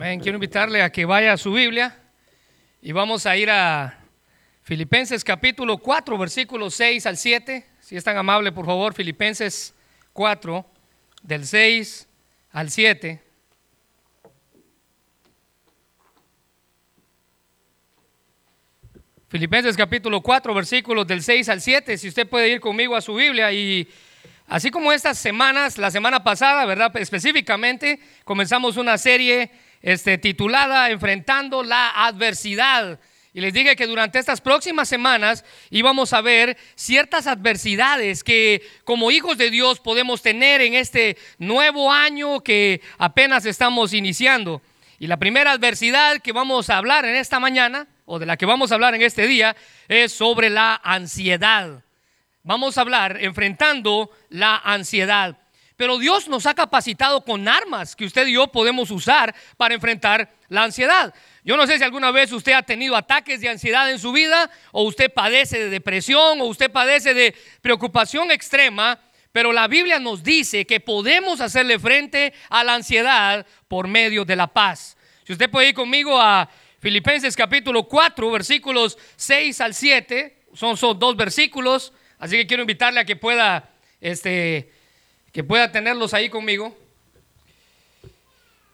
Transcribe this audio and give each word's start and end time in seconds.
Amén. 0.00 0.20
Quiero 0.20 0.36
invitarle 0.36 0.80
a 0.80 0.92
que 0.92 1.04
vaya 1.04 1.32
a 1.32 1.36
su 1.36 1.52
Biblia 1.52 1.98
y 2.80 2.92
vamos 2.92 3.26
a 3.26 3.36
ir 3.36 3.50
a 3.50 3.98
Filipenses 4.62 5.24
capítulo 5.24 5.78
4, 5.78 6.16
versículos 6.16 6.74
6 6.74 7.04
al 7.04 7.16
7. 7.16 7.66
Si 7.80 7.96
es 7.96 8.04
tan 8.04 8.16
amable, 8.16 8.52
por 8.52 8.64
favor, 8.64 8.94
Filipenses 8.94 9.74
4, 10.12 10.64
del 11.24 11.44
6 11.44 12.08
al 12.52 12.70
7. 12.70 13.20
Filipenses 19.26 19.76
capítulo 19.76 20.20
4, 20.20 20.54
versículos 20.54 21.08
del 21.08 21.24
6 21.24 21.48
al 21.48 21.60
7. 21.60 21.98
Si 21.98 22.06
usted 22.06 22.28
puede 22.28 22.50
ir 22.50 22.60
conmigo 22.60 22.94
a 22.94 23.00
su 23.00 23.16
Biblia 23.16 23.50
y 23.50 23.88
así 24.46 24.70
como 24.70 24.92
estas 24.92 25.18
semanas, 25.18 25.76
la 25.76 25.90
semana 25.90 26.22
pasada, 26.22 26.64
¿verdad? 26.66 26.96
Específicamente, 26.98 27.98
comenzamos 28.22 28.76
una 28.76 28.96
serie 28.96 29.50
este, 29.82 30.18
titulada 30.18 30.90
Enfrentando 30.90 31.62
la 31.62 32.06
adversidad. 32.06 32.98
Y 33.34 33.40
les 33.40 33.52
dije 33.52 33.76
que 33.76 33.86
durante 33.86 34.18
estas 34.18 34.40
próximas 34.40 34.88
semanas 34.88 35.44
íbamos 35.70 36.12
a 36.12 36.20
ver 36.20 36.56
ciertas 36.74 37.26
adversidades 37.26 38.24
que 38.24 38.62
como 38.84 39.10
hijos 39.10 39.38
de 39.38 39.50
Dios 39.50 39.80
podemos 39.80 40.22
tener 40.22 40.60
en 40.60 40.74
este 40.74 41.16
nuevo 41.38 41.92
año 41.92 42.40
que 42.40 42.80
apenas 42.98 43.44
estamos 43.46 43.92
iniciando. 43.92 44.62
Y 44.98 45.06
la 45.06 45.18
primera 45.18 45.52
adversidad 45.52 46.20
que 46.20 46.32
vamos 46.32 46.70
a 46.70 46.78
hablar 46.78 47.04
en 47.04 47.14
esta 47.14 47.38
mañana, 47.38 47.86
o 48.06 48.18
de 48.18 48.26
la 48.26 48.36
que 48.36 48.46
vamos 48.46 48.72
a 48.72 48.74
hablar 48.74 48.94
en 48.94 49.02
este 49.02 49.26
día, 49.26 49.54
es 49.86 50.12
sobre 50.12 50.50
la 50.50 50.80
ansiedad. 50.82 51.84
Vamos 52.42 52.78
a 52.78 52.80
hablar 52.80 53.18
enfrentando 53.20 54.10
la 54.30 54.56
ansiedad. 54.56 55.36
Pero 55.78 55.96
Dios 55.96 56.26
nos 56.26 56.44
ha 56.46 56.54
capacitado 56.54 57.24
con 57.24 57.46
armas 57.46 57.94
que 57.94 58.04
usted 58.04 58.26
y 58.26 58.32
yo 58.32 58.48
podemos 58.48 58.90
usar 58.90 59.32
para 59.56 59.74
enfrentar 59.74 60.28
la 60.48 60.64
ansiedad. 60.64 61.14
Yo 61.44 61.56
no 61.56 61.68
sé 61.68 61.78
si 61.78 61.84
alguna 61.84 62.10
vez 62.10 62.32
usted 62.32 62.50
ha 62.50 62.62
tenido 62.62 62.96
ataques 62.96 63.40
de 63.40 63.48
ansiedad 63.48 63.88
en 63.88 64.00
su 64.00 64.10
vida, 64.10 64.50
o 64.72 64.82
usted 64.82 65.08
padece 65.12 65.56
de 65.56 65.70
depresión, 65.70 66.40
o 66.40 66.46
usted 66.46 66.68
padece 66.72 67.14
de 67.14 67.32
preocupación 67.62 68.32
extrema, 68.32 68.98
pero 69.30 69.52
la 69.52 69.68
Biblia 69.68 70.00
nos 70.00 70.24
dice 70.24 70.66
que 70.66 70.80
podemos 70.80 71.40
hacerle 71.40 71.78
frente 71.78 72.34
a 72.50 72.64
la 72.64 72.74
ansiedad 72.74 73.46
por 73.68 73.86
medio 73.86 74.24
de 74.24 74.34
la 74.34 74.48
paz. 74.48 74.96
Si 75.22 75.32
usted 75.32 75.48
puede 75.48 75.68
ir 75.68 75.74
conmigo 75.76 76.20
a 76.20 76.50
Filipenses 76.80 77.36
capítulo 77.36 77.84
4, 77.84 78.28
versículos 78.32 78.98
6 79.14 79.60
al 79.60 79.74
7, 79.74 80.42
son, 80.54 80.76
son 80.76 80.98
dos 80.98 81.16
versículos, 81.16 81.92
así 82.18 82.36
que 82.36 82.48
quiero 82.48 82.64
invitarle 82.64 82.98
a 82.98 83.04
que 83.04 83.14
pueda 83.14 83.70
este, 84.00 84.72
que 85.38 85.44
pueda 85.44 85.70
tenerlos 85.70 86.14
ahí 86.14 86.28
conmigo. 86.28 86.76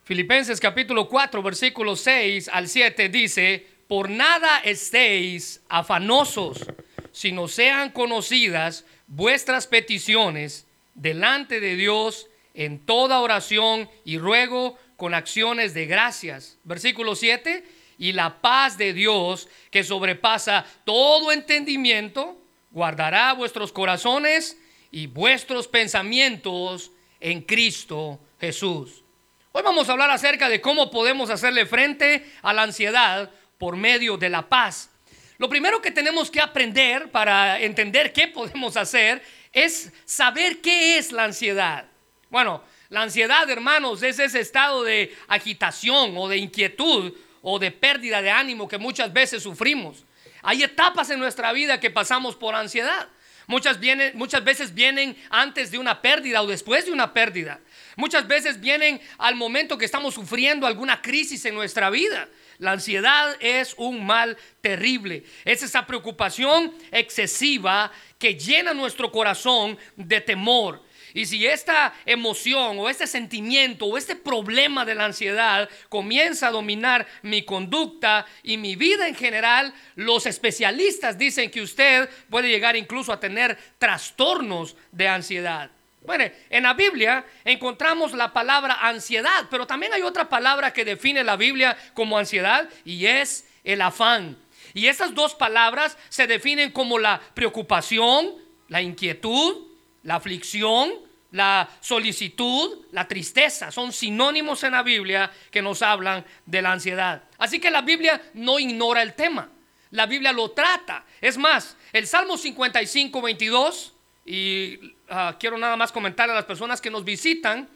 Filipenses 0.05 0.59
capítulo 0.59 1.11
4, 1.11 1.43
versículo 1.43 1.95
6 1.95 2.49
al 2.49 2.71
7 2.71 3.11
dice, 3.11 3.67
por 3.87 4.09
nada 4.09 4.61
estéis 4.61 5.61
afanosos, 5.69 6.65
sino 7.13 7.49
sean 7.49 7.91
conocidas 7.91 8.87
vuestras 9.09 9.67
peticiones 9.67 10.67
delante 10.95 11.61
de 11.61 11.77
Dios 11.77 12.29
en 12.55 12.79
toda 12.79 13.21
oración 13.21 13.91
y 14.07 14.17
ruego 14.17 14.79
con 14.97 15.13
acciones 15.13 15.75
de 15.75 15.85
gracias. 15.85 16.57
Versículo 16.65 17.15
7, 17.15 17.63
y 17.99 18.13
la 18.13 18.41
paz 18.41 18.79
de 18.79 18.95
Dios 18.95 19.51
que 19.71 19.85
sobrepasa 19.85 20.65
todo 20.87 21.31
entendimiento, 21.31 22.41
guardará 22.71 23.35
vuestros 23.35 23.71
corazones 23.71 24.57
y 24.95 25.09
vuestros 25.09 25.67
pensamientos 25.67 26.93
en 27.19 27.41
Cristo 27.41 28.21
Jesús. 28.41 29.03
Hoy 29.51 29.61
vamos 29.65 29.89
a 29.89 29.93
hablar 29.93 30.09
acerca 30.13 30.49
de 30.49 30.61
cómo 30.61 30.89
podemos 30.89 31.31
hacerle 31.31 31.67
frente 31.67 32.25
a 32.43 32.53
la 32.53 32.63
ansiedad 32.63 33.29
por 33.59 33.77
medio 33.77 34.17
de 34.17 34.29
la 34.29 34.49
paz. 34.49 34.91
Lo 35.39 35.49
primero 35.49 35.83
que 35.83 35.91
tenemos 35.91 36.31
que 36.31 36.41
aprender 36.41 37.11
para 37.11 37.59
entender 37.59 38.13
qué 38.13 38.29
podemos 38.29 38.77
hacer 38.77 39.21
es 39.53 39.93
saber 40.05 40.61
qué 40.61 40.97
es 40.97 41.11
la 41.11 41.25
ansiedad. 41.25 41.87
Bueno, 42.31 42.63
la 42.89 43.03
ansiedad, 43.03 43.51
hermanos, 43.51 44.01
es 44.05 44.21
ese 44.21 44.39
estado 44.39 44.85
de 44.85 45.13
agitación 45.27 46.17
o 46.17 46.29
de 46.29 46.37
inquietud 46.37 47.13
o 47.43 47.59
de 47.59 47.73
pérdida 47.73 48.23
de 48.23 48.31
ánimo 48.31 48.69
que 48.69 48.79
muchas 48.79 49.13
veces 49.13 49.43
sufrimos. 49.43 50.05
Hay 50.41 50.63
etapas 50.63 51.11
en 51.11 51.19
nuestra 51.19 51.53
vida 51.53 51.81
que 51.81 51.91
pasamos 51.91 52.37
por 52.37 52.55
ansiedad. 52.55 53.09
Muchas, 53.47 53.79
muchas 54.15 54.43
veces 54.45 54.75
vienen 54.75 55.17
antes 55.31 55.71
de 55.71 55.79
una 55.79 56.01
pérdida 56.01 56.43
o 56.43 56.47
después 56.47 56.87
de 56.87 56.93
una 56.93 57.13
pérdida. 57.13 57.61
Muchas 57.97 58.27
veces 58.27 58.61
vienen 58.61 59.01
al 59.19 59.35
momento 59.35 59.77
que 59.79 59.85
estamos 59.85 60.15
sufriendo 60.15 60.67
alguna 60.67 61.03
crisis 61.03 61.45
en 61.45 61.55
nuestra 61.55 61.91
vida. 61.91 62.29
La 62.59 62.73
ansiedad 62.73 63.37
es 63.41 63.75
un 63.77 64.05
mal 64.07 64.37
terrible. 64.61 65.25
Es 65.45 65.63
esa 65.63 65.87
preocupación 65.87 66.73
excesiva 66.91 67.93
que 68.19 68.35
llena 68.35 68.73
nuestro 68.73 69.11
corazón 69.13 69.77
de 69.97 70.21
temor. 70.21 70.83
Y 71.15 71.27
si 71.27 71.47
esta 71.47 71.95
emoción 72.05 72.77
o 72.81 72.91
este 72.91 73.07
sentimiento 73.07 73.87
o 73.87 73.97
este 73.97 74.17
problema 74.17 74.85
de 74.85 74.97
la 74.97 75.05
ansiedad 75.05 75.71
comienza 75.89 76.49
a 76.49 76.51
dominar 76.51 77.07
mi 77.23 77.45
conducta 77.45 78.27
y 78.43 78.57
mi 78.57 78.75
vida 78.75 79.07
en 79.07 79.15
general, 79.15 79.73
los 79.95 80.27
especialistas 80.27 81.17
dicen 81.17 81.53
que 81.53 81.63
usted 81.63 82.11
puede 82.29 82.49
llegar 82.49 82.75
incluso 82.75 83.13
a 83.13 83.21
tener 83.21 83.57
trastornos 83.79 84.75
de 84.91 85.07
ansiedad. 85.07 85.71
Bueno, 86.05 86.25
en 86.51 86.65
la 86.65 86.75
Biblia 86.75 87.25
encontramos 87.45 88.13
la 88.13 88.33
palabra 88.33 88.75
ansiedad, 88.83 89.47
pero 89.49 89.69
también 89.69 89.93
hay 89.93 90.03
otra 90.03 90.29
palabra 90.29 90.73
que 90.73 90.85
define 90.85 91.23
la 91.23 91.37
Biblia 91.37 91.79
como 91.95 92.19
ansiedad 92.19 92.69
y 92.85 93.07
es 93.07 93.47
el 93.63 93.81
afán. 93.83 94.37
Y 94.75 94.89
estas 94.89 95.15
dos 95.15 95.37
palabras 95.37 95.97
se 96.09 96.27
definen 96.27 96.73
como 96.73 96.99
la 96.99 97.21
preocupación, 97.35 98.35
la 98.67 98.83
inquietud, 98.83 99.69
la 100.03 100.17
aflicción, 100.17 101.04
la 101.35 101.69
solicitud, 101.81 102.87
la 102.93 103.09
tristeza. 103.09 103.73
Son 103.73 103.93
sinónimos 103.93 104.63
en 104.63 104.71
la 104.71 104.85
Biblia 104.85 105.33
que 105.51 105.61
nos 105.61 105.83
hablan 105.83 106.25
de 106.47 106.63
la 106.63 106.71
ansiedad. 106.71 107.25
Así 107.39 107.59
que 107.59 107.73
la 107.73 107.83
Biblia 107.83 108.23
no 108.35 108.61
ignora 108.61 109.03
el 109.03 109.15
tema. 109.15 109.51
La 109.91 110.07
Biblia 110.07 110.33
lo 110.33 110.53
trata. 110.53 111.05
Es 111.21 111.37
más, 111.37 111.77
el 111.93 112.07
Salmo 112.07 112.37
55, 112.37 113.21
22, 113.21 113.95
y 114.27 114.79
ah, 115.09 115.37
quiero 115.39 115.59
nada 115.59 115.77
más 115.77 115.91
comentar 115.91 116.31
a 116.31 116.35
las 116.35 116.45
personas 116.45 116.81
que 116.81 116.91
nos 116.91 117.05
visitan, 117.05 117.69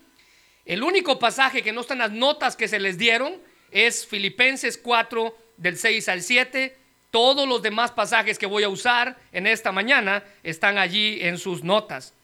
el 0.65 0.85
único 0.85 1.19
pasaje 1.19 1.61
que 1.61 1.73
no 1.73 1.81
está 1.81 1.95
en 1.95 2.01
las 2.01 2.13
notas 2.13 2.55
que 2.55 2.69
se 2.69 2.79
les 2.79 2.97
dieron 2.97 3.43
es 3.73 4.07
Filipenses 4.07 4.79
4, 4.79 5.37
del 5.57 5.77
6 5.77 6.09
al 6.09 6.23
7. 6.23 6.79
Todos 7.11 7.49
los 7.49 7.61
demás 7.61 7.91
pasajes 7.91 8.39
que 8.39 8.47
voy 8.47 8.63
a 8.63 8.69
usar 8.69 9.19
en 9.33 9.49
esta 9.49 9.73
mañana 9.73 10.23
están 10.45 10.79
allí 10.79 11.19
en 11.23 11.39
sus 11.39 11.65
notas. 11.65 12.15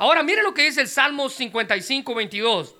Ahora 0.00 0.22
mire 0.22 0.42
lo 0.42 0.54
que 0.54 0.62
dice 0.62 0.80
el 0.80 0.88
Salmo 0.88 1.28
55, 1.28 2.14
22. 2.14 2.74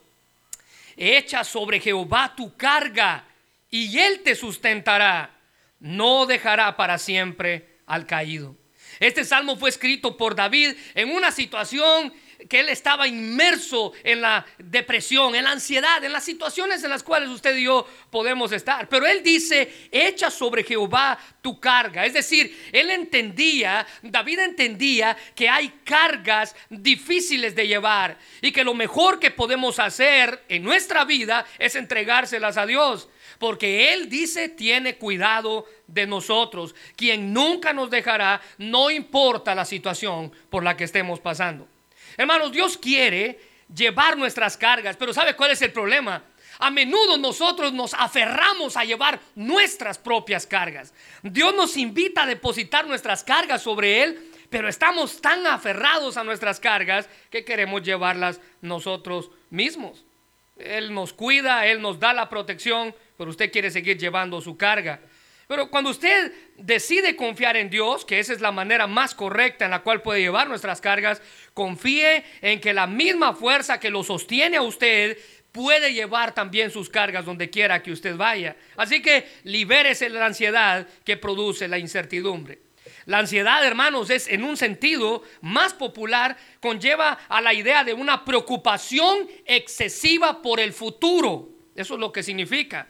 Echa 0.96 1.44
sobre 1.44 1.78
Jehová 1.78 2.34
tu 2.34 2.56
carga 2.56 3.26
y 3.68 3.98
él 3.98 4.22
te 4.22 4.34
sustentará. 4.34 5.38
No 5.80 6.24
dejará 6.24 6.78
para 6.78 6.96
siempre 6.96 7.76
al 7.84 8.06
caído. 8.06 8.56
Este 9.00 9.22
salmo 9.26 9.56
fue 9.56 9.68
escrito 9.68 10.16
por 10.16 10.34
David 10.34 10.74
en 10.94 11.10
una 11.10 11.30
situación 11.30 12.10
que 12.48 12.60
él 12.60 12.68
estaba 12.68 13.06
inmerso 13.06 13.92
en 14.02 14.20
la 14.20 14.46
depresión, 14.58 15.34
en 15.34 15.44
la 15.44 15.52
ansiedad, 15.52 16.02
en 16.02 16.12
las 16.12 16.24
situaciones 16.24 16.82
en 16.82 16.90
las 16.90 17.02
cuales 17.02 17.28
usted 17.28 17.56
y 17.56 17.64
yo 17.64 17.86
podemos 18.10 18.52
estar. 18.52 18.88
Pero 18.88 19.06
él 19.06 19.22
dice, 19.22 19.88
echa 19.90 20.30
sobre 20.30 20.64
Jehová 20.64 21.18
tu 21.42 21.58
carga. 21.60 22.04
Es 22.06 22.14
decir, 22.14 22.70
él 22.72 22.90
entendía, 22.90 23.86
David 24.02 24.40
entendía 24.40 25.16
que 25.34 25.48
hay 25.48 25.68
cargas 25.84 26.54
difíciles 26.68 27.54
de 27.54 27.66
llevar 27.66 28.18
y 28.40 28.52
que 28.52 28.64
lo 28.64 28.74
mejor 28.74 29.18
que 29.18 29.30
podemos 29.30 29.78
hacer 29.78 30.44
en 30.48 30.62
nuestra 30.62 31.04
vida 31.04 31.44
es 31.58 31.74
entregárselas 31.74 32.56
a 32.56 32.66
Dios. 32.66 33.08
Porque 33.38 33.92
Él 33.94 34.10
dice, 34.10 34.50
tiene 34.50 34.96
cuidado 34.96 35.66
de 35.86 36.06
nosotros, 36.06 36.74
quien 36.94 37.32
nunca 37.32 37.72
nos 37.72 37.88
dejará, 37.90 38.40
no 38.58 38.90
importa 38.90 39.54
la 39.54 39.64
situación 39.64 40.30
por 40.50 40.62
la 40.62 40.76
que 40.76 40.84
estemos 40.84 41.20
pasando. 41.20 41.66
Hermanos, 42.16 42.52
Dios 42.52 42.76
quiere 42.76 43.38
llevar 43.74 44.16
nuestras 44.16 44.56
cargas, 44.56 44.96
pero 44.96 45.12
¿sabe 45.12 45.34
cuál 45.36 45.52
es 45.52 45.62
el 45.62 45.72
problema? 45.72 46.24
A 46.58 46.70
menudo 46.70 47.16
nosotros 47.16 47.72
nos 47.72 47.94
aferramos 47.94 48.76
a 48.76 48.84
llevar 48.84 49.18
nuestras 49.34 49.96
propias 49.98 50.46
cargas. 50.46 50.92
Dios 51.22 51.54
nos 51.54 51.76
invita 51.76 52.24
a 52.24 52.26
depositar 52.26 52.86
nuestras 52.86 53.24
cargas 53.24 53.62
sobre 53.62 54.02
Él, 54.02 54.30
pero 54.50 54.68
estamos 54.68 55.22
tan 55.22 55.46
aferrados 55.46 56.16
a 56.16 56.24
nuestras 56.24 56.60
cargas 56.60 57.08
que 57.30 57.44
queremos 57.44 57.82
llevarlas 57.82 58.40
nosotros 58.60 59.30
mismos. 59.48 60.04
Él 60.58 60.92
nos 60.92 61.14
cuida, 61.14 61.66
Él 61.66 61.80
nos 61.80 61.98
da 61.98 62.12
la 62.12 62.28
protección, 62.28 62.94
pero 63.16 63.30
usted 63.30 63.50
quiere 63.50 63.70
seguir 63.70 63.96
llevando 63.96 64.40
su 64.42 64.58
carga. 64.58 65.00
Pero 65.50 65.68
cuando 65.68 65.90
usted 65.90 66.32
decide 66.58 67.16
confiar 67.16 67.56
en 67.56 67.70
Dios, 67.70 68.04
que 68.04 68.20
esa 68.20 68.32
es 68.32 68.40
la 68.40 68.52
manera 68.52 68.86
más 68.86 69.16
correcta 69.16 69.64
en 69.64 69.72
la 69.72 69.82
cual 69.82 70.00
puede 70.00 70.20
llevar 70.20 70.46
nuestras 70.46 70.80
cargas, 70.80 71.20
confíe 71.54 72.22
en 72.40 72.60
que 72.60 72.72
la 72.72 72.86
misma 72.86 73.34
fuerza 73.34 73.80
que 73.80 73.90
lo 73.90 74.04
sostiene 74.04 74.58
a 74.58 74.62
usted 74.62 75.18
puede 75.50 75.92
llevar 75.92 76.34
también 76.36 76.70
sus 76.70 76.88
cargas 76.88 77.24
donde 77.24 77.50
quiera 77.50 77.82
que 77.82 77.90
usted 77.90 78.16
vaya. 78.16 78.54
Así 78.76 79.02
que 79.02 79.26
libérese 79.42 80.04
de 80.04 80.20
la 80.20 80.26
ansiedad 80.26 80.86
que 81.04 81.16
produce 81.16 81.66
la 81.66 81.78
incertidumbre. 81.78 82.60
La 83.06 83.18
ansiedad, 83.18 83.66
hermanos, 83.66 84.08
es 84.10 84.28
en 84.28 84.44
un 84.44 84.56
sentido 84.56 85.24
más 85.40 85.74
popular, 85.74 86.36
conlleva 86.60 87.18
a 87.28 87.40
la 87.40 87.54
idea 87.54 87.82
de 87.82 87.92
una 87.92 88.24
preocupación 88.24 89.28
excesiva 89.46 90.42
por 90.42 90.60
el 90.60 90.72
futuro. 90.72 91.48
Eso 91.74 91.94
es 91.94 92.00
lo 92.00 92.12
que 92.12 92.22
significa. 92.22 92.86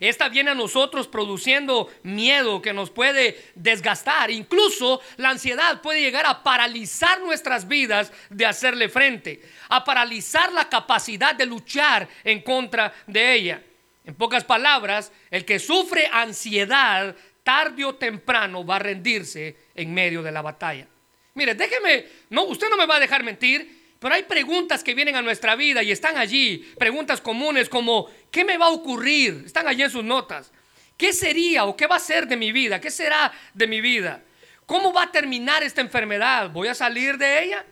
Esta 0.00 0.28
viene 0.28 0.50
a 0.50 0.54
nosotros 0.54 1.08
produciendo 1.08 1.90
miedo 2.02 2.62
que 2.62 2.72
nos 2.72 2.90
puede 2.90 3.50
desgastar. 3.54 4.30
Incluso 4.30 5.00
la 5.16 5.30
ansiedad 5.30 5.80
puede 5.80 6.00
llegar 6.00 6.26
a 6.26 6.42
paralizar 6.42 7.20
nuestras 7.20 7.66
vidas 7.66 8.12
de 8.30 8.46
hacerle 8.46 8.88
frente, 8.88 9.42
a 9.68 9.84
paralizar 9.84 10.52
la 10.52 10.68
capacidad 10.68 11.34
de 11.34 11.46
luchar 11.46 12.08
en 12.24 12.42
contra 12.42 12.92
de 13.06 13.34
ella. 13.34 13.62
En 14.04 14.14
pocas 14.14 14.44
palabras, 14.44 15.12
el 15.30 15.44
que 15.44 15.58
sufre 15.58 16.08
ansiedad 16.12 17.14
tarde 17.42 17.84
o 17.84 17.94
temprano 17.94 18.64
va 18.64 18.76
a 18.76 18.78
rendirse 18.78 19.56
en 19.74 19.92
medio 19.92 20.22
de 20.22 20.32
la 20.32 20.42
batalla. 20.42 20.86
Mire, 21.34 21.54
déjeme, 21.54 22.06
no, 22.30 22.44
usted 22.44 22.68
no 22.68 22.76
me 22.76 22.86
va 22.86 22.96
a 22.96 23.00
dejar 23.00 23.22
mentir. 23.22 23.77
Pero 23.98 24.14
hay 24.14 24.22
preguntas 24.22 24.84
que 24.84 24.94
vienen 24.94 25.16
a 25.16 25.22
nuestra 25.22 25.56
vida 25.56 25.82
y 25.82 25.90
están 25.90 26.16
allí, 26.16 26.58
preguntas 26.78 27.20
comunes 27.20 27.68
como, 27.68 28.08
¿qué 28.30 28.44
me 28.44 28.56
va 28.56 28.66
a 28.66 28.70
ocurrir? 28.70 29.42
Están 29.46 29.66
allí 29.66 29.82
en 29.82 29.90
sus 29.90 30.04
notas. 30.04 30.52
¿Qué 30.96 31.12
sería 31.12 31.64
o 31.64 31.76
qué 31.76 31.86
va 31.86 31.96
a 31.96 32.00
ser 32.00 32.26
de 32.26 32.36
mi 32.36 32.52
vida? 32.52 32.80
¿Qué 32.80 32.90
será 32.90 33.32
de 33.54 33.66
mi 33.66 33.80
vida? 33.80 34.22
¿Cómo 34.66 34.92
va 34.92 35.04
a 35.04 35.12
terminar 35.12 35.62
esta 35.62 35.80
enfermedad? 35.80 36.50
¿Voy 36.50 36.68
a 36.68 36.74
salir 36.74 37.18
de 37.18 37.44
ella? 37.44 37.64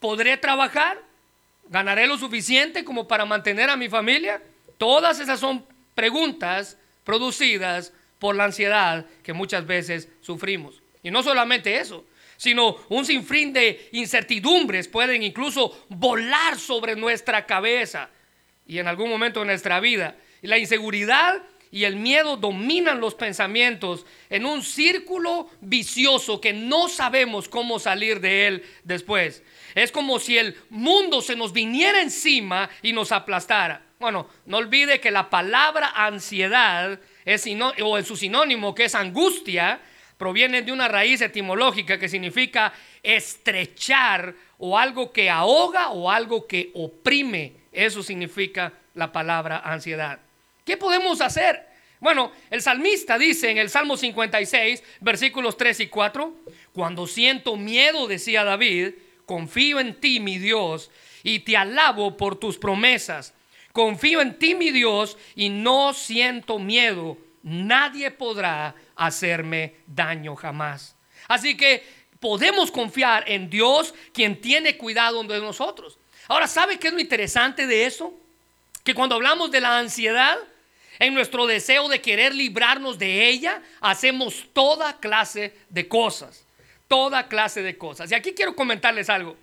¿Podré 0.00 0.36
trabajar? 0.36 1.02
¿Ganaré 1.68 2.06
lo 2.06 2.16
suficiente 2.16 2.84
como 2.84 3.08
para 3.08 3.24
mantener 3.24 3.70
a 3.70 3.76
mi 3.76 3.88
familia? 3.88 4.42
Todas 4.78 5.18
esas 5.20 5.40
son 5.40 5.66
preguntas 5.94 6.78
producidas 7.04 7.92
por 8.18 8.36
la 8.36 8.44
ansiedad 8.44 9.06
que 9.22 9.32
muchas 9.32 9.66
veces 9.66 10.08
sufrimos. 10.20 10.82
Y 11.02 11.10
no 11.10 11.22
solamente 11.22 11.78
eso, 11.78 12.04
sino 12.44 12.76
un 12.90 13.06
sinfín 13.06 13.54
de 13.54 13.88
incertidumbres 13.92 14.86
pueden 14.86 15.22
incluso 15.22 15.86
volar 15.88 16.58
sobre 16.58 16.94
nuestra 16.94 17.46
cabeza 17.46 18.10
y 18.66 18.78
en 18.78 18.86
algún 18.86 19.08
momento 19.08 19.40
de 19.40 19.46
nuestra 19.46 19.80
vida. 19.80 20.16
La 20.42 20.58
inseguridad 20.58 21.42
y 21.70 21.84
el 21.84 21.96
miedo 21.96 22.36
dominan 22.36 23.00
los 23.00 23.14
pensamientos 23.14 24.04
en 24.28 24.44
un 24.44 24.62
círculo 24.62 25.48
vicioso 25.62 26.38
que 26.38 26.52
no 26.52 26.90
sabemos 26.90 27.48
cómo 27.48 27.78
salir 27.78 28.20
de 28.20 28.46
él 28.46 28.62
después. 28.84 29.42
Es 29.74 29.90
como 29.90 30.18
si 30.18 30.36
el 30.36 30.54
mundo 30.68 31.22
se 31.22 31.36
nos 31.36 31.54
viniera 31.54 32.02
encima 32.02 32.68
y 32.82 32.92
nos 32.92 33.10
aplastara. 33.10 33.86
Bueno, 33.98 34.28
no 34.44 34.58
olvide 34.58 35.00
que 35.00 35.10
la 35.10 35.30
palabra 35.30 35.92
ansiedad 35.96 37.00
es 37.24 37.46
o 37.82 37.96
en 37.96 38.04
su 38.04 38.16
sinónimo 38.16 38.74
que 38.74 38.84
es 38.84 38.94
angustia, 38.94 39.80
proviene 40.16 40.62
de 40.62 40.72
una 40.72 40.88
raíz 40.88 41.20
etimológica 41.20 41.98
que 41.98 42.08
significa 42.08 42.72
estrechar 43.02 44.34
o 44.58 44.78
algo 44.78 45.12
que 45.12 45.28
ahoga 45.28 45.90
o 45.90 46.10
algo 46.10 46.46
que 46.46 46.70
oprime. 46.74 47.52
Eso 47.72 48.02
significa 48.02 48.72
la 48.94 49.12
palabra 49.12 49.58
ansiedad. 49.58 50.20
¿Qué 50.64 50.76
podemos 50.76 51.20
hacer? 51.20 51.74
Bueno, 52.00 52.32
el 52.50 52.62
salmista 52.62 53.18
dice 53.18 53.50
en 53.50 53.58
el 53.58 53.70
Salmo 53.70 53.96
56, 53.96 54.82
versículos 55.00 55.56
3 55.56 55.80
y 55.80 55.86
4, 55.86 56.34
cuando 56.72 57.06
siento 57.06 57.56
miedo, 57.56 58.06
decía 58.06 58.44
David, 58.44 58.92
confío 59.26 59.80
en 59.80 59.98
ti, 60.00 60.20
mi 60.20 60.38
Dios, 60.38 60.90
y 61.22 61.40
te 61.40 61.56
alabo 61.56 62.16
por 62.16 62.36
tus 62.36 62.58
promesas. 62.58 63.34
Confío 63.72 64.20
en 64.20 64.38
ti, 64.38 64.54
mi 64.54 64.70
Dios, 64.70 65.16
y 65.34 65.48
no 65.48 65.94
siento 65.94 66.58
miedo. 66.58 67.16
Nadie 67.42 68.10
podrá 68.10 68.74
hacerme 68.96 69.76
daño 69.86 70.36
jamás. 70.36 70.96
Así 71.28 71.56
que 71.56 71.84
podemos 72.20 72.70
confiar 72.70 73.24
en 73.26 73.50
Dios, 73.50 73.94
quien 74.12 74.40
tiene 74.40 74.76
cuidado 74.76 75.22
de 75.24 75.40
nosotros. 75.40 75.98
Ahora, 76.28 76.46
¿sabe 76.46 76.78
qué 76.78 76.88
es 76.88 76.94
lo 76.94 77.00
interesante 77.00 77.66
de 77.66 77.86
eso? 77.86 78.14
Que 78.82 78.94
cuando 78.94 79.14
hablamos 79.14 79.50
de 79.50 79.60
la 79.60 79.78
ansiedad, 79.78 80.38
en 80.98 81.14
nuestro 81.14 81.46
deseo 81.46 81.88
de 81.88 82.00
querer 82.00 82.34
librarnos 82.34 82.98
de 82.98 83.28
ella, 83.28 83.62
hacemos 83.80 84.46
toda 84.52 84.98
clase 85.00 85.54
de 85.68 85.88
cosas. 85.88 86.46
Toda 86.88 87.28
clase 87.28 87.62
de 87.62 87.76
cosas. 87.76 88.10
Y 88.10 88.14
aquí 88.14 88.32
quiero 88.32 88.54
comentarles 88.54 89.10
algo. 89.10 89.36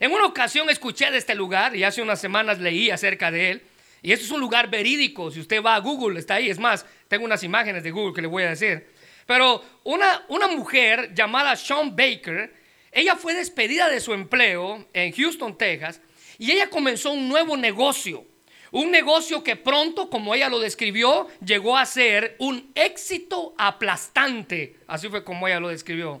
En 0.00 0.12
una 0.12 0.26
ocasión 0.26 0.68
escuché 0.70 1.10
de 1.10 1.18
este 1.18 1.34
lugar 1.34 1.76
y 1.76 1.84
hace 1.84 2.02
unas 2.02 2.20
semanas 2.20 2.58
leí 2.58 2.90
acerca 2.90 3.30
de 3.30 3.50
él. 3.50 3.62
Y 4.02 4.12
esto 4.12 4.24
es 4.24 4.30
un 4.30 4.40
lugar 4.40 4.68
verídico. 4.68 5.30
Si 5.30 5.40
usted 5.40 5.62
va 5.62 5.76
a 5.76 5.78
Google, 5.78 6.18
está 6.18 6.34
ahí. 6.34 6.50
Es 6.50 6.58
más, 6.58 6.84
tengo 7.08 7.24
unas 7.24 7.42
imágenes 7.42 7.82
de 7.82 7.90
Google 7.90 8.14
que 8.14 8.22
le 8.22 8.28
voy 8.28 8.42
a 8.42 8.50
decir. 8.50 8.93
Pero 9.26 9.62
una, 9.84 10.24
una 10.28 10.48
mujer 10.48 11.14
llamada 11.14 11.56
Sean 11.56 11.94
Baker, 11.96 12.54
ella 12.92 13.16
fue 13.16 13.34
despedida 13.34 13.88
de 13.88 14.00
su 14.00 14.12
empleo 14.12 14.86
en 14.92 15.12
Houston, 15.12 15.56
Texas, 15.56 16.00
y 16.38 16.52
ella 16.52 16.70
comenzó 16.70 17.12
un 17.12 17.28
nuevo 17.28 17.56
negocio. 17.56 18.24
Un 18.70 18.90
negocio 18.90 19.44
que 19.44 19.54
pronto, 19.54 20.10
como 20.10 20.34
ella 20.34 20.48
lo 20.48 20.58
describió, 20.58 21.28
llegó 21.44 21.76
a 21.76 21.86
ser 21.86 22.34
un 22.40 22.72
éxito 22.74 23.54
aplastante. 23.56 24.76
Así 24.88 25.08
fue 25.08 25.22
como 25.22 25.46
ella 25.46 25.60
lo 25.60 25.68
describió. 25.68 26.20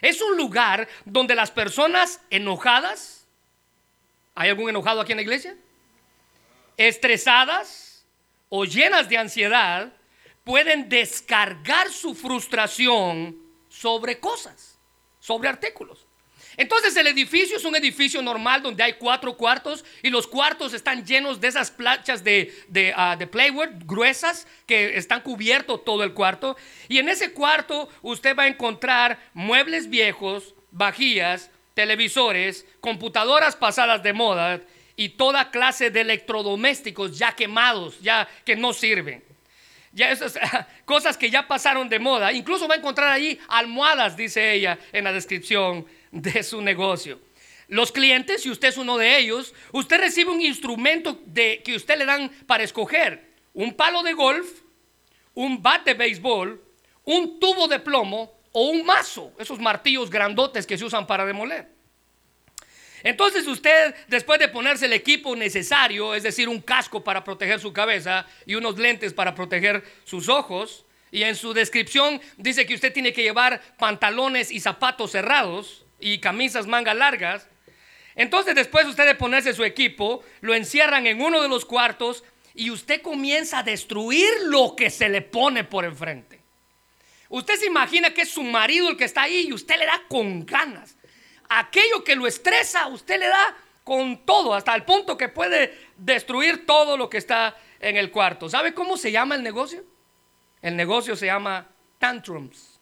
Es 0.00 0.20
un 0.20 0.36
lugar 0.36 0.88
donde 1.04 1.36
las 1.36 1.52
personas 1.52 2.20
enojadas, 2.28 3.24
¿hay 4.34 4.48
algún 4.48 4.68
enojado 4.68 5.00
aquí 5.00 5.12
en 5.12 5.18
la 5.18 5.22
iglesia? 5.22 5.54
Estresadas 6.76 8.04
o 8.48 8.64
llenas 8.64 9.08
de 9.08 9.18
ansiedad, 9.18 9.92
pueden 10.44 10.88
descargar 10.88 11.90
su 11.90 12.14
frustración 12.14 13.36
sobre 13.68 14.18
cosas, 14.18 14.78
sobre 15.20 15.48
artículos. 15.48 16.06
Entonces 16.56 16.94
el 16.96 17.06
edificio 17.06 17.56
es 17.56 17.64
un 17.64 17.76
edificio 17.76 18.20
normal 18.20 18.62
donde 18.62 18.82
hay 18.82 18.94
cuatro 18.94 19.36
cuartos 19.36 19.84
y 20.02 20.10
los 20.10 20.26
cuartos 20.26 20.74
están 20.74 21.06
llenos 21.06 21.40
de 21.40 21.48
esas 21.48 21.70
planchas 21.70 22.22
de, 22.22 22.54
de, 22.68 22.92
ah, 22.94 23.16
plywood 23.30 23.70
gruesas 23.86 24.46
que 24.66 24.98
están 24.98 25.22
cubiertos 25.22 25.82
todo 25.84 26.04
el 26.04 26.12
cuarto. 26.12 26.56
Y 26.88 26.98
en 26.98 27.08
ese 27.08 27.32
cuarto 27.32 27.88
usted 28.02 28.36
va 28.36 28.42
a 28.42 28.48
encontrar 28.48 29.18
muebles 29.32 29.88
viejos, 29.88 30.54
vajillas, 30.70 31.50
televisores, 31.72 32.66
computadoras 32.80 33.56
pasadas 33.56 34.02
de 34.02 34.12
moda 34.12 34.60
y 34.94 35.10
toda 35.10 35.50
clase 35.50 35.90
de 35.90 36.02
electrodomésticos 36.02 37.16
ya 37.16 37.34
quemados, 37.34 37.98
ya 38.02 38.28
que 38.44 38.56
no 38.56 38.74
sirven 38.74 39.31
ya 39.92 40.10
esas 40.10 40.38
cosas 40.84 41.16
que 41.16 41.30
ya 41.30 41.46
pasaron 41.46 41.88
de 41.88 41.98
moda. 41.98 42.32
Incluso 42.32 42.68
va 42.68 42.74
a 42.74 42.78
encontrar 42.78 43.10
allí 43.10 43.38
almohadas, 43.48 44.16
dice 44.16 44.52
ella 44.52 44.78
en 44.92 45.04
la 45.04 45.12
descripción 45.12 45.86
de 46.10 46.42
su 46.42 46.60
negocio. 46.60 47.20
Los 47.68 47.92
clientes, 47.92 48.42
si 48.42 48.50
usted 48.50 48.68
es 48.68 48.76
uno 48.76 48.98
de 48.98 49.18
ellos, 49.18 49.54
usted 49.72 49.98
recibe 49.98 50.30
un 50.30 50.42
instrumento 50.42 51.18
de, 51.24 51.62
que 51.64 51.76
usted 51.76 51.96
le 51.96 52.04
dan 52.04 52.30
para 52.46 52.64
escoger. 52.64 53.32
Un 53.54 53.74
palo 53.74 54.02
de 54.02 54.12
golf, 54.12 54.46
un 55.34 55.62
bat 55.62 55.84
de 55.84 55.94
béisbol, 55.94 56.62
un 57.04 57.40
tubo 57.40 57.68
de 57.68 57.78
plomo 57.78 58.32
o 58.52 58.68
un 58.68 58.84
mazo, 58.84 59.32
esos 59.38 59.58
martillos 59.58 60.10
grandotes 60.10 60.66
que 60.66 60.76
se 60.76 60.84
usan 60.84 61.06
para 61.06 61.24
demoler. 61.24 61.81
Entonces 63.02 63.46
usted, 63.46 63.94
después 64.08 64.38
de 64.38 64.48
ponerse 64.48 64.86
el 64.86 64.92
equipo 64.92 65.34
necesario, 65.34 66.14
es 66.14 66.22
decir, 66.22 66.48
un 66.48 66.60
casco 66.60 67.02
para 67.02 67.24
proteger 67.24 67.60
su 67.60 67.72
cabeza 67.72 68.26
y 68.46 68.54
unos 68.54 68.78
lentes 68.78 69.12
para 69.12 69.34
proteger 69.34 69.82
sus 70.04 70.28
ojos, 70.28 70.84
y 71.10 71.24
en 71.24 71.36
su 71.36 71.52
descripción 71.52 72.20
dice 72.38 72.64
que 72.64 72.74
usted 72.74 72.92
tiene 72.92 73.12
que 73.12 73.22
llevar 73.22 73.60
pantalones 73.78 74.50
y 74.50 74.60
zapatos 74.60 75.12
cerrados 75.12 75.84
y 76.00 76.18
camisas 76.18 76.66
manga 76.66 76.94
largas, 76.94 77.48
entonces 78.14 78.54
después 78.54 78.86
usted 78.86 79.06
de 79.06 79.14
ponerse 79.14 79.52
su 79.52 79.64
equipo, 79.64 80.22
lo 80.40 80.54
encierran 80.54 81.06
en 81.06 81.20
uno 81.20 81.42
de 81.42 81.48
los 81.48 81.64
cuartos 81.64 82.24
y 82.54 82.70
usted 82.70 83.02
comienza 83.02 83.58
a 83.58 83.62
destruir 83.62 84.28
lo 84.44 84.76
que 84.76 84.90
se 84.90 85.08
le 85.08 85.22
pone 85.22 85.64
por 85.64 85.84
enfrente. 85.84 86.40
Usted 87.28 87.56
se 87.56 87.66
imagina 87.66 88.12
que 88.12 88.22
es 88.22 88.30
su 88.30 88.42
marido 88.42 88.90
el 88.90 88.96
que 88.96 89.04
está 89.04 89.22
ahí 89.22 89.46
y 89.48 89.52
usted 89.52 89.78
le 89.78 89.86
da 89.86 90.02
con 90.08 90.44
ganas 90.44 90.96
aquello 91.58 92.04
que 92.04 92.16
lo 92.16 92.26
estresa, 92.26 92.86
usted 92.88 93.18
le 93.18 93.28
da 93.28 93.56
con 93.84 94.24
todo, 94.24 94.54
hasta 94.54 94.74
el 94.74 94.84
punto 94.84 95.16
que 95.16 95.28
puede 95.28 95.76
destruir 95.96 96.66
todo 96.66 96.96
lo 96.96 97.10
que 97.10 97.18
está 97.18 97.56
en 97.80 97.96
el 97.96 98.10
cuarto. 98.10 98.48
¿Sabe 98.48 98.74
cómo 98.74 98.96
se 98.96 99.10
llama 99.10 99.34
el 99.34 99.42
negocio? 99.42 99.84
El 100.60 100.76
negocio 100.76 101.16
se 101.16 101.26
llama 101.26 101.66
tantrums. 101.98 102.78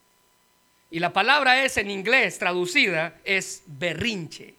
Y 0.91 0.99
la 0.99 1.11
palabra 1.13 1.63
es 1.63 1.77
en 1.77 1.89
inglés 1.89 2.37
traducida 2.37 3.15
es 3.23 3.63
berrinche. 3.65 4.53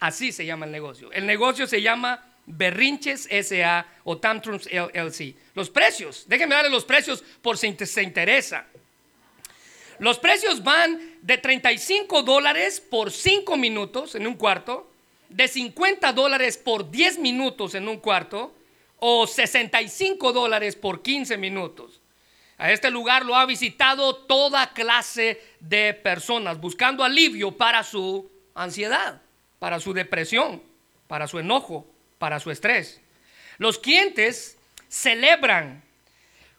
Así 0.00 0.32
se 0.32 0.46
llama 0.46 0.66
el 0.66 0.72
negocio. 0.72 1.10
El 1.12 1.26
negocio 1.26 1.66
se 1.66 1.82
llama 1.82 2.24
Berrinches 2.46 3.28
SA 3.30 3.86
o 4.04 4.18
Tantrums 4.18 4.68
LLC. 4.72 5.34
Los 5.54 5.70
precios, 5.70 6.24
déjenme 6.28 6.54
darle 6.54 6.70
los 6.70 6.84
precios 6.84 7.22
por 7.42 7.58
si 7.58 7.74
se 7.84 8.02
interesa. 8.02 8.66
Los 9.98 10.18
precios 10.18 10.62
van 10.62 11.17
de 11.28 11.36
35 11.36 12.22
dólares 12.22 12.80
por 12.80 13.12
5 13.12 13.58
minutos 13.58 14.14
en 14.14 14.26
un 14.26 14.34
cuarto, 14.36 14.90
de 15.28 15.46
50 15.46 16.14
dólares 16.14 16.56
por 16.56 16.90
10 16.90 17.18
minutos 17.18 17.74
en 17.74 17.86
un 17.86 17.98
cuarto, 17.98 18.54
o 18.98 19.26
65 19.26 20.32
dólares 20.32 20.74
por 20.74 21.02
15 21.02 21.36
minutos. 21.36 22.00
A 22.56 22.72
este 22.72 22.90
lugar 22.90 23.26
lo 23.26 23.36
ha 23.36 23.44
visitado 23.44 24.16
toda 24.16 24.72
clase 24.72 25.38
de 25.60 25.92
personas 25.92 26.58
buscando 26.58 27.04
alivio 27.04 27.58
para 27.58 27.84
su 27.84 28.30
ansiedad, 28.54 29.20
para 29.58 29.80
su 29.80 29.92
depresión, 29.92 30.62
para 31.08 31.28
su 31.28 31.38
enojo, 31.38 31.86
para 32.16 32.40
su 32.40 32.50
estrés. 32.50 33.02
Los 33.58 33.78
clientes 33.78 34.56
celebran 34.88 35.84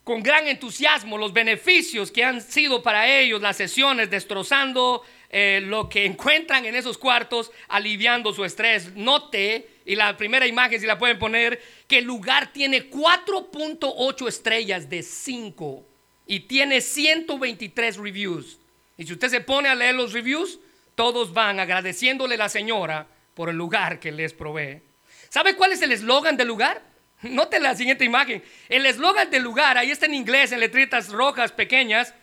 con 0.09 0.23
gran 0.23 0.47
entusiasmo 0.47 1.19
los 1.19 1.33
beneficios 1.33 2.11
que 2.11 2.23
han 2.23 2.41
sido 2.41 2.81
para 2.81 3.07
ellos 3.07 3.43
las 3.43 3.57
sesiones, 3.57 4.09
destrozando 4.09 5.03
eh, 5.29 5.61
lo 5.63 5.87
que 5.87 6.03
encuentran 6.03 6.65
en 6.65 6.73
esos 6.73 6.97
cuartos, 6.97 7.51
aliviando 7.67 8.33
su 8.33 8.43
estrés. 8.43 8.95
Note, 8.95 9.69
y 9.85 9.95
la 9.95 10.17
primera 10.17 10.47
imagen 10.47 10.79
si 10.79 10.87
la 10.87 10.97
pueden 10.97 11.19
poner, 11.19 11.61
que 11.87 11.99
el 11.99 12.05
lugar 12.05 12.51
tiene 12.51 12.89
4.8 12.89 14.27
estrellas 14.27 14.89
de 14.89 15.03
5 15.03 15.85
y 16.25 16.39
tiene 16.39 16.81
123 16.81 17.97
reviews. 17.97 18.57
Y 18.97 19.05
si 19.05 19.13
usted 19.13 19.29
se 19.29 19.41
pone 19.41 19.69
a 19.69 19.75
leer 19.75 19.93
los 19.93 20.13
reviews, 20.13 20.57
todos 20.95 21.33
van 21.33 21.59
agradeciéndole 21.59 22.33
a 22.33 22.39
la 22.39 22.49
señora 22.49 23.05
por 23.35 23.49
el 23.49 23.57
lugar 23.57 23.99
que 23.99 24.11
les 24.11 24.33
provee. 24.33 24.81
¿Sabe 25.29 25.55
cuál 25.55 25.73
es 25.73 25.83
el 25.83 25.91
eslogan 25.91 26.35
del 26.35 26.47
lugar? 26.47 26.88
Note 27.23 27.59
la 27.59 27.75
siguiente 27.75 28.05
imagen. 28.05 28.43
El 28.67 28.85
eslogan 28.85 29.29
del 29.29 29.43
lugar, 29.43 29.77
ahí 29.77 29.91
está 29.91 30.05
en 30.05 30.13
inglés, 30.13 30.51
en 30.51 30.59
letritas 30.59 31.09
rojas 31.09 31.51
pequeñas, 31.51 32.13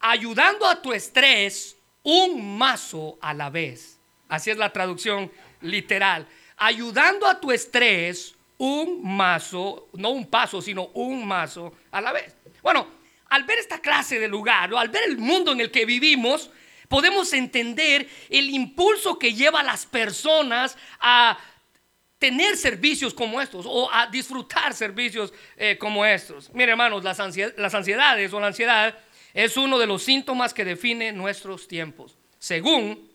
ayudando 0.00 0.66
a 0.66 0.80
tu 0.80 0.92
estrés 0.92 1.76
un 2.02 2.56
mazo 2.56 3.18
a 3.20 3.34
la 3.34 3.50
vez. 3.50 3.98
Así 4.28 4.50
es 4.50 4.56
la 4.56 4.72
traducción 4.72 5.30
literal. 5.60 6.26
Ayudando 6.56 7.26
a 7.26 7.40
tu 7.40 7.52
estrés 7.52 8.34
un 8.58 9.02
mazo, 9.02 9.88
no 9.92 10.10
un 10.10 10.26
paso, 10.26 10.62
sino 10.62 10.86
un 10.94 11.26
mazo 11.26 11.74
a 11.90 12.00
la 12.00 12.12
vez. 12.12 12.34
Bueno, 12.62 12.88
al 13.28 13.44
ver 13.44 13.58
esta 13.58 13.80
clase 13.80 14.18
de 14.18 14.28
lugar, 14.28 14.72
o 14.72 14.78
al 14.78 14.88
ver 14.88 15.04
el 15.04 15.18
mundo 15.18 15.52
en 15.52 15.60
el 15.60 15.70
que 15.70 15.84
vivimos, 15.84 16.50
podemos 16.88 17.32
entender 17.32 18.08
el 18.30 18.50
impulso 18.50 19.18
que 19.18 19.34
lleva 19.34 19.60
a 19.60 19.64
las 19.64 19.84
personas 19.84 20.78
a 21.00 21.38
tener 22.18 22.56
servicios 22.56 23.12
como 23.12 23.40
estos 23.40 23.66
o 23.68 23.92
a 23.92 24.06
disfrutar 24.06 24.74
servicios 24.74 25.32
eh, 25.56 25.76
como 25.78 26.04
estos. 26.04 26.50
Mire, 26.54 26.72
hermanos, 26.72 27.04
las, 27.04 27.18
las 27.56 27.74
ansiedades 27.74 28.32
o 28.32 28.40
la 28.40 28.48
ansiedad 28.48 28.98
es 29.34 29.56
uno 29.56 29.78
de 29.78 29.86
los 29.86 30.02
síntomas 30.02 30.54
que 30.54 30.64
define 30.64 31.12
nuestros 31.12 31.68
tiempos. 31.68 32.16
Según 32.38 33.10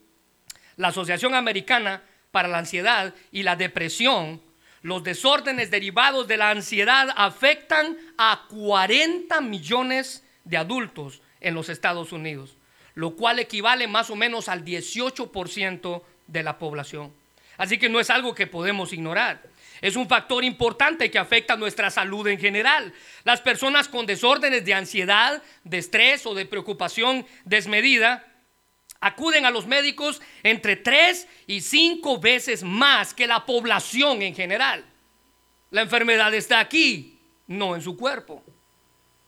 la 0.78 0.90
Asociación 0.90 1.34
Americana 1.34 2.04
para 2.32 2.48
la 2.48 2.60
Ansiedad 2.60 3.14
y 3.32 3.44
la 3.44 3.56
Depresión, 3.56 4.42
los 4.84 5.04
desórdenes 5.04 5.70
derivados 5.70 6.28
de 6.28 6.38
la 6.38 6.50
ansiedad 6.50 7.10
afectan 7.16 7.98
a 8.18 8.46
40 8.50 9.42
millones 9.42 10.24
de 10.44 10.58
adultos 10.58 11.22
en 11.40 11.54
los 11.54 11.70
Estados 11.70 12.12
Unidos, 12.12 12.56
lo 12.96 13.16
cual 13.16 13.40
equivale 13.40 13.88
más 13.88 14.10
o 14.10 14.16
menos 14.16 14.48
al 14.50 14.66
18% 14.66 16.02
de 16.28 16.44
la 16.44 16.58
población. 16.58 17.14
Así 17.62 17.78
que 17.78 17.90
no 17.90 18.00
es 18.00 18.10
algo 18.10 18.34
que 18.34 18.48
podemos 18.48 18.92
ignorar. 18.92 19.40
Es 19.82 19.96
un 19.96 20.10
factor 20.10 20.44
importante 20.44 21.12
que 21.12 21.20
afecta 21.20 21.56
nuestra 21.56 21.92
salud 21.92 22.28
en 22.28 22.40
general. 22.40 22.92
Las 23.24 23.40
personas 23.40 23.88
con 23.88 24.08
desórdenes 24.08 24.66
de 24.66 24.74
ansiedad, 24.74 25.44
de 25.64 25.78
estrés 25.78 26.26
o 26.26 26.34
de 26.34 26.48
preocupación 26.48 27.24
desmedida 27.46 28.26
acuden 29.00 29.46
a 29.46 29.52
los 29.52 29.68
médicos 29.68 30.24
entre 30.42 30.76
tres 30.76 31.28
y 31.46 31.62
cinco 31.62 32.20
veces 32.20 32.64
más 32.64 33.14
que 33.14 33.28
la 33.28 33.46
población 33.46 34.24
en 34.24 34.34
general. 34.34 34.84
La 35.70 35.84
enfermedad 35.84 36.34
está 36.34 36.60
aquí, 36.60 37.20
no 37.46 37.76
en 37.76 37.84
su 37.84 37.96
cuerpo. 37.96 38.44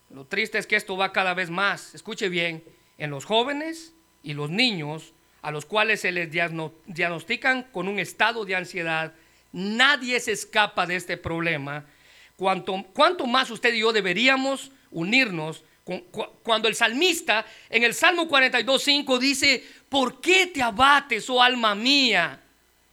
Lo 0.10 0.25
triste 0.25 0.58
es 0.58 0.66
que 0.66 0.75
esto 0.75 0.98
va 0.98 1.13
cada 1.13 1.36
vez 1.36 1.52
más, 1.52 1.94
escuche 1.94 2.30
bien, 2.30 2.63
en 2.98 3.12
los 3.12 3.25
jóvenes 3.25 3.94
y 4.24 4.34
los 4.34 4.50
niños 4.50 5.13
a 5.44 5.52
los 5.52 5.66
cuales 5.66 6.02
se 6.02 6.12
les 6.12 6.32
diagnostican 6.32 7.64
con 7.72 7.88
un 7.88 8.00
estado 8.00 8.46
de 8.46 8.56
ansiedad. 8.56 9.14
Nadie 9.52 10.20
se 10.20 10.32
escapa 10.32 10.88
de 10.88 10.96
este 10.96 11.18
problema. 11.18 11.86
Cuanto, 12.38 12.84
cuanto 12.94 13.28
más 13.28 13.52
usted 13.52 13.74
y 13.74 13.80
yo 13.80 13.92
deberíamos 13.94 14.72
unirnos 14.90 15.64
cuando 16.44 16.70
el 16.70 16.76
salmista 16.76 17.46
en 17.70 17.84
el 17.84 17.94
Salmo 17.94 18.28
42.5 18.30 19.20
dice, 19.20 19.62
¿por 19.90 20.22
qué 20.22 20.48
te 20.48 20.62
abates, 20.62 21.30
oh 21.30 21.44
alma 21.44 21.76
mía? 21.76 22.42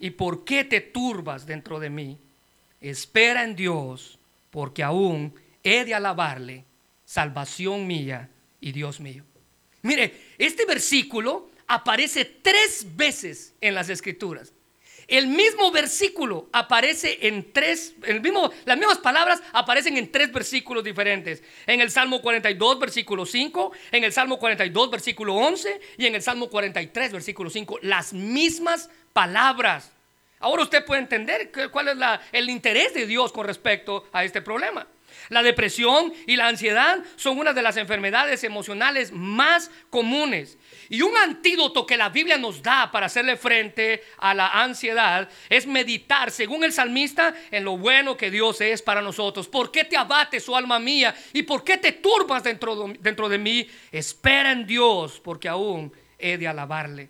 ¿Y 0.00 0.10
por 0.10 0.44
qué 0.44 0.64
te 0.64 0.80
turbas 0.80 1.46
dentro 1.46 1.78
de 1.78 1.88
mí? 1.88 2.18
Espera 2.80 3.44
en 3.44 3.54
Dios, 3.54 4.18
porque 4.50 4.82
aún 4.82 5.32
he 5.62 5.84
de 5.84 5.94
alabarle, 5.94 6.64
salvación 7.04 7.86
mía 7.86 8.28
y 8.60 8.72
Dios 8.72 8.98
mío. 8.98 9.22
Mire, 9.82 10.32
este 10.36 10.66
versículo 10.66 11.49
aparece 11.70 12.24
tres 12.24 12.84
veces 12.96 13.54
en 13.60 13.76
las 13.76 13.88
escrituras. 13.88 14.52
El 15.06 15.28
mismo 15.28 15.70
versículo 15.70 16.48
aparece 16.52 17.26
en 17.28 17.52
tres, 17.52 17.94
el 18.04 18.20
mismo, 18.20 18.50
las 18.64 18.76
mismas 18.76 18.98
palabras 18.98 19.40
aparecen 19.52 19.96
en 19.96 20.10
tres 20.10 20.32
versículos 20.32 20.82
diferentes. 20.82 21.42
En 21.66 21.80
el 21.80 21.90
Salmo 21.90 22.22
42, 22.22 22.78
versículo 22.80 23.24
5, 23.24 23.72
en 23.92 24.04
el 24.04 24.12
Salmo 24.12 24.38
42, 24.38 24.90
versículo 24.90 25.34
11 25.36 25.80
y 25.98 26.06
en 26.06 26.16
el 26.16 26.22
Salmo 26.22 26.50
43, 26.50 27.12
versículo 27.12 27.50
5. 27.50 27.78
Las 27.82 28.12
mismas 28.12 28.90
palabras. 29.12 29.92
Ahora 30.40 30.62
usted 30.62 30.84
puede 30.84 31.02
entender 31.02 31.52
cuál 31.70 31.88
es 31.88 31.96
el 32.32 32.50
interés 32.50 32.94
de 32.94 33.06
Dios 33.06 33.30
con 33.30 33.46
respecto 33.46 34.08
a 34.12 34.24
este 34.24 34.42
problema. 34.42 34.86
La 35.28 35.42
depresión 35.42 36.12
y 36.26 36.36
la 36.36 36.48
ansiedad 36.48 36.98
son 37.16 37.38
una 37.38 37.52
de 37.52 37.62
las 37.62 37.76
enfermedades 37.76 38.44
emocionales 38.44 39.12
más 39.12 39.70
comunes. 39.90 40.58
Y 40.88 41.02
un 41.02 41.16
antídoto 41.16 41.86
que 41.86 41.96
la 41.96 42.08
Biblia 42.08 42.36
nos 42.36 42.62
da 42.62 42.90
para 42.90 43.06
hacerle 43.06 43.36
frente 43.36 44.02
a 44.18 44.34
la 44.34 44.48
ansiedad 44.48 45.28
es 45.48 45.66
meditar, 45.66 46.30
según 46.30 46.64
el 46.64 46.72
salmista, 46.72 47.34
en 47.50 47.64
lo 47.64 47.76
bueno 47.76 48.16
que 48.16 48.30
Dios 48.30 48.60
es 48.60 48.82
para 48.82 49.02
nosotros. 49.02 49.48
¿Por 49.48 49.70
qué 49.70 49.84
te 49.84 49.96
abates, 49.96 50.48
oh 50.48 50.56
alma 50.56 50.78
mía? 50.78 51.14
¿Y 51.32 51.42
por 51.44 51.62
qué 51.62 51.76
te 51.76 51.92
turbas 51.92 52.42
dentro, 52.42 52.92
dentro 52.98 53.28
de 53.28 53.38
mí? 53.38 53.68
Espera 53.92 54.52
en 54.52 54.66
Dios, 54.66 55.20
porque 55.22 55.48
aún 55.48 55.92
he 56.18 56.36
de 56.36 56.48
alabarle. 56.48 57.08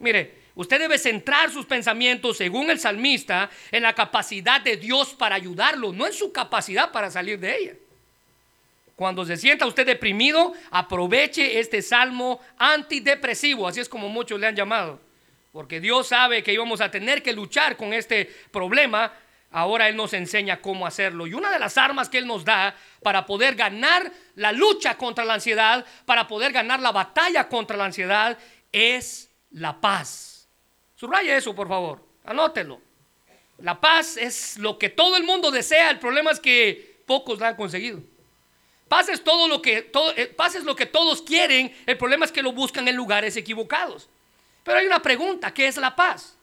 Mire, 0.00 0.37
Usted 0.58 0.80
debe 0.80 0.98
centrar 0.98 1.52
sus 1.52 1.66
pensamientos, 1.66 2.36
según 2.36 2.68
el 2.68 2.80
salmista, 2.80 3.48
en 3.70 3.84
la 3.84 3.92
capacidad 3.92 4.60
de 4.60 4.76
Dios 4.76 5.14
para 5.14 5.36
ayudarlo, 5.36 5.92
no 5.92 6.04
en 6.04 6.12
su 6.12 6.32
capacidad 6.32 6.90
para 6.90 7.12
salir 7.12 7.38
de 7.38 7.56
ella. 7.56 7.72
Cuando 8.96 9.24
se 9.24 9.36
sienta 9.36 9.66
usted 9.66 9.86
deprimido, 9.86 10.54
aproveche 10.72 11.60
este 11.60 11.80
salmo 11.80 12.40
antidepresivo, 12.58 13.68
así 13.68 13.78
es 13.78 13.88
como 13.88 14.08
muchos 14.08 14.40
le 14.40 14.48
han 14.48 14.56
llamado. 14.56 14.98
Porque 15.52 15.78
Dios 15.78 16.08
sabe 16.08 16.42
que 16.42 16.52
íbamos 16.52 16.80
a 16.80 16.90
tener 16.90 17.22
que 17.22 17.32
luchar 17.32 17.76
con 17.76 17.92
este 17.92 18.24
problema. 18.50 19.12
Ahora 19.52 19.88
Él 19.88 19.94
nos 19.94 20.12
enseña 20.12 20.60
cómo 20.60 20.88
hacerlo. 20.88 21.28
Y 21.28 21.34
una 21.34 21.52
de 21.52 21.60
las 21.60 21.78
armas 21.78 22.08
que 22.08 22.18
Él 22.18 22.26
nos 22.26 22.44
da 22.44 22.74
para 23.04 23.26
poder 23.26 23.54
ganar 23.54 24.10
la 24.34 24.50
lucha 24.50 24.96
contra 24.96 25.24
la 25.24 25.34
ansiedad, 25.34 25.86
para 26.04 26.26
poder 26.26 26.50
ganar 26.50 26.80
la 26.80 26.90
batalla 26.90 27.46
contra 27.46 27.76
la 27.76 27.84
ansiedad, 27.84 28.36
es 28.72 29.30
la 29.52 29.80
paz. 29.80 30.37
Subraya 30.98 31.36
eso, 31.36 31.54
por 31.54 31.68
favor. 31.68 32.04
Anótelo. 32.24 32.80
La 33.58 33.80
paz 33.80 34.16
es 34.16 34.58
lo 34.58 34.78
que 34.78 34.88
todo 34.88 35.16
el 35.16 35.22
mundo 35.22 35.52
desea. 35.52 35.90
El 35.90 36.00
problema 36.00 36.32
es 36.32 36.40
que 36.40 37.02
pocos 37.06 37.38
la 37.38 37.48
han 37.48 37.56
conseguido. 37.56 38.00
Paz 38.88 39.08
es 39.08 39.22
todo 39.22 39.46
lo 39.46 39.62
que 39.62 39.82
todo, 39.82 40.12
eh, 40.16 40.26
paz 40.26 40.56
es 40.56 40.64
lo 40.64 40.74
que 40.74 40.86
todos 40.86 41.22
quieren. 41.22 41.72
El 41.86 41.96
problema 41.96 42.24
es 42.24 42.32
que 42.32 42.42
lo 42.42 42.52
buscan 42.52 42.88
en 42.88 42.96
lugares 42.96 43.36
equivocados. 43.36 44.08
Pero 44.64 44.78
hay 44.78 44.86
una 44.86 45.00
pregunta, 45.00 45.54
¿qué 45.54 45.68
es 45.68 45.76
la 45.76 45.94
paz? 45.94 46.36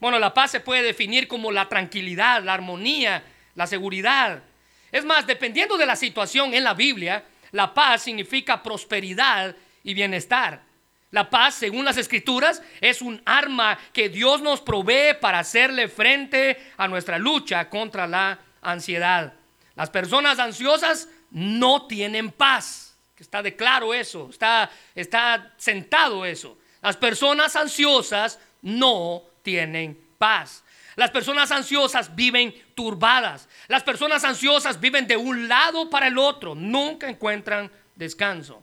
Bueno, 0.00 0.18
la 0.18 0.32
paz 0.32 0.52
se 0.52 0.60
puede 0.60 0.82
definir 0.82 1.28
como 1.28 1.52
la 1.52 1.68
tranquilidad, 1.68 2.42
la 2.42 2.54
armonía, 2.54 3.22
la 3.56 3.66
seguridad. 3.66 4.42
Es 4.90 5.04
más, 5.04 5.26
dependiendo 5.26 5.76
de 5.76 5.86
la 5.86 5.96
situación 5.96 6.54
en 6.54 6.64
la 6.64 6.72
Biblia, 6.72 7.24
la 7.52 7.74
paz 7.74 8.02
significa 8.02 8.62
prosperidad 8.62 9.54
y 9.84 9.92
bienestar. 9.92 10.62
La 11.10 11.30
paz, 11.30 11.54
según 11.54 11.84
las 11.84 11.96
escrituras, 11.96 12.62
es 12.80 13.00
un 13.00 13.22
arma 13.24 13.78
que 13.92 14.08
Dios 14.08 14.42
nos 14.42 14.60
provee 14.60 15.14
para 15.20 15.38
hacerle 15.38 15.88
frente 15.88 16.72
a 16.76 16.86
nuestra 16.86 17.18
lucha 17.18 17.70
contra 17.70 18.06
la 18.06 18.38
ansiedad. 18.60 19.32
Las 19.74 19.88
personas 19.88 20.38
ansiosas 20.38 21.08
no 21.30 21.86
tienen 21.86 22.30
paz. 22.30 22.96
Está 23.18 23.42
de 23.42 23.56
claro 23.56 23.94
eso, 23.94 24.28
está, 24.30 24.70
está 24.94 25.52
sentado 25.56 26.24
eso. 26.24 26.56
Las 26.82 26.96
personas 26.96 27.56
ansiosas 27.56 28.38
no 28.62 29.22
tienen 29.42 29.98
paz. 30.18 30.62
Las 30.94 31.10
personas 31.10 31.50
ansiosas 31.50 32.14
viven 32.14 32.54
turbadas. 32.74 33.48
Las 33.68 33.82
personas 33.82 34.24
ansiosas 34.24 34.80
viven 34.80 35.06
de 35.06 35.16
un 35.16 35.48
lado 35.48 35.90
para 35.90 36.08
el 36.08 36.18
otro. 36.18 36.54
Nunca 36.54 37.08
encuentran 37.08 37.70
descanso. 37.94 38.62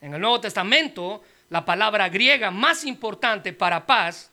En 0.00 0.14
el 0.14 0.20
Nuevo 0.20 0.40
Testamento 0.40 1.22
la 1.50 1.64
palabra 1.64 2.08
griega 2.08 2.50
más 2.50 2.84
importante 2.84 3.52
para 3.52 3.86
paz, 3.86 4.30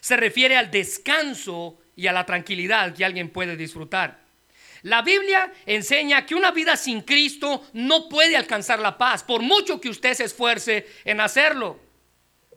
se 0.00 0.16
refiere 0.16 0.56
al 0.56 0.70
descanso 0.70 1.78
y 1.96 2.06
a 2.06 2.12
la 2.12 2.26
tranquilidad 2.26 2.94
que 2.94 3.04
alguien 3.04 3.30
puede 3.30 3.56
disfrutar. 3.56 4.22
La 4.82 5.00
Biblia 5.00 5.50
enseña 5.64 6.26
que 6.26 6.34
una 6.34 6.50
vida 6.50 6.76
sin 6.76 7.00
Cristo 7.00 7.64
no 7.72 8.08
puede 8.08 8.36
alcanzar 8.36 8.80
la 8.80 8.98
paz, 8.98 9.22
por 9.22 9.40
mucho 9.40 9.80
que 9.80 9.88
usted 9.88 10.12
se 10.12 10.24
esfuerce 10.24 10.86
en 11.04 11.20
hacerlo. 11.20 11.80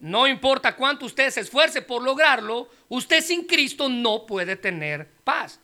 No 0.01 0.27
importa 0.27 0.75
cuánto 0.75 1.06
usted 1.06 1.30
se 1.30 1.39
esfuerce 1.39 1.82
por 1.82 2.04
lograrlo, 2.04 2.70
usted 2.89 3.24
sin 3.24 3.46
Cristo 3.46 3.88
no 3.88 4.25
puede 4.25 4.58
tener 4.58 5.10
paz. 5.24 5.62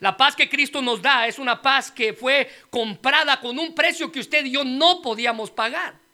La 0.00 0.16
paz 0.16 0.34
que 0.34 0.48
Cristo 0.48 0.80
nos 0.80 1.02
da 1.02 1.26
es 1.26 1.38
una 1.38 1.60
paz 1.60 1.90
que 1.90 2.14
fue 2.14 2.48
comprada 2.70 3.38
con 3.40 3.58
un 3.58 3.74
precio 3.74 4.10
que 4.10 4.20
usted 4.20 4.46
y 4.46 4.52
yo 4.52 4.64
no 4.64 5.02
podíamos 5.02 5.50
pagar. 5.50 6.07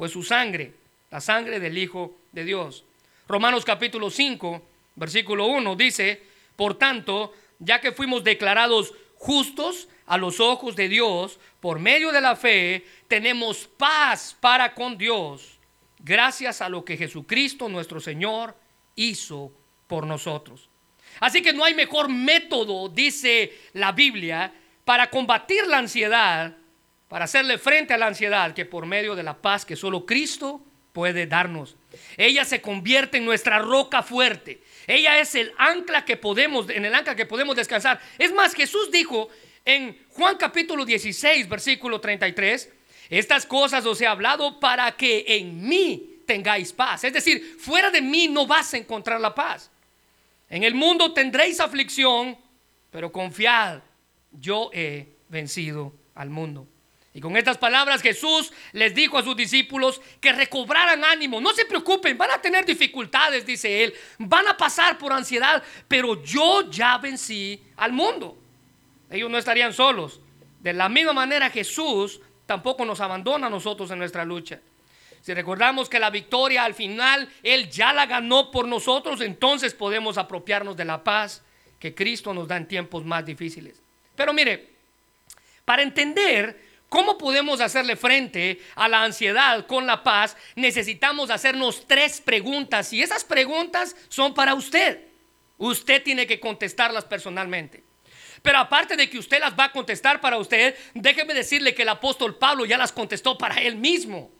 Fue 0.00 0.08
su 0.08 0.22
sangre, 0.22 0.72
la 1.10 1.20
sangre 1.20 1.60
del 1.60 1.76
Hijo 1.76 2.16
de 2.32 2.42
Dios. 2.42 2.86
Romanos 3.28 3.66
capítulo 3.66 4.08
5, 4.08 4.62
versículo 4.94 5.44
1 5.44 5.76
dice, 5.76 6.22
por 6.56 6.78
tanto, 6.78 7.34
ya 7.58 7.82
que 7.82 7.92
fuimos 7.92 8.24
declarados 8.24 8.94
justos 9.16 9.88
a 10.06 10.16
los 10.16 10.40
ojos 10.40 10.74
de 10.74 10.88
Dios 10.88 11.38
por 11.60 11.80
medio 11.80 12.12
de 12.12 12.22
la 12.22 12.34
fe, 12.34 12.86
tenemos 13.08 13.68
paz 13.76 14.34
para 14.40 14.74
con 14.74 14.96
Dios, 14.96 15.58
gracias 15.98 16.62
a 16.62 16.70
lo 16.70 16.82
que 16.82 16.96
Jesucristo 16.96 17.68
nuestro 17.68 18.00
Señor 18.00 18.56
hizo 18.96 19.52
por 19.86 20.06
nosotros. 20.06 20.70
Así 21.20 21.42
que 21.42 21.52
no 21.52 21.62
hay 21.62 21.74
mejor 21.74 22.08
método, 22.08 22.88
dice 22.88 23.52
la 23.74 23.92
Biblia, 23.92 24.50
para 24.82 25.10
combatir 25.10 25.66
la 25.66 25.76
ansiedad, 25.76 26.56
para 27.10 27.24
hacerle 27.24 27.58
frente 27.58 27.92
a 27.92 27.98
la 27.98 28.06
ansiedad, 28.06 28.54
que 28.54 28.64
por 28.64 28.86
medio 28.86 29.16
de 29.16 29.24
la 29.24 29.36
paz 29.36 29.64
que 29.64 29.74
solo 29.74 30.06
Cristo 30.06 30.64
puede 30.92 31.26
darnos. 31.26 31.74
Ella 32.16 32.44
se 32.44 32.60
convierte 32.60 33.18
en 33.18 33.24
nuestra 33.24 33.58
roca 33.58 34.04
fuerte. 34.04 34.62
Ella 34.86 35.18
es 35.18 35.34
el 35.34 35.52
ancla 35.58 36.04
que 36.04 36.16
podemos, 36.16 36.70
en 36.70 36.84
el 36.84 36.94
ancla 36.94 37.16
que 37.16 37.26
podemos 37.26 37.56
descansar. 37.56 38.00
Es 38.16 38.32
más, 38.32 38.54
Jesús 38.54 38.92
dijo 38.92 39.28
en 39.64 39.98
Juan 40.10 40.36
capítulo 40.36 40.84
16, 40.84 41.48
versículo 41.48 42.00
33, 42.00 42.70
estas 43.08 43.44
cosas 43.44 43.84
os 43.86 44.00
he 44.00 44.06
hablado 44.06 44.60
para 44.60 44.92
que 44.92 45.24
en 45.26 45.66
mí 45.66 46.20
tengáis 46.28 46.72
paz. 46.72 47.02
Es 47.02 47.12
decir, 47.12 47.56
fuera 47.58 47.90
de 47.90 48.02
mí 48.02 48.28
no 48.28 48.46
vas 48.46 48.72
a 48.74 48.76
encontrar 48.78 49.20
la 49.20 49.34
paz. 49.34 49.68
En 50.48 50.62
el 50.62 50.76
mundo 50.76 51.12
tendréis 51.12 51.58
aflicción, 51.58 52.38
pero 52.92 53.10
confiad, 53.10 53.80
yo 54.30 54.70
he 54.72 55.08
vencido 55.28 55.92
al 56.14 56.30
mundo. 56.30 56.68
Y 57.12 57.20
con 57.20 57.36
estas 57.36 57.58
palabras 57.58 58.02
Jesús 58.02 58.52
les 58.72 58.94
dijo 58.94 59.18
a 59.18 59.24
sus 59.24 59.36
discípulos 59.36 60.00
que 60.20 60.32
recobraran 60.32 61.04
ánimo. 61.04 61.40
No 61.40 61.52
se 61.52 61.64
preocupen, 61.64 62.16
van 62.16 62.30
a 62.30 62.40
tener 62.40 62.64
dificultades, 62.64 63.44
dice 63.44 63.82
él. 63.82 63.94
Van 64.18 64.46
a 64.46 64.56
pasar 64.56 64.96
por 64.96 65.12
ansiedad, 65.12 65.62
pero 65.88 66.22
yo 66.22 66.70
ya 66.70 66.98
vencí 66.98 67.60
al 67.76 67.92
mundo. 67.92 68.38
Ellos 69.10 69.28
no 69.28 69.38
estarían 69.38 69.72
solos. 69.72 70.20
De 70.60 70.72
la 70.72 70.88
misma 70.88 71.12
manera 71.12 71.50
Jesús 71.50 72.20
tampoco 72.46 72.84
nos 72.84 73.00
abandona 73.00 73.48
a 73.48 73.50
nosotros 73.50 73.90
en 73.90 73.98
nuestra 73.98 74.24
lucha. 74.24 74.60
Si 75.20 75.34
recordamos 75.34 75.88
que 75.88 75.98
la 75.98 76.10
victoria 76.10 76.64
al 76.64 76.74
final 76.74 77.28
Él 77.42 77.68
ya 77.70 77.92
la 77.92 78.06
ganó 78.06 78.52
por 78.52 78.68
nosotros, 78.68 79.20
entonces 79.20 79.74
podemos 79.74 80.16
apropiarnos 80.16 80.76
de 80.76 80.84
la 80.84 81.02
paz 81.02 81.42
que 81.80 81.94
Cristo 81.94 82.32
nos 82.32 82.46
da 82.46 82.56
en 82.56 82.68
tiempos 82.68 83.04
más 83.04 83.26
difíciles. 83.26 83.80
Pero 84.14 84.32
mire, 84.32 84.68
para 85.64 85.82
entender 85.82 86.69
cómo 86.90 87.16
podemos 87.16 87.60
hacerle 87.62 87.96
frente 87.96 88.60
a 88.74 88.88
la 88.88 89.04
ansiedad 89.04 89.66
con 89.66 89.86
la 89.86 90.02
paz, 90.02 90.36
necesitamos 90.56 91.30
hacernos 91.30 91.86
tres 91.86 92.20
preguntas 92.20 92.92
y 92.92 93.00
esas 93.00 93.24
preguntas 93.24 93.96
son 94.08 94.34
para 94.34 94.54
usted. 94.54 95.00
Usted 95.56 96.02
tiene 96.02 96.26
que 96.26 96.40
contestarlas 96.40 97.04
personalmente. 97.04 97.82
Pero 98.42 98.58
aparte 98.58 98.96
de 98.96 99.08
que 99.08 99.18
usted 99.18 99.38
las 99.38 99.58
va 99.58 99.64
a 99.64 99.72
contestar 99.72 100.20
para 100.20 100.38
usted, 100.38 100.74
déjeme 100.94 101.32
decirle 101.32 101.74
que 101.74 101.82
el 101.82 101.88
apóstol 101.90 102.36
Pablo 102.36 102.64
ya 102.64 102.76
las 102.76 102.92
contestó 102.92 103.38
para 103.38 103.56
él 103.62 103.76
mismo. 103.76 104.30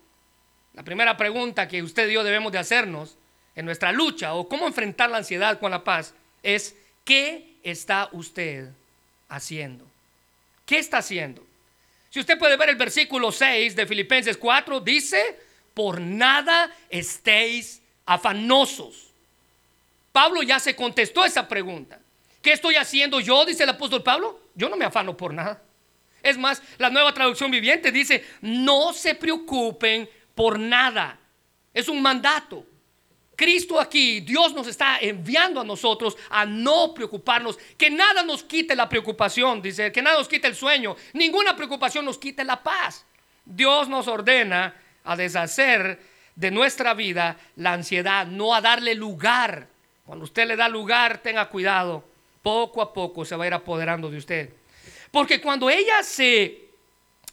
La 0.74 0.82
primera 0.82 1.16
pregunta 1.16 1.68
que 1.68 1.82
usted 1.82 2.08
y 2.08 2.14
yo 2.14 2.24
debemos 2.24 2.50
de 2.50 2.58
hacernos 2.58 3.16
en 3.54 3.64
nuestra 3.64 3.92
lucha 3.92 4.34
o 4.34 4.48
cómo 4.48 4.66
enfrentar 4.66 5.10
la 5.10 5.18
ansiedad 5.18 5.60
con 5.60 5.70
la 5.70 5.84
paz 5.84 6.14
es, 6.42 6.74
¿qué 7.04 7.58
está 7.62 8.08
usted 8.12 8.70
haciendo? 9.28 9.86
¿Qué 10.66 10.78
está 10.78 10.98
haciendo? 10.98 11.49
Si 12.10 12.18
usted 12.18 12.38
puede 12.38 12.56
ver 12.56 12.70
el 12.70 12.76
versículo 12.76 13.30
6 13.30 13.76
de 13.76 13.86
Filipenses 13.86 14.36
4, 14.36 14.80
dice, 14.80 15.38
por 15.72 16.00
nada 16.00 16.70
estéis 16.88 17.80
afanosos. 18.04 19.12
Pablo 20.10 20.42
ya 20.42 20.58
se 20.58 20.74
contestó 20.74 21.24
esa 21.24 21.46
pregunta. 21.46 22.00
¿Qué 22.42 22.52
estoy 22.52 22.74
haciendo 22.74 23.20
yo? 23.20 23.44
Dice 23.44 23.62
el 23.62 23.68
apóstol 23.68 24.02
Pablo. 24.02 24.40
Yo 24.56 24.68
no 24.68 24.76
me 24.76 24.84
afano 24.84 25.16
por 25.16 25.32
nada. 25.32 25.62
Es 26.22 26.36
más, 26.36 26.62
la 26.78 26.90
nueva 26.90 27.14
traducción 27.14 27.50
viviente 27.50 27.92
dice, 27.92 28.24
no 28.40 28.92
se 28.92 29.14
preocupen 29.14 30.10
por 30.34 30.58
nada. 30.58 31.18
Es 31.72 31.88
un 31.88 32.02
mandato. 32.02 32.66
Cristo 33.40 33.80
aquí, 33.80 34.20
Dios 34.20 34.52
nos 34.52 34.66
está 34.66 34.98
enviando 35.00 35.62
a 35.62 35.64
nosotros 35.64 36.14
a 36.28 36.44
no 36.44 36.92
preocuparnos, 36.92 37.58
que 37.78 37.88
nada 37.88 38.22
nos 38.22 38.42
quite 38.42 38.76
la 38.76 38.86
preocupación, 38.86 39.62
dice, 39.62 39.90
que 39.90 40.02
nada 40.02 40.18
nos 40.18 40.28
quite 40.28 40.46
el 40.46 40.54
sueño, 40.54 40.94
ninguna 41.14 41.56
preocupación 41.56 42.04
nos 42.04 42.18
quite 42.18 42.44
la 42.44 42.62
paz. 42.62 43.06
Dios 43.42 43.88
nos 43.88 44.08
ordena 44.08 44.74
a 45.04 45.16
deshacer 45.16 45.98
de 46.34 46.50
nuestra 46.50 46.92
vida 46.92 47.38
la 47.56 47.72
ansiedad, 47.72 48.26
no 48.26 48.54
a 48.54 48.60
darle 48.60 48.94
lugar. 48.94 49.68
Cuando 50.04 50.26
usted 50.26 50.46
le 50.46 50.56
da 50.56 50.68
lugar, 50.68 51.22
tenga 51.22 51.48
cuidado, 51.48 52.04
poco 52.42 52.82
a 52.82 52.92
poco 52.92 53.24
se 53.24 53.36
va 53.36 53.44
a 53.44 53.46
ir 53.46 53.54
apoderando 53.54 54.10
de 54.10 54.18
usted. 54.18 54.50
Porque 55.10 55.40
cuando 55.40 55.70
ella 55.70 56.02
se 56.02 56.69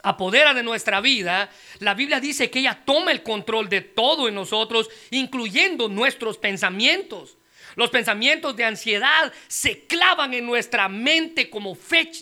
apodera 0.02 0.54
de 0.54 0.62
nuestra 0.62 1.00
vida, 1.00 1.50
la 1.80 1.94
Biblia 1.94 2.20
dice 2.20 2.50
que 2.50 2.60
ella 2.60 2.82
toma 2.84 3.10
el 3.10 3.22
control 3.22 3.68
de 3.68 3.80
todo 3.80 4.28
en 4.28 4.34
nosotros, 4.34 4.88
incluyendo 5.10 5.88
nuestros 5.88 6.38
pensamientos. 6.38 7.36
Los 7.76 7.90
pensamientos 7.90 8.56
de 8.56 8.64
ansiedad 8.64 9.32
se 9.46 9.86
clavan 9.86 10.34
en 10.34 10.46
nuestra 10.46 10.88
mente 10.88 11.48
como, 11.48 11.76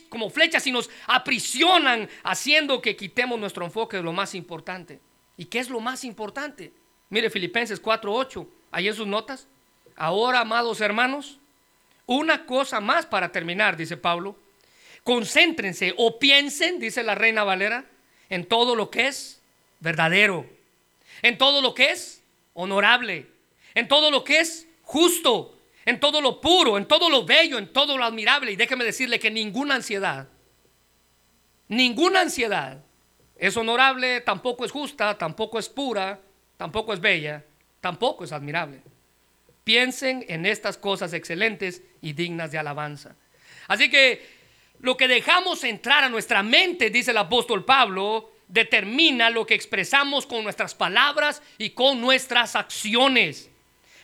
como 0.08 0.30
flechas 0.30 0.66
y 0.66 0.72
nos 0.72 0.90
aprisionan, 1.06 2.08
haciendo 2.24 2.82
que 2.82 2.96
quitemos 2.96 3.38
nuestro 3.38 3.64
enfoque 3.64 3.96
de 3.96 4.02
lo 4.02 4.12
más 4.12 4.34
importante. 4.34 5.00
¿Y 5.36 5.46
qué 5.46 5.58
es 5.58 5.70
lo 5.70 5.80
más 5.80 6.04
importante? 6.04 6.72
Mire 7.08 7.30
Filipenses 7.30 7.80
4:8, 7.80 8.46
ahí 8.70 8.88
en 8.88 8.94
sus 8.94 9.06
notas. 9.06 9.46
Ahora, 9.96 10.40
amados 10.40 10.80
hermanos, 10.80 11.38
una 12.04 12.44
cosa 12.44 12.80
más 12.80 13.06
para 13.06 13.32
terminar, 13.32 13.76
dice 13.76 13.96
Pablo 13.96 14.36
concéntrense 15.06 15.94
o 15.98 16.18
piensen, 16.18 16.80
dice 16.80 17.04
la 17.04 17.14
reina 17.14 17.44
Valera, 17.44 17.84
en 18.28 18.44
todo 18.44 18.74
lo 18.74 18.90
que 18.90 19.06
es 19.06 19.40
verdadero, 19.78 20.44
en 21.22 21.38
todo 21.38 21.62
lo 21.62 21.74
que 21.74 21.92
es 21.92 22.24
honorable, 22.54 23.28
en 23.76 23.86
todo 23.86 24.10
lo 24.10 24.24
que 24.24 24.40
es 24.40 24.66
justo, 24.82 25.56
en 25.84 26.00
todo 26.00 26.20
lo 26.20 26.40
puro, 26.40 26.76
en 26.76 26.86
todo 26.86 27.08
lo 27.08 27.24
bello, 27.24 27.56
en 27.56 27.72
todo 27.72 27.96
lo 27.96 28.04
admirable. 28.04 28.50
Y 28.50 28.56
déjeme 28.56 28.84
decirle 28.84 29.20
que 29.20 29.30
ninguna 29.30 29.76
ansiedad, 29.76 30.26
ninguna 31.68 32.22
ansiedad 32.22 32.82
es 33.36 33.56
honorable, 33.56 34.22
tampoco 34.22 34.64
es 34.64 34.72
justa, 34.72 35.16
tampoco 35.16 35.60
es 35.60 35.68
pura, 35.68 36.18
tampoco 36.56 36.92
es 36.92 37.00
bella, 37.00 37.44
tampoco 37.80 38.24
es 38.24 38.32
admirable. 38.32 38.82
Piensen 39.62 40.24
en 40.26 40.46
estas 40.46 40.76
cosas 40.76 41.12
excelentes 41.12 41.80
y 42.02 42.12
dignas 42.12 42.50
de 42.50 42.58
alabanza. 42.58 43.14
Así 43.68 43.88
que 43.88 44.35
lo 44.80 44.96
que 44.96 45.08
dejamos 45.08 45.64
entrar 45.64 46.04
a 46.04 46.08
nuestra 46.08 46.42
mente, 46.42 46.90
dice 46.90 47.10
el 47.10 47.16
apóstol 47.16 47.64
Pablo, 47.64 48.32
determina 48.48 49.30
lo 49.30 49.46
que 49.46 49.54
expresamos 49.54 50.26
con 50.26 50.44
nuestras 50.44 50.74
palabras 50.74 51.42
y 51.58 51.70
con 51.70 52.00
nuestras 52.00 52.54
acciones. 52.56 53.50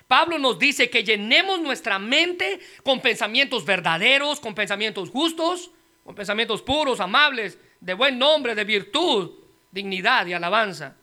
Pablo 0.09 0.39
nos 0.39 0.59
dice 0.59 0.91
que 0.91 1.05
llenemos 1.05 1.61
nuestra 1.61 1.99
mente 1.99 2.61
con 2.83 3.01
pensamientos 3.01 3.65
verdaderos, 3.65 4.41
con 4.41 4.55
pensamientos 4.55 5.11
justos, 5.11 5.71
con 6.05 6.15
pensamientos 6.15 6.63
puros, 6.63 7.01
amables, 7.01 7.59
de 7.81 7.95
buen 7.95 8.19
nombre, 8.19 8.55
de 8.55 8.65
virtud, 8.65 9.31
dignidad 9.71 10.27
y 10.27 10.33
alabanza. 10.33 10.97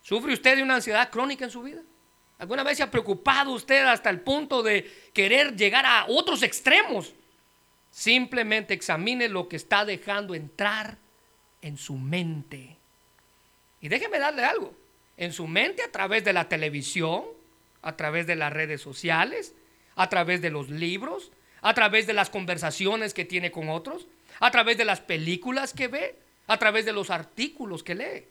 ¿Sufre 0.00 0.32
usted 0.32 0.56
de 0.56 0.62
una 0.62 0.76
ansiedad 0.76 1.10
crónica 1.10 1.44
en 1.44 1.50
su 1.50 1.62
vida? 1.62 1.82
¿Alguna 2.38 2.62
vez 2.62 2.76
se 2.76 2.82
ha 2.82 2.90
preocupado 2.90 3.52
usted 3.52 3.84
hasta 3.84 4.10
el 4.10 4.20
punto 4.20 4.62
de 4.62 5.10
querer 5.12 5.56
llegar 5.56 5.84
a 5.84 6.06
otros 6.08 6.42
extremos? 6.42 7.12
Simplemente 7.96 8.74
examine 8.74 9.26
lo 9.26 9.48
que 9.48 9.56
está 9.56 9.86
dejando 9.86 10.34
entrar 10.34 10.98
en 11.62 11.78
su 11.78 11.94
mente. 11.94 12.76
Y 13.80 13.88
déjeme 13.88 14.18
darle 14.18 14.44
algo. 14.44 14.74
En 15.16 15.32
su 15.32 15.46
mente 15.46 15.82
a 15.82 15.90
través 15.90 16.22
de 16.22 16.34
la 16.34 16.46
televisión, 16.46 17.24
a 17.80 17.96
través 17.96 18.26
de 18.26 18.36
las 18.36 18.52
redes 18.52 18.82
sociales, 18.82 19.54
a 19.94 20.10
través 20.10 20.42
de 20.42 20.50
los 20.50 20.68
libros, 20.68 21.32
a 21.62 21.72
través 21.72 22.06
de 22.06 22.12
las 22.12 22.28
conversaciones 22.28 23.14
que 23.14 23.24
tiene 23.24 23.50
con 23.50 23.70
otros, 23.70 24.06
a 24.40 24.50
través 24.50 24.76
de 24.76 24.84
las 24.84 25.00
películas 25.00 25.72
que 25.72 25.88
ve, 25.88 26.16
a 26.48 26.58
través 26.58 26.84
de 26.84 26.92
los 26.92 27.08
artículos 27.08 27.82
que 27.82 27.94
lee. 27.94 28.26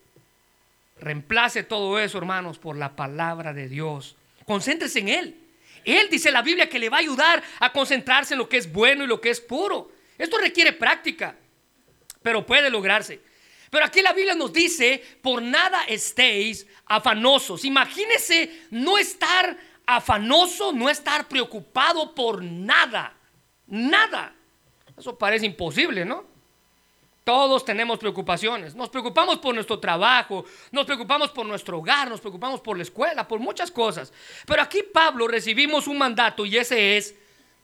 Reemplace 1.00 1.64
todo 1.64 1.98
eso, 1.98 2.20
hermanos, 2.20 2.60
por 2.60 2.78
la 2.78 2.96
palabra 2.96 3.52
de 3.52 3.68
Dios. 3.68 4.16
Concéntrese 4.46 5.00
en 5.00 5.10
Él. 5.10 5.45
Él 5.86 6.10
dice 6.10 6.32
la 6.32 6.42
Biblia 6.42 6.68
que 6.68 6.80
le 6.80 6.90
va 6.90 6.98
a 6.98 7.02
ayudar 7.02 7.44
a 7.60 7.72
concentrarse 7.72 8.34
en 8.34 8.40
lo 8.40 8.50
que 8.50 8.58
es 8.58 8.72
bueno 8.72 9.04
y 9.04 9.08
lo 9.08 9.22
que 9.22 9.30
es 9.30 9.40
puro. 9.40 9.92
Esto 10.18 10.38
requiere 10.38 10.74
práctica. 10.74 11.36
pero 12.22 12.44
puede 12.44 12.72
lograrse. 12.72 13.22
Pero 13.70 13.86
aquí 13.86 14.02
la 14.02 14.14
Biblia 14.14 14.34
nos 14.34 14.52
dice, 14.52 15.04
por 15.22 15.44
nada 15.44 15.84
estéis 15.84 16.66
afanosos. 16.88 17.64
Imagínese 17.66 18.64
no 18.72 18.98
estar 18.98 19.56
afanoso, 19.86 20.74
no 20.74 20.90
estar 20.90 21.28
preocupado 21.28 22.16
por 22.16 22.44
nada. 22.44 23.16
Nada. 23.68 24.34
Eso 24.98 25.16
parece 25.18 25.46
imposible, 25.46 26.04
¿no? 26.04 26.35
Todos 27.26 27.66
tenemos 27.66 27.98
preocupaciones. 27.98 28.76
Nos 28.76 28.90
preocupamos 28.90 29.40
por 29.40 29.56
nuestro 29.56 29.80
trabajo, 29.80 30.46
nos 30.72 30.86
preocupamos 30.86 31.32
por 31.32 31.44
nuestro 31.44 31.80
hogar, 31.80 32.08
nos 32.08 32.22
preocupamos 32.22 32.62
por 32.62 32.78
la 32.78 32.84
escuela, 32.84 33.28
por 33.28 33.40
muchas 33.40 33.72
cosas. 33.72 34.14
Pero 34.46 34.62
aquí 34.62 34.84
Pablo 34.84 35.28
recibimos 35.28 35.88
un 35.88 35.98
mandato 35.98 36.46
y 36.46 36.56
ese 36.56 36.98
es, 36.98 37.16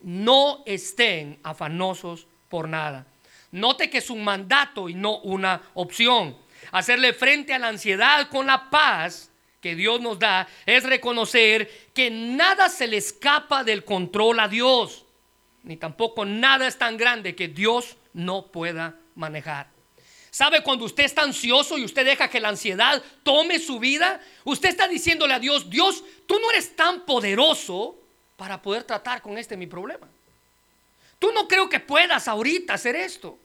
no 0.02 0.64
estén 0.66 1.40
afanosos 1.44 2.26
por 2.50 2.68
nada. 2.68 3.06
Note 3.52 3.92
que 3.92 4.00
es 4.00 4.10
un 4.10 4.24
mandato 4.24 4.90
y 4.90 4.96
no 4.96 5.20
una 5.20 5.62
opción. 5.76 6.36
Hacerle 6.72 7.14
frente 7.14 7.54
a 7.54 7.60
la 7.60 7.68
ansiedad 7.68 8.30
con 8.30 8.48
la 8.48 8.68
paz 8.72 9.30
que 9.62 9.76
Dios 9.76 10.02
nos 10.02 10.18
da 10.18 10.48
es 10.66 10.86
reconocer 10.86 11.92
que 11.94 12.10
nada 12.10 12.68
se 12.68 12.88
le 12.88 12.98
escapa 12.98 13.64
del 13.64 13.86
control 13.86 14.40
a 14.40 14.48
Dios, 14.48 15.06
ni 15.62 15.78
tampoco 15.78 16.26
nada 16.26 16.66
es 16.66 16.80
tan 16.80 16.98
grande 16.98 17.36
que 17.36 17.48
Dios 17.48 17.96
no 18.14 18.48
pueda 18.48 18.96
manejar. 19.22 19.68
¿Sabe 20.32 20.64
cuando 20.64 20.86
usted 20.86 21.04
está 21.04 21.24
ansioso 21.24 21.78
y 21.78 21.86
usted 21.86 22.06
deja 22.06 22.30
que 22.30 22.40
la 22.40 22.50
ansiedad 22.50 23.04
tome 23.22 23.60
su 23.60 23.80
vida? 23.80 24.20
Usted 24.46 24.70
está 24.70 24.88
diciéndole 24.88 25.34
a 25.34 25.40
Dios, 25.40 25.70
Dios, 25.70 26.04
tú 26.26 26.40
no 26.40 26.50
eres 26.52 26.76
tan 26.76 27.02
poderoso 27.06 27.98
para 28.38 28.62
poder 28.62 28.84
tratar 28.84 29.22
con 29.22 29.38
este 29.38 29.58
mi 29.58 29.68
problema. 29.68 30.08
Tú 31.20 31.32
no 31.34 31.48
creo 31.48 31.70
que 31.70 31.80
puedas 31.80 32.28
ahorita 32.28 32.74
hacer 32.74 32.96
esto. 32.96 33.38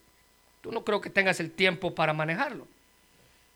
Tú 0.63 0.71
no 0.73 0.85
creo 0.85 1.01
que 1.01 1.11
tengas 1.11 1.41
el 1.41 1.51
tiempo 1.51 1.95
para 1.95 2.13
manejarlo. 2.13 2.67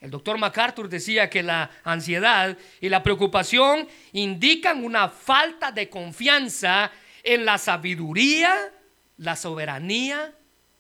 El 0.00 0.10
doctor 0.10 0.36
MacArthur 0.36 0.88
decía 0.88 1.30
que 1.30 1.42
la 1.42 1.70
ansiedad 1.84 2.58
y 2.80 2.88
la 2.88 3.02
preocupación 3.02 3.86
indican 4.12 4.82
una 4.82 5.08
falta 5.08 5.70
de 5.70 5.88
confianza 5.88 6.90
en 7.22 7.44
la 7.44 7.58
sabiduría, 7.58 8.72
la 9.18 9.36
soberanía 9.36 10.34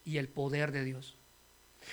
y 0.04 0.16
el 0.16 0.28
poder 0.28 0.72
de 0.72 0.84
Dios. 0.84 1.16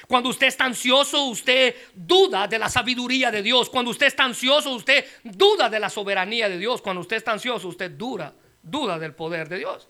Cuando 0.07 0.29
usted 0.29 0.47
está 0.47 0.65
ansioso, 0.65 1.25
usted 1.25 1.75
duda 1.93 2.47
de 2.47 2.59
la 2.59 2.69
sabiduría 2.69 3.31
de 3.31 3.41
Dios. 3.41 3.69
Cuando 3.69 3.91
usted 3.91 4.07
está 4.07 4.23
ansioso, 4.23 4.73
usted 4.73 5.05
duda 5.23 5.69
de 5.69 5.79
la 5.79 5.89
soberanía 5.89 6.49
de 6.49 6.57
Dios. 6.57 6.81
Cuando 6.81 7.01
usted 7.01 7.17
está 7.17 7.31
ansioso, 7.31 7.67
usted 7.67 7.91
duda, 7.91 8.33
duda 8.61 8.99
del 8.99 9.13
poder 9.13 9.49
de 9.49 9.57
Dios. 9.57 9.87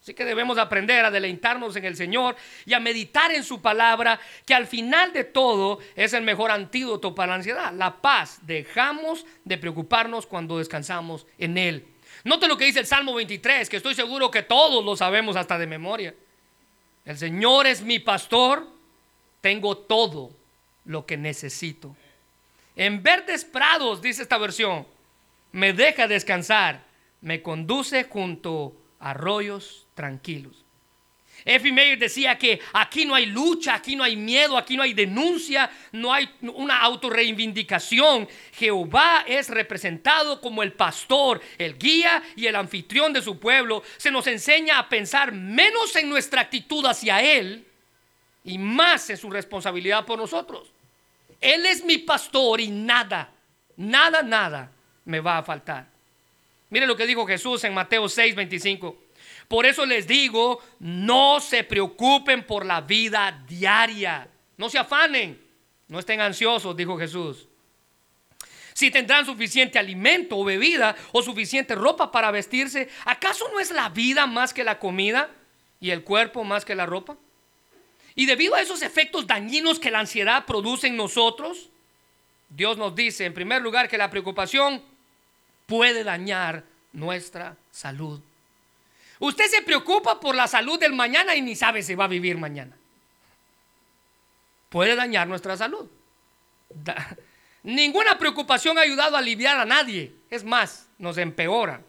Así 0.00 0.14
que 0.14 0.24
debemos 0.24 0.58
aprender 0.58 1.04
a 1.04 1.10
deleitarnos 1.10 1.74
en 1.76 1.84
el 1.84 1.96
Señor 1.96 2.36
y 2.64 2.72
a 2.72 2.80
meditar 2.80 3.32
en 3.32 3.42
su 3.42 3.60
palabra, 3.60 4.18
que 4.46 4.54
al 4.54 4.66
final 4.66 5.12
de 5.12 5.24
todo 5.24 5.80
es 5.96 6.12
el 6.12 6.22
mejor 6.22 6.50
antídoto 6.50 7.14
para 7.14 7.30
la 7.30 7.34
ansiedad. 7.36 7.72
La 7.72 8.00
paz. 8.00 8.38
Dejamos 8.42 9.26
de 9.44 9.58
preocuparnos 9.58 10.26
cuando 10.26 10.58
descansamos 10.58 11.26
en 11.36 11.58
Él. 11.58 11.86
Note 12.24 12.48
lo 12.48 12.56
que 12.56 12.64
dice 12.64 12.80
el 12.80 12.86
Salmo 12.86 13.14
23, 13.14 13.68
que 13.68 13.76
estoy 13.76 13.94
seguro 13.94 14.30
que 14.30 14.42
todos 14.42 14.84
lo 14.84 14.96
sabemos 14.96 15.36
hasta 15.36 15.58
de 15.58 15.66
memoria. 15.66 16.14
El 17.04 17.18
Señor 17.18 17.66
es 17.66 17.82
mi 17.82 17.98
pastor, 17.98 18.66
tengo 19.40 19.76
todo 19.76 20.30
lo 20.84 21.06
que 21.06 21.16
necesito. 21.16 21.94
En 22.76 23.02
verdes 23.02 23.44
prados, 23.44 24.00
dice 24.00 24.22
esta 24.22 24.38
versión, 24.38 24.86
me 25.52 25.72
deja 25.72 26.08
descansar, 26.08 26.84
me 27.20 27.42
conduce 27.42 28.04
junto 28.04 28.74
a 29.00 29.10
arroyos 29.10 29.86
tranquilos. 29.94 30.64
Effie 31.44 31.72
Meyer 31.72 31.98
decía 31.98 32.36
que 32.36 32.60
aquí 32.72 33.04
no 33.04 33.14
hay 33.14 33.26
lucha, 33.26 33.74
aquí 33.74 33.94
no 33.94 34.02
hay 34.02 34.16
miedo, 34.16 34.58
aquí 34.58 34.76
no 34.76 34.82
hay 34.82 34.92
denuncia, 34.92 35.70
no 35.92 36.12
hay 36.12 36.28
una 36.42 36.80
autorreivindicación. 36.80 38.28
Jehová 38.52 39.24
es 39.26 39.48
representado 39.48 40.40
como 40.40 40.62
el 40.62 40.72
pastor, 40.72 41.40
el 41.56 41.78
guía 41.78 42.22
y 42.34 42.46
el 42.46 42.56
anfitrión 42.56 43.12
de 43.12 43.22
su 43.22 43.38
pueblo. 43.38 43.82
Se 43.98 44.10
nos 44.10 44.26
enseña 44.26 44.78
a 44.78 44.88
pensar 44.88 45.32
menos 45.32 45.94
en 45.96 46.08
nuestra 46.08 46.40
actitud 46.40 46.84
hacia 46.84 47.22
Él 47.22 47.67
y 48.48 48.56
más 48.56 49.10
en 49.10 49.18
su 49.18 49.28
responsabilidad 49.28 50.06
por 50.06 50.18
nosotros. 50.18 50.72
Él 51.38 51.66
es 51.66 51.84
mi 51.84 51.98
pastor 51.98 52.62
y 52.62 52.68
nada, 52.70 53.30
nada, 53.76 54.22
nada 54.22 54.72
me 55.04 55.20
va 55.20 55.38
a 55.38 55.42
faltar. 55.42 55.86
Mire 56.70 56.86
lo 56.86 56.96
que 56.96 57.06
dijo 57.06 57.26
Jesús 57.26 57.62
en 57.64 57.74
Mateo 57.74 58.08
6, 58.08 58.34
25. 58.34 58.96
Por 59.48 59.66
eso 59.66 59.84
les 59.84 60.06
digo, 60.06 60.62
no 60.80 61.40
se 61.40 61.62
preocupen 61.62 62.44
por 62.44 62.64
la 62.64 62.80
vida 62.80 63.44
diaria. 63.46 64.26
No 64.56 64.70
se 64.70 64.78
afanen, 64.78 65.38
no 65.88 65.98
estén 65.98 66.22
ansiosos, 66.22 66.74
dijo 66.74 66.98
Jesús. 66.98 67.46
Si 68.72 68.90
tendrán 68.90 69.26
suficiente 69.26 69.78
alimento 69.78 70.38
o 70.38 70.44
bebida 70.44 70.96
o 71.12 71.22
suficiente 71.22 71.74
ropa 71.74 72.10
para 72.10 72.30
vestirse, 72.30 72.88
¿acaso 73.04 73.46
no 73.52 73.60
es 73.60 73.70
la 73.72 73.90
vida 73.90 74.26
más 74.26 74.54
que 74.54 74.64
la 74.64 74.78
comida 74.78 75.30
y 75.80 75.90
el 75.90 76.02
cuerpo 76.02 76.44
más 76.44 76.64
que 76.64 76.74
la 76.74 76.86
ropa? 76.86 77.18
Y 78.18 78.26
debido 78.26 78.56
a 78.56 78.60
esos 78.60 78.82
efectos 78.82 79.28
dañinos 79.28 79.78
que 79.78 79.92
la 79.92 80.00
ansiedad 80.00 80.44
produce 80.44 80.88
en 80.88 80.96
nosotros, 80.96 81.68
Dios 82.48 82.76
nos 82.76 82.96
dice 82.96 83.24
en 83.24 83.32
primer 83.32 83.62
lugar 83.62 83.88
que 83.88 83.96
la 83.96 84.10
preocupación 84.10 84.82
puede 85.66 86.02
dañar 86.02 86.64
nuestra 86.92 87.56
salud. 87.70 88.20
Usted 89.20 89.46
se 89.46 89.62
preocupa 89.62 90.18
por 90.18 90.34
la 90.34 90.48
salud 90.48 90.80
del 90.80 90.94
mañana 90.94 91.36
y 91.36 91.42
ni 91.42 91.54
sabe 91.54 91.80
si 91.80 91.94
va 91.94 92.06
a 92.06 92.08
vivir 92.08 92.36
mañana. 92.36 92.76
Puede 94.68 94.96
dañar 94.96 95.28
nuestra 95.28 95.56
salud. 95.56 95.88
Ninguna 97.62 98.18
preocupación 98.18 98.78
ha 98.78 98.80
ayudado 98.80 99.14
a 99.14 99.20
aliviar 99.20 99.60
a 99.60 99.64
nadie. 99.64 100.12
Es 100.28 100.42
más, 100.42 100.88
nos 100.98 101.18
empeora. 101.18 101.82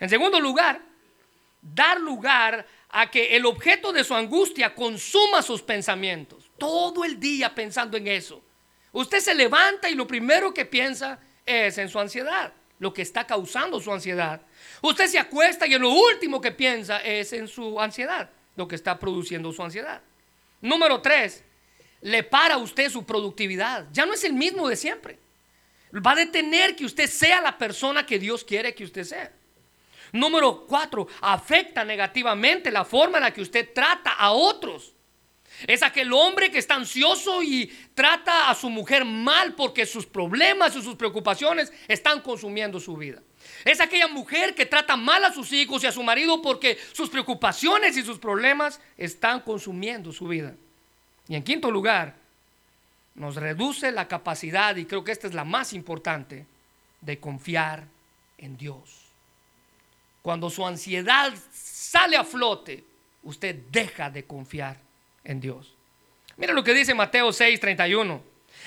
En 0.00 0.08
segundo 0.08 0.40
lugar, 0.40 0.80
dar 1.62 2.00
lugar 2.00 2.66
a 2.96 3.10
que 3.10 3.34
el 3.34 3.44
objeto 3.44 3.92
de 3.92 4.04
su 4.04 4.14
angustia 4.14 4.72
consuma 4.72 5.42
sus 5.42 5.60
pensamientos. 5.60 6.48
Todo 6.56 7.04
el 7.04 7.18
día 7.18 7.52
pensando 7.52 7.96
en 7.96 8.06
eso. 8.06 8.40
Usted 8.92 9.18
se 9.18 9.34
levanta 9.34 9.90
y 9.90 9.96
lo 9.96 10.06
primero 10.06 10.54
que 10.54 10.64
piensa 10.64 11.18
es 11.44 11.76
en 11.78 11.88
su 11.88 11.98
ansiedad, 11.98 12.52
lo 12.78 12.92
que 12.94 13.02
está 13.02 13.26
causando 13.26 13.80
su 13.80 13.92
ansiedad. 13.92 14.40
Usted 14.80 15.08
se 15.08 15.18
acuesta 15.18 15.66
y 15.66 15.76
lo 15.76 15.90
último 15.90 16.40
que 16.40 16.52
piensa 16.52 17.02
es 17.02 17.32
en 17.32 17.48
su 17.48 17.80
ansiedad, 17.80 18.30
lo 18.54 18.68
que 18.68 18.76
está 18.76 18.96
produciendo 18.96 19.52
su 19.52 19.64
ansiedad. 19.64 20.00
Número 20.60 21.00
tres, 21.00 21.42
le 22.00 22.22
para 22.22 22.54
a 22.54 22.58
usted 22.58 22.90
su 22.90 23.04
productividad. 23.04 23.88
Ya 23.90 24.06
no 24.06 24.12
es 24.12 24.22
el 24.22 24.34
mismo 24.34 24.68
de 24.68 24.76
siempre. 24.76 25.18
Va 25.94 26.12
a 26.12 26.16
detener 26.16 26.76
que 26.76 26.84
usted 26.84 27.10
sea 27.10 27.40
la 27.40 27.58
persona 27.58 28.06
que 28.06 28.20
Dios 28.20 28.44
quiere 28.44 28.72
que 28.72 28.84
usted 28.84 29.02
sea. 29.02 29.32
Número 30.14 30.64
cuatro, 30.64 31.08
afecta 31.22 31.84
negativamente 31.84 32.70
la 32.70 32.84
forma 32.84 33.18
en 33.18 33.24
la 33.24 33.32
que 33.32 33.42
usted 33.42 33.72
trata 33.74 34.12
a 34.12 34.30
otros. 34.30 34.92
Es 35.66 35.82
aquel 35.82 36.12
hombre 36.12 36.52
que 36.52 36.58
está 36.58 36.76
ansioso 36.76 37.42
y 37.42 37.66
trata 37.94 38.48
a 38.48 38.54
su 38.54 38.70
mujer 38.70 39.04
mal 39.04 39.54
porque 39.54 39.84
sus 39.86 40.06
problemas 40.06 40.76
y 40.76 40.82
sus 40.82 40.94
preocupaciones 40.94 41.72
están 41.88 42.20
consumiendo 42.20 42.78
su 42.78 42.96
vida. 42.96 43.22
Es 43.64 43.80
aquella 43.80 44.06
mujer 44.06 44.54
que 44.54 44.66
trata 44.66 44.96
mal 44.96 45.24
a 45.24 45.32
sus 45.32 45.52
hijos 45.52 45.82
y 45.82 45.88
a 45.88 45.92
su 45.92 46.04
marido 46.04 46.40
porque 46.40 46.78
sus 46.92 47.10
preocupaciones 47.10 47.96
y 47.96 48.04
sus 48.04 48.20
problemas 48.20 48.80
están 48.96 49.40
consumiendo 49.40 50.12
su 50.12 50.28
vida. 50.28 50.54
Y 51.26 51.34
en 51.34 51.42
quinto 51.42 51.72
lugar, 51.72 52.14
nos 53.16 53.34
reduce 53.34 53.90
la 53.90 54.06
capacidad, 54.06 54.76
y 54.76 54.84
creo 54.84 55.02
que 55.02 55.10
esta 55.10 55.26
es 55.26 55.34
la 55.34 55.44
más 55.44 55.72
importante, 55.72 56.46
de 57.00 57.18
confiar 57.18 57.88
en 58.38 58.56
Dios. 58.56 59.03
Cuando 60.24 60.48
su 60.48 60.66
ansiedad 60.66 61.34
sale 61.52 62.16
a 62.16 62.24
flote, 62.24 62.82
usted 63.24 63.56
deja 63.70 64.08
de 64.08 64.24
confiar 64.24 64.78
en 65.22 65.38
Dios. 65.38 65.74
Mira 66.38 66.54
lo 66.54 66.64
que 66.64 66.72
dice 66.72 66.94
Mateo 66.94 67.28
6:31. 67.28 68.22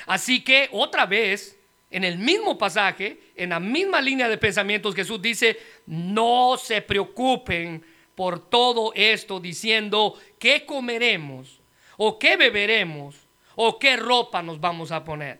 Así 0.06 0.44
que 0.44 0.70
otra 0.72 1.08
vez 1.08 1.58
en 1.90 2.04
el 2.04 2.20
mismo 2.20 2.60
pasaje, 2.60 3.20
en 3.36 3.50
la 3.50 3.60
misma 3.60 4.02
línea 4.02 4.30
de 4.30 4.38
pensamientos, 4.38 4.94
Jesús 4.94 5.20
dice, 5.20 5.58
no 5.88 6.58
se 6.62 6.84
preocupen 6.84 7.84
por 8.14 8.38
todo 8.52 8.94
esto 8.94 9.40
diciendo, 9.40 10.14
¿qué 10.38 10.64
comeremos? 10.64 11.60
¿O 11.98 12.20
qué 12.20 12.38
beberemos? 12.38 13.16
¿O 13.56 13.80
qué 13.80 13.98
ropa 13.98 14.44
nos 14.44 14.60
vamos 14.60 14.92
a 14.92 15.04
poner? 15.04 15.40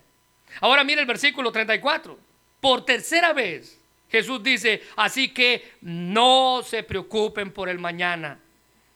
Ahora 0.62 0.84
mire 0.84 1.02
el 1.02 1.08
versículo 1.08 1.52
34. 1.52 2.18
Por 2.60 2.84
tercera 2.86 3.34
vez 3.34 3.77
Jesús 4.10 4.42
dice, 4.42 4.82
así 4.96 5.30
que 5.30 5.74
no 5.82 6.62
se 6.64 6.84
preocupen 6.84 7.52
por 7.52 7.70
el 7.70 7.80
mañana, 7.80 8.40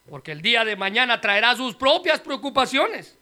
porque 0.10 0.32
el 0.32 0.42
día 0.42 0.64
de 0.64 0.76
mañana 0.76 1.20
traerá 1.20 1.56
sus 1.56 1.76
propias 1.76 2.20
preocupaciones. 2.20 3.18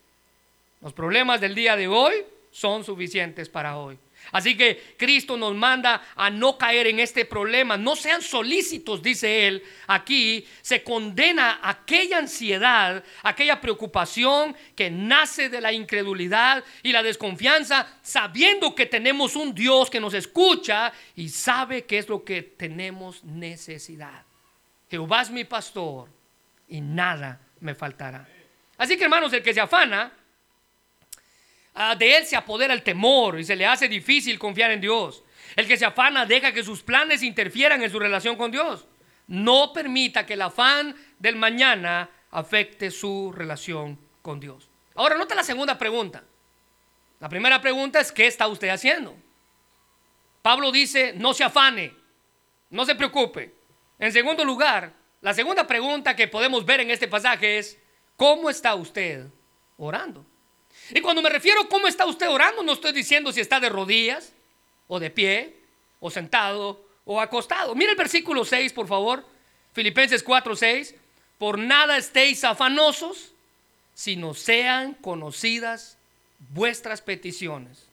Los 0.80 0.92
problemas 0.92 1.40
del 1.40 1.54
día 1.54 1.76
de 1.76 1.88
hoy 1.88 2.14
son 2.50 2.84
suficientes 2.84 3.48
para 3.48 3.76
hoy. 3.76 3.98
Así 4.32 4.56
que 4.56 4.94
Cristo 4.96 5.36
nos 5.36 5.54
manda 5.54 6.02
a 6.14 6.30
no 6.30 6.56
caer 6.56 6.86
en 6.86 7.00
este 7.00 7.24
problema. 7.24 7.76
No 7.76 7.96
sean 7.96 8.22
solícitos, 8.22 9.02
dice 9.02 9.48
él. 9.48 9.62
Aquí 9.86 10.46
se 10.60 10.82
condena 10.82 11.60
aquella 11.62 12.18
ansiedad, 12.18 13.02
aquella 13.22 13.60
preocupación 13.60 14.56
que 14.74 14.90
nace 14.90 15.48
de 15.48 15.60
la 15.60 15.72
incredulidad 15.72 16.64
y 16.82 16.92
la 16.92 17.02
desconfianza, 17.02 17.86
sabiendo 18.02 18.74
que 18.74 18.86
tenemos 18.86 19.36
un 19.36 19.54
Dios 19.54 19.90
que 19.90 20.00
nos 20.00 20.14
escucha 20.14 20.92
y 21.16 21.28
sabe 21.28 21.84
qué 21.84 21.98
es 21.98 22.08
lo 22.08 22.24
que 22.24 22.42
tenemos 22.42 23.24
necesidad. 23.24 24.24
Jehová 24.90 25.22
es 25.22 25.30
mi 25.30 25.44
pastor 25.44 26.08
y 26.68 26.80
nada 26.80 27.40
me 27.60 27.74
faltará. 27.74 28.26
Así 28.76 28.96
que 28.96 29.04
hermanos, 29.04 29.32
el 29.32 29.42
que 29.42 29.54
se 29.54 29.60
afana, 29.60 30.12
de 31.98 32.16
él 32.16 32.26
se 32.26 32.36
apodera 32.36 32.74
el 32.74 32.82
temor 32.82 33.38
y 33.38 33.44
se 33.44 33.56
le 33.56 33.66
hace 33.66 33.88
difícil 33.88 34.38
confiar 34.38 34.70
en 34.70 34.80
Dios. 34.80 35.22
El 35.56 35.66
que 35.66 35.76
se 35.76 35.84
afana 35.84 36.26
deja 36.26 36.52
que 36.52 36.62
sus 36.62 36.82
planes 36.82 37.22
interfieran 37.22 37.82
en 37.82 37.90
su 37.90 37.98
relación 37.98 38.36
con 38.36 38.50
Dios. 38.50 38.86
No 39.26 39.72
permita 39.72 40.26
que 40.26 40.34
el 40.34 40.42
afán 40.42 40.94
del 41.18 41.36
mañana 41.36 42.10
afecte 42.30 42.90
su 42.90 43.32
relación 43.32 43.98
con 44.22 44.40
Dios. 44.40 44.68
Ahora, 44.94 45.16
nota 45.16 45.34
la 45.34 45.44
segunda 45.44 45.78
pregunta. 45.78 46.22
La 47.20 47.28
primera 47.28 47.60
pregunta 47.60 48.00
es, 48.00 48.12
¿qué 48.12 48.26
está 48.26 48.48
usted 48.48 48.68
haciendo? 48.68 49.16
Pablo 50.42 50.72
dice, 50.72 51.12
no 51.16 51.34
se 51.34 51.44
afane, 51.44 51.92
no 52.70 52.84
se 52.84 52.94
preocupe. 52.94 53.54
En 53.98 54.12
segundo 54.12 54.44
lugar, 54.44 54.92
la 55.20 55.34
segunda 55.34 55.66
pregunta 55.66 56.16
que 56.16 56.28
podemos 56.28 56.64
ver 56.64 56.80
en 56.80 56.90
este 56.90 57.08
pasaje 57.08 57.58
es, 57.58 57.78
¿cómo 58.16 58.48
está 58.48 58.74
usted 58.74 59.26
orando? 59.76 60.24
Y 60.94 61.00
cuando 61.00 61.22
me 61.22 61.30
refiero 61.30 61.62
a 61.62 61.68
cómo 61.68 61.86
está 61.86 62.06
usted 62.06 62.28
orando, 62.28 62.62
no 62.62 62.72
estoy 62.72 62.92
diciendo 62.92 63.32
si 63.32 63.40
está 63.40 63.60
de 63.60 63.68
rodillas, 63.68 64.32
o 64.88 64.98
de 64.98 65.10
pie, 65.10 65.56
o 66.00 66.10
sentado, 66.10 66.84
o 67.04 67.20
acostado. 67.20 67.74
Mira 67.74 67.92
el 67.92 67.96
versículo 67.96 68.44
6, 68.44 68.72
por 68.72 68.88
favor. 68.88 69.24
Filipenses 69.72 70.22
4, 70.22 70.56
6. 70.56 70.94
Por 71.38 71.58
nada 71.58 71.96
estéis 71.96 72.44
afanosos, 72.44 73.32
sino 73.94 74.34
sean 74.34 74.94
conocidas 74.94 75.96
vuestras 76.52 77.02
peticiones 77.02 77.86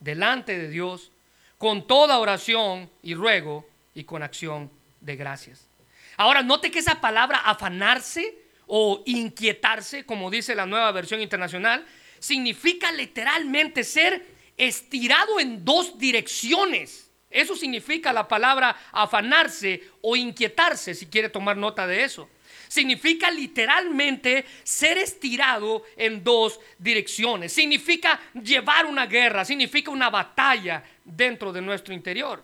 delante 0.00 0.58
de 0.58 0.68
Dios 0.68 1.10
con 1.58 1.86
toda 1.86 2.18
oración 2.18 2.90
y 3.02 3.14
ruego 3.14 3.66
y 3.94 4.04
con 4.04 4.22
acción 4.22 4.70
de 5.00 5.16
gracias. 5.16 5.66
Ahora, 6.16 6.42
note 6.42 6.70
que 6.70 6.78
esa 6.78 7.00
palabra 7.00 7.38
afanarse 7.38 8.36
o 8.66 9.02
inquietarse, 9.06 10.04
como 10.04 10.30
dice 10.30 10.54
la 10.54 10.66
nueva 10.66 10.92
versión 10.92 11.20
internacional, 11.20 11.86
significa 12.18 12.92
literalmente 12.92 13.84
ser 13.84 14.24
estirado 14.56 15.38
en 15.38 15.64
dos 15.64 15.98
direcciones. 15.98 17.10
Eso 17.30 17.54
significa 17.56 18.12
la 18.12 18.26
palabra 18.26 18.76
afanarse 18.92 19.82
o 20.00 20.16
inquietarse, 20.16 20.94
si 20.94 21.06
quiere 21.06 21.28
tomar 21.28 21.56
nota 21.56 21.86
de 21.86 22.04
eso. 22.04 22.28
Significa 22.68 23.30
literalmente 23.30 24.44
ser 24.62 24.98
estirado 24.98 25.84
en 25.96 26.24
dos 26.24 26.58
direcciones. 26.78 27.52
Significa 27.52 28.20
llevar 28.34 28.86
una 28.86 29.06
guerra, 29.06 29.44
significa 29.44 29.90
una 29.90 30.10
batalla 30.10 30.82
dentro 31.04 31.52
de 31.52 31.60
nuestro 31.60 31.94
interior. 31.94 32.42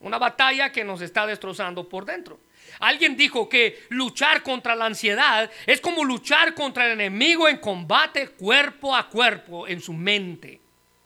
Una 0.00 0.18
batalla 0.18 0.72
que 0.72 0.82
nos 0.82 1.02
está 1.02 1.26
destrozando 1.26 1.88
por 1.88 2.04
dentro. 2.04 2.40
Alguien 2.78 3.16
dijo 3.16 3.48
que 3.48 3.86
luchar 3.90 4.42
contra 4.42 4.74
la 4.74 4.86
ansiedad 4.86 5.50
es 5.66 5.80
como 5.80 6.04
luchar 6.04 6.54
contra 6.54 6.86
el 6.86 6.92
enemigo 6.92 7.48
en 7.48 7.58
combate 7.58 8.28
cuerpo 8.28 8.94
a 8.94 9.08
cuerpo 9.08 9.66
en 9.66 9.80
su 9.80 9.92
mente. 9.92 10.60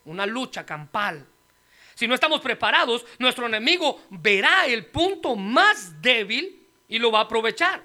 Una 0.05 0.27
lucha 0.27 0.67
campal. 0.67 1.27
Si 1.95 2.07
no 2.07 2.15
estamos 2.15 2.41
preparados, 2.41 3.07
nuestro 3.19 3.47
enemigo 3.47 4.03
verá 4.11 4.67
el 4.67 4.87
punto 4.87 5.37
más 5.37 6.03
débil 6.03 6.67
y 6.89 6.99
lo 6.99 7.11
va 7.11 7.21
a 7.21 7.23
aprovechar. 7.23 7.83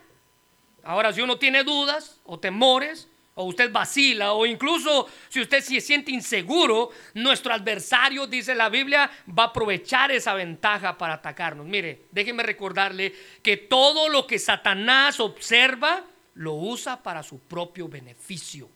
Ahora, 0.84 1.14
si 1.14 1.22
uno 1.22 1.38
tiene 1.38 1.64
dudas 1.64 2.20
o 2.26 2.40
temores, 2.40 3.08
o 3.40 3.46
usted 3.46 3.72
vacila, 3.72 4.34
o 4.34 4.46
incluso 4.46 5.08
si 5.30 5.40
usted 5.40 5.62
se 5.62 5.80
siente 5.80 6.12
inseguro, 6.12 6.92
nuestro 7.14 7.54
adversario, 7.54 8.28
dice 8.28 8.54
la 8.54 8.68
Biblia, 8.68 9.10
va 9.28 9.44
a 9.44 9.48
aprovechar 9.48 10.12
esa 10.12 10.34
ventaja 10.34 10.98
para 10.98 11.14
atacarnos. 11.14 11.66
Mire, 11.66 12.02
déjeme 12.12 12.44
recordarle 12.44 13.16
que 13.42 13.56
todo 13.56 14.10
lo 14.10 14.28
que 14.28 14.40
Satanás 14.40 15.22
observa, 15.22 16.04
lo 16.36 16.56
usa 16.56 17.02
para 17.02 17.24
su 17.24 17.40
propio 17.40 17.88
beneficio, 17.88 18.70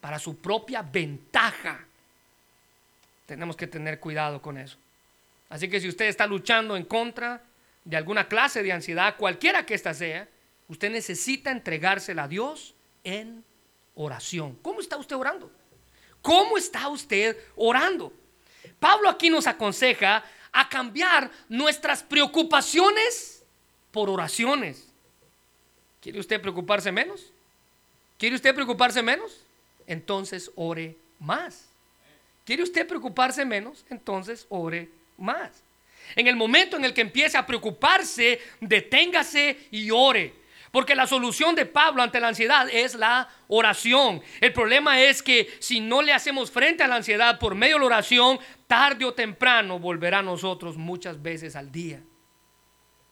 para 0.00 0.18
su 0.18 0.38
propia 0.38 0.82
ventaja. 0.82 1.86
Tenemos 3.26 3.56
que 3.56 3.68
tener 3.68 4.00
cuidado 4.00 4.42
con 4.42 4.58
eso. 4.58 4.76
Así 5.50 5.68
que 5.68 5.80
si 5.80 5.88
usted 5.88 6.06
está 6.06 6.26
luchando 6.26 6.76
en 6.76 6.84
contra 6.84 7.42
de 7.84 7.96
alguna 7.96 8.26
clase 8.26 8.64
de 8.64 8.72
ansiedad, 8.72 9.14
cualquiera 9.16 9.64
que 9.64 9.74
ésta 9.74 9.94
sea, 9.94 10.26
usted 10.66 10.90
necesita 10.90 11.52
entregársela 11.52 12.24
a 12.24 12.28
Dios 12.28 12.74
en 13.04 13.44
oración. 13.98 14.56
¿Cómo 14.62 14.80
está 14.80 14.96
usted 14.96 15.16
orando? 15.16 15.50
¿Cómo 16.22 16.56
está 16.56 16.88
usted 16.88 17.36
orando? 17.56 18.12
Pablo 18.80 19.08
aquí 19.08 19.28
nos 19.28 19.46
aconseja 19.46 20.24
a 20.52 20.68
cambiar 20.68 21.30
nuestras 21.48 22.02
preocupaciones 22.02 23.42
por 23.90 24.08
oraciones. 24.08 24.88
¿Quiere 26.00 26.20
usted 26.20 26.40
preocuparse 26.40 26.92
menos? 26.92 27.32
¿Quiere 28.18 28.36
usted 28.36 28.54
preocuparse 28.54 29.02
menos? 29.02 29.40
Entonces 29.86 30.50
ore 30.54 30.96
más. 31.18 31.66
¿Quiere 32.44 32.62
usted 32.62 32.86
preocuparse 32.86 33.44
menos? 33.44 33.84
Entonces 33.90 34.46
ore 34.48 34.88
más. 35.16 35.50
En 36.14 36.26
el 36.26 36.36
momento 36.36 36.76
en 36.76 36.84
el 36.84 36.94
que 36.94 37.00
empiece 37.00 37.36
a 37.36 37.44
preocuparse, 37.46 38.40
deténgase 38.60 39.68
y 39.72 39.90
ore. 39.90 40.34
Porque 40.70 40.94
la 40.94 41.06
solución 41.06 41.54
de 41.54 41.66
Pablo 41.66 42.02
ante 42.02 42.20
la 42.20 42.28
ansiedad 42.28 42.68
es 42.70 42.94
la 42.94 43.28
oración. 43.48 44.22
El 44.40 44.52
problema 44.52 45.00
es 45.00 45.22
que 45.22 45.48
si 45.60 45.80
no 45.80 46.02
le 46.02 46.12
hacemos 46.12 46.50
frente 46.50 46.82
a 46.82 46.88
la 46.88 46.96
ansiedad 46.96 47.38
por 47.38 47.54
medio 47.54 47.76
de 47.76 47.80
la 47.80 47.86
oración, 47.86 48.38
tarde 48.66 49.04
o 49.04 49.14
temprano 49.14 49.78
volverá 49.78 50.18
a 50.18 50.22
nosotros 50.22 50.76
muchas 50.76 51.22
veces 51.22 51.56
al 51.56 51.72
día. 51.72 52.02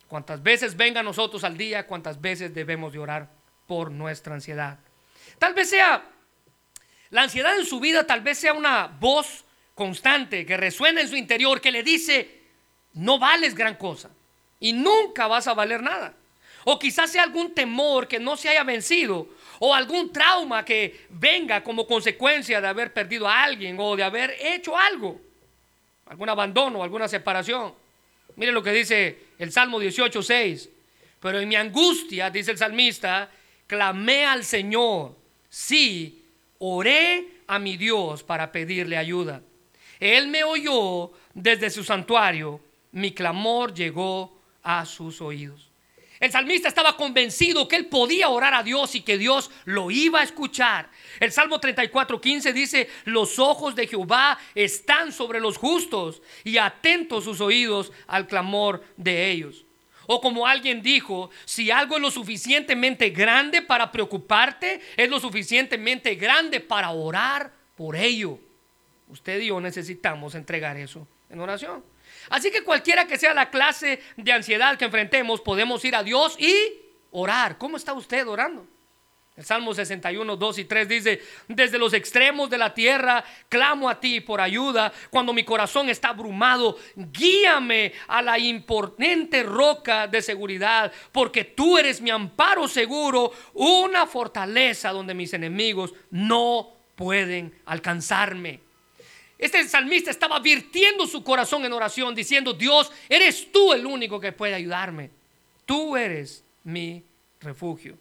Cuantas 0.09 0.42
veces 0.42 0.77
venga 0.77 1.01
a 1.01 1.03
nosotros 1.03 1.42
al 1.45 1.57
día, 1.57 1.87
cuantas 1.87 2.21
veces 2.21 2.55
debemos 2.55 2.92
de 2.92 2.99
orar 2.99 3.31
por 3.66 3.90
nuestra 3.90 4.35
ansiedad. 4.35 4.79
Tal 5.38 5.55
vez 5.55 5.71
sea 5.71 6.05
la 7.11 7.23
ansiedad 7.23 7.59
en 7.59 7.66
su 7.66 7.81
vida, 7.81 8.07
tal 8.07 8.21
vez 8.21 8.38
sea 8.38 8.53
una 8.53 8.87
voz 8.87 9.45
constante 9.75 10.47
que 10.47 10.57
resuena 10.57 11.01
en 11.01 11.09
su 11.09 11.16
interior 11.16 11.61
que 11.61 11.71
le 11.71 11.83
dice, 11.83 12.42
no 12.95 13.19
vales 13.19 13.55
gran 13.55 13.75
cosa 13.75 14.11
y 14.61 14.73
nunca 14.73 15.27
vas 15.27 15.47
a 15.49 15.55
valer 15.55 15.83
nada. 15.83 16.14
O 16.68 16.81
quizás 16.81 17.12
sea 17.12 17.22
algún 17.22 17.55
temor 17.55 18.09
que 18.09 18.18
no 18.18 18.37
se 18.37 18.48
haya 18.48 18.64
vencido. 18.64 19.29
O 19.61 19.72
algún 19.72 20.12
trauma 20.12 20.64
que 20.64 21.07
venga 21.11 21.62
como 21.62 21.87
consecuencia 21.87 22.61
de 22.61 22.66
haber 22.66 22.92
perdido 22.92 23.29
a 23.29 23.44
alguien 23.44 23.76
o 23.79 23.94
de 23.94 24.02
haber 24.02 24.37
hecho 24.40 24.76
algo. 24.76 25.20
Algún 26.07 26.29
abandono, 26.29 26.83
alguna 26.83 27.07
separación. 27.07 27.72
Mire 28.35 28.50
lo 28.50 28.64
que 28.64 28.72
dice 28.72 29.16
el 29.38 29.52
Salmo 29.52 29.81
18.6. 29.81 30.68
Pero 31.20 31.38
en 31.38 31.48
mi 31.48 31.55
angustia, 31.55 32.31
dice 32.31 32.50
el 32.50 32.59
salmista, 32.59 33.31
clamé 33.68 34.26
al 34.26 34.42
Señor. 34.42 35.14
Sí, 35.48 36.24
oré 36.59 37.29
a 37.46 37.61
mi 37.61 37.76
Dios 37.76 38.24
para 38.24 38.50
pedirle 38.50 38.96
ayuda. 38.96 39.40
Él 40.00 40.26
me 40.26 40.42
oyó 40.42 41.12
desde 41.33 41.70
su 41.70 41.85
santuario. 41.85 42.61
Mi 42.90 43.12
clamor 43.12 43.72
llegó 43.72 44.37
a 44.64 44.85
sus 44.85 45.20
oídos. 45.20 45.70
El 46.20 46.31
salmista 46.31 46.68
estaba 46.68 46.96
convencido 46.96 47.68
que 47.68 47.76
él 47.76 47.87
podía 47.87 48.29
orar 48.29 48.55
a 48.55 48.62
Dios 48.62 48.94
y 48.94 49.02
que 49.02 49.18
Dios 49.18 49.50
lo 49.64 49.90
iba 49.90 50.20
a 50.20 50.24
escuchar. 50.24 50.90
El 51.20 51.33
Salmo 51.33 51.61
34, 51.61 52.20
15 52.20 52.52
dice, 52.52 52.88
los 53.05 53.38
ojos 53.38 53.74
de 53.74 53.87
Jehová 53.87 54.38
están 54.55 55.12
sobre 55.12 55.40
los 55.40 55.59
justos 55.59 56.22
y 56.44 56.59
atentos 56.59 57.24
sus 57.24 57.40
oídos 57.40 57.92
al 58.07 58.26
clamor 58.26 58.83
de 58.96 59.31
ellos. 59.31 59.64
O 60.07 60.20
como 60.20 60.46
alguien 60.46 60.83
dijo, 60.83 61.31
si 61.44 61.70
algo 61.70 61.96
es 61.96 62.02
lo 62.02 62.11
suficientemente 62.11 63.11
grande 63.11 63.61
para 63.61 63.90
preocuparte, 63.90 64.81
es 64.96 65.11
lo 65.11 65.18
suficientemente 65.18 66.14
grande 66.14 66.61
para 66.61 66.90
orar 66.90 67.52
por 67.76 67.96
ello. 67.96 68.38
Usted 69.09 69.40
y 69.40 69.46
yo 69.48 69.61
necesitamos 69.61 70.35
entregar 70.35 70.76
eso 70.76 71.07
en 71.29 71.40
oración. 71.40 71.83
Así 72.31 72.51
que 72.51 72.62
cualquiera 72.62 73.07
que 73.07 73.19
sea 73.19 73.35
la 73.35 73.51
clase 73.51 74.01
de 74.17 74.33
ansiedad 74.33 74.77
que 74.77 74.87
enfrentemos, 74.87 75.41
podemos 75.41 75.85
ir 75.85 75.95
a 75.95 76.03
Dios 76.03 76.37
y 76.39 76.55
orar. 77.11 77.59
¿Cómo 77.59 77.77
está 77.77 77.93
usted 77.93 78.27
orando? 78.27 78.67
El 79.37 79.45
Salmo 79.45 79.75
61, 79.75 80.35
2 80.35 80.59
y 80.61 80.65
3 80.65 80.89
dice, 80.89 81.23
desde 81.47 81.77
los 81.79 81.93
extremos 81.93 82.49
de 82.49 82.57
la 82.57 82.73
tierra 82.73 83.23
clamo 83.51 83.91
a 83.91 84.01
ti 84.01 84.23
por 84.23 84.41
ayuda. 84.41 84.91
Cuando 85.11 85.35
mi 85.35 85.45
corazón 85.45 85.91
está 85.91 86.09
abrumado, 86.09 86.79
guíame 86.95 87.93
a 88.09 88.23
la 88.23 88.39
importante 88.39 89.43
roca 89.43 90.07
de 90.07 90.23
seguridad, 90.23 90.91
porque 91.12 91.45
tú 91.45 91.77
eres 91.77 92.01
mi 92.01 92.09
amparo 92.09 92.67
seguro, 92.67 93.31
una 93.53 94.07
fortaleza 94.07 94.91
donde 94.91 95.12
mis 95.12 95.35
enemigos 95.35 95.93
no 96.11 96.73
pueden 96.95 97.61
alcanzarme. 97.67 98.65
Este 99.38 99.68
salmista 99.68 100.11
estaba 100.11 100.38
virtiendo 100.38 101.07
su 101.07 101.22
corazón 101.22 101.64
en 101.64 101.72
oración, 101.72 102.14
diciendo, 102.14 102.55
Dios, 102.55 102.90
eres 103.09 103.53
tú 103.53 103.72
el 103.72 103.85
único 103.85 104.18
que 104.18 104.33
puede 104.33 104.55
ayudarme. 104.55 105.11
Tú 105.66 105.96
eres 105.96 106.44
mi 106.64 107.05
refugio. 107.40 107.99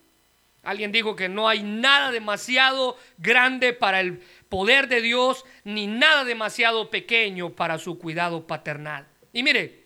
Alguien 0.64 0.92
dijo 0.92 1.16
que 1.16 1.30
no 1.30 1.48
hay 1.48 1.62
nada 1.62 2.12
demasiado 2.12 2.98
grande 3.18 3.74
para 3.74 4.00
el 4.00 4.22
poder 4.50 4.88
de 4.88 5.02
Dios, 5.02 5.46
ni 5.64 5.86
nada 5.86 6.24
demasiado 6.24 6.90
pequeño 6.90 7.52
para 7.52 7.78
su 7.78 8.00
cuidado 8.00 8.48
paternal. 8.48 9.08
Y 9.32 9.44
mire, 9.44 9.86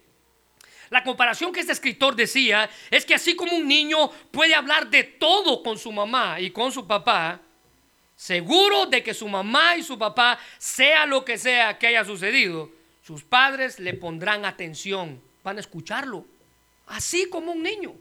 la 0.90 1.04
comparación 1.04 1.52
que 1.52 1.60
este 1.60 1.74
escritor 1.74 2.16
decía 2.16 2.70
es 2.90 3.06
que 3.06 3.16
así 3.16 3.36
como 3.36 3.56
un 3.56 3.68
niño 3.68 4.10
puede 4.32 4.56
hablar 4.56 4.90
de 4.90 5.04
todo 5.04 5.62
con 5.64 5.78
su 5.78 5.92
mamá 5.92 6.40
y 6.40 6.52
con 6.52 6.72
su 6.72 6.88
papá, 6.88 7.42
seguro 8.20 8.86
de 8.86 9.02
que 9.02 9.14
su 9.14 9.30
mamá 9.30 9.78
y 9.78 9.82
su 9.82 9.98
papá, 9.98 10.38
sea 10.58 11.06
lo 11.06 11.24
que 11.24 11.38
sea 11.38 11.80
que 11.80 11.88
haya 11.88 12.04
sucedido, 12.04 12.70
sus 13.02 13.24
padres 13.24 13.80
le 13.80 13.94
pondrán 13.94 14.44
atención, 14.44 15.22
van 15.42 15.56
a 15.56 15.62
escucharlo, 15.62 16.26
así 16.88 17.30
como 17.30 17.54
un 17.54 17.64
niño. 17.64 17.96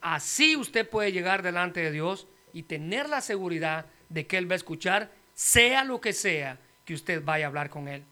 Así 0.00 0.54
usted 0.54 0.88
puede 0.88 1.10
llegar 1.10 1.42
delante 1.42 1.80
de 1.80 1.90
Dios 1.90 2.28
y 2.52 2.62
tener 2.62 3.08
la 3.08 3.20
seguridad 3.20 3.86
de 4.08 4.28
que 4.28 4.38
Él 4.38 4.48
va 4.48 4.54
a 4.54 4.62
escuchar, 4.62 5.10
sea 5.34 5.82
lo 5.82 6.00
que 6.00 6.12
sea 6.12 6.56
que 6.84 6.94
usted 6.94 7.20
vaya 7.24 7.46
a 7.46 7.48
hablar 7.48 7.68
con 7.68 7.88
Él. 7.88 8.04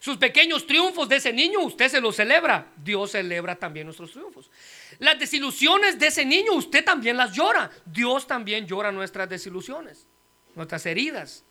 Sus 0.00 0.16
pequeños 0.16 0.66
triunfos 0.66 1.08
de 1.08 1.16
ese 1.16 1.32
niño, 1.32 1.60
usted 1.60 1.88
se 1.90 2.00
los 2.00 2.16
celebra. 2.16 2.66
Dios 2.76 3.12
celebra 3.12 3.54
también 3.54 3.86
nuestros 3.86 4.10
triunfos. 4.10 4.50
Las 4.98 5.16
desilusiones 5.16 5.96
de 5.96 6.08
ese 6.08 6.24
niño, 6.24 6.54
usted 6.54 6.84
también 6.84 7.16
las 7.16 7.32
llora. 7.32 7.70
Dios 7.86 8.26
también 8.26 8.66
llora 8.66 8.90
nuestras 8.90 9.28
desilusiones, 9.28 10.06
nuestras 10.54 10.86
heridas. 10.86 11.44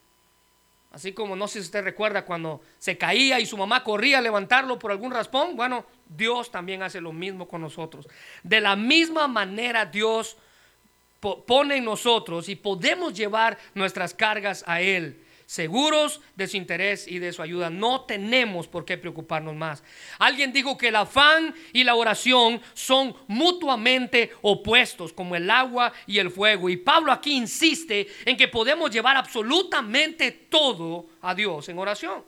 Así 0.92 1.14
como 1.14 1.36
no 1.36 1.48
sé 1.48 1.60
si 1.60 1.66
usted 1.66 1.84
recuerda 1.84 2.26
cuando 2.26 2.62
se 2.78 2.98
caía 2.98 3.40
y 3.40 3.46
su 3.46 3.58
mamá 3.58 3.84
corría 3.84 4.18
a 4.18 4.22
levantarlo 4.22 4.78
por 4.78 4.92
algún 4.92 5.12
raspón. 5.12 5.56
Bueno, 5.56 5.86
Dios 6.08 6.52
también 6.52 6.84
hace 6.84 7.00
lo 7.00 7.14
mismo 7.14 7.48
con 7.48 7.62
nosotros. 7.62 8.08
De 8.44 8.60
la 8.60 8.76
misma 8.76 9.28
manera 9.28 9.86
Dios 9.86 10.36
pone 11.20 11.78
en 11.78 11.86
nosotros 11.86 12.50
y 12.50 12.56
podemos 12.56 13.14
llevar 13.14 13.58
nuestras 13.74 14.14
cargas 14.14 14.64
a 14.68 14.82
Él 14.82 15.24
seguros 15.52 16.22
de 16.38 16.48
su 16.48 16.56
interés 16.56 17.06
y 17.10 17.20
de 17.20 17.34
su 17.34 17.42
ayuda. 17.42 17.70
No 17.70 18.06
tenemos 18.06 18.70
por 18.70 18.86
qué 18.86 18.98
preocuparnos 18.98 19.54
más. 19.54 19.84
Alguien 20.18 20.54
dijo 20.54 20.78
que 20.78 20.88
el 20.88 20.96
afán 20.96 21.54
y 21.74 21.84
la 21.84 21.96
oración 21.96 22.62
son 22.74 23.14
mutuamente 23.28 24.32
opuestos, 24.44 25.12
como 25.12 25.36
el 25.36 25.50
agua 25.50 25.92
y 26.08 26.20
el 26.20 26.32
fuego. 26.32 26.70
Y 26.70 26.78
Pablo 26.78 27.12
aquí 27.12 27.34
insiste 27.34 28.08
en 28.24 28.38
que 28.38 28.48
podemos 28.48 28.92
llevar 28.92 29.18
absolutamente 29.18 30.32
todo 30.32 31.08
a 31.22 31.36
Dios 31.36 31.68
en 31.68 31.80
oración. 31.80 32.24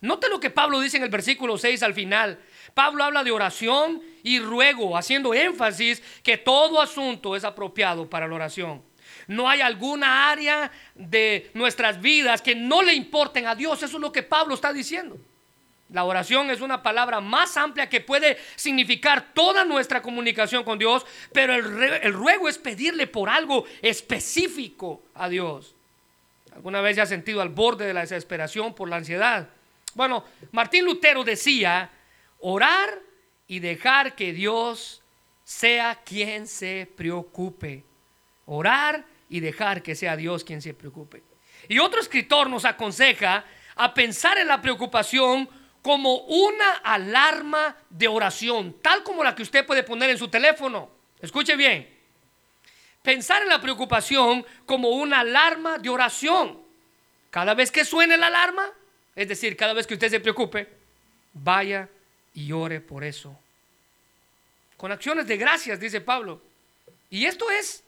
Note 0.00 0.28
lo 0.28 0.40
que 0.40 0.50
Pablo 0.50 0.80
dice 0.80 0.96
en 0.96 1.04
el 1.04 1.08
versículo 1.08 1.58
6 1.58 1.84
al 1.84 1.94
final. 1.94 2.40
Pablo 2.74 3.04
habla 3.04 3.22
de 3.22 3.30
oración 3.30 4.02
y 4.24 4.40
ruego, 4.40 4.96
haciendo 4.96 5.34
énfasis 5.34 6.02
que 6.24 6.36
todo 6.36 6.80
asunto 6.80 7.36
es 7.36 7.44
apropiado 7.44 8.10
para 8.10 8.26
la 8.26 8.34
oración. 8.34 8.82
No 9.26 9.48
hay 9.48 9.60
alguna 9.60 10.30
área 10.30 10.70
de 10.94 11.50
nuestras 11.54 12.00
vidas 12.00 12.42
que 12.42 12.54
no 12.54 12.82
le 12.82 12.94
importen 12.94 13.46
a 13.46 13.54
Dios. 13.54 13.82
Eso 13.82 13.96
es 13.96 14.00
lo 14.00 14.12
que 14.12 14.22
Pablo 14.22 14.54
está 14.54 14.72
diciendo. 14.72 15.18
La 15.90 16.04
oración 16.04 16.50
es 16.50 16.60
una 16.60 16.82
palabra 16.82 17.20
más 17.20 17.56
amplia 17.56 17.88
que 17.88 18.00
puede 18.00 18.38
significar 18.56 19.32
toda 19.32 19.64
nuestra 19.64 20.02
comunicación 20.02 20.64
con 20.64 20.78
Dios, 20.78 21.06
pero 21.32 21.54
el, 21.54 22.12
ruego 22.12 22.48
es 22.48 22.58
pedirle 22.58 23.06
por 23.06 23.28
algo 23.28 23.64
específico 23.82 25.02
a 25.14 25.28
Dios. 25.28 25.74
¿Alguna 26.52 26.80
vez 26.80 26.96
ya 26.96 27.04
has 27.04 27.08
sentido 27.08 27.40
al 27.40 27.50
borde 27.50 27.86
de 27.86 27.94
la 27.94 28.00
desesperación 28.00 28.74
por 28.74 28.88
la 28.88 28.96
ansiedad? 28.96 29.48
Bueno, 29.94 30.24
Martín 30.50 30.84
Lutero 30.84 31.22
decía, 31.22 31.90
orar 32.40 32.98
y 33.46 33.60
dejar 33.60 34.16
que 34.16 34.32
Dios 34.32 35.02
sea 35.44 36.00
quien 36.04 36.48
se 36.48 36.90
preocupe. 36.96 37.84
Orar 38.46 39.04
y 39.28 39.40
dejar 39.40 39.82
que 39.82 39.94
sea 39.94 40.16
Dios 40.16 40.44
quien 40.44 40.62
se 40.62 40.74
preocupe. 40.74 41.22
Y 41.68 41.78
otro 41.78 42.00
escritor 42.00 42.48
nos 42.48 42.64
aconseja 42.64 43.44
a 43.74 43.92
pensar 43.94 44.38
en 44.38 44.48
la 44.48 44.62
preocupación 44.62 45.48
como 45.82 46.16
una 46.16 46.78
alarma 46.82 47.76
de 47.90 48.08
oración, 48.08 48.76
tal 48.82 49.02
como 49.02 49.22
la 49.22 49.34
que 49.34 49.42
usted 49.42 49.64
puede 49.64 49.82
poner 49.82 50.10
en 50.10 50.18
su 50.18 50.28
teléfono. 50.28 50.90
Escuche 51.20 51.56
bien. 51.56 51.88
Pensar 53.02 53.42
en 53.42 53.48
la 53.48 53.60
preocupación 53.60 54.44
como 54.64 54.88
una 54.90 55.20
alarma 55.20 55.78
de 55.78 55.88
oración. 55.88 56.60
Cada 57.30 57.54
vez 57.54 57.70
que 57.70 57.84
suene 57.84 58.16
la 58.16 58.26
alarma, 58.26 58.68
es 59.14 59.28
decir, 59.28 59.56
cada 59.56 59.74
vez 59.74 59.86
que 59.86 59.94
usted 59.94 60.10
se 60.10 60.20
preocupe, 60.20 60.68
vaya 61.32 61.88
y 62.34 62.50
ore 62.50 62.80
por 62.80 63.04
eso. 63.04 63.38
Con 64.76 64.90
acciones 64.90 65.26
de 65.26 65.36
gracias, 65.36 65.78
dice 65.78 66.00
Pablo. 66.00 66.42
Y 67.10 67.26
esto 67.26 67.50
es 67.50 67.84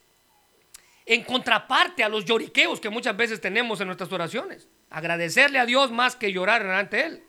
en 1.08 1.24
contraparte 1.24 2.04
a 2.04 2.08
los 2.08 2.26
lloriqueos 2.26 2.80
que 2.80 2.90
muchas 2.90 3.16
veces 3.16 3.40
tenemos 3.40 3.80
en 3.80 3.86
nuestras 3.86 4.12
oraciones. 4.12 4.68
Agradecerle 4.90 5.58
a 5.58 5.64
Dios 5.64 5.90
más 5.90 6.14
que 6.14 6.32
llorar 6.32 6.66
ante 6.66 7.06
Él. 7.06 7.22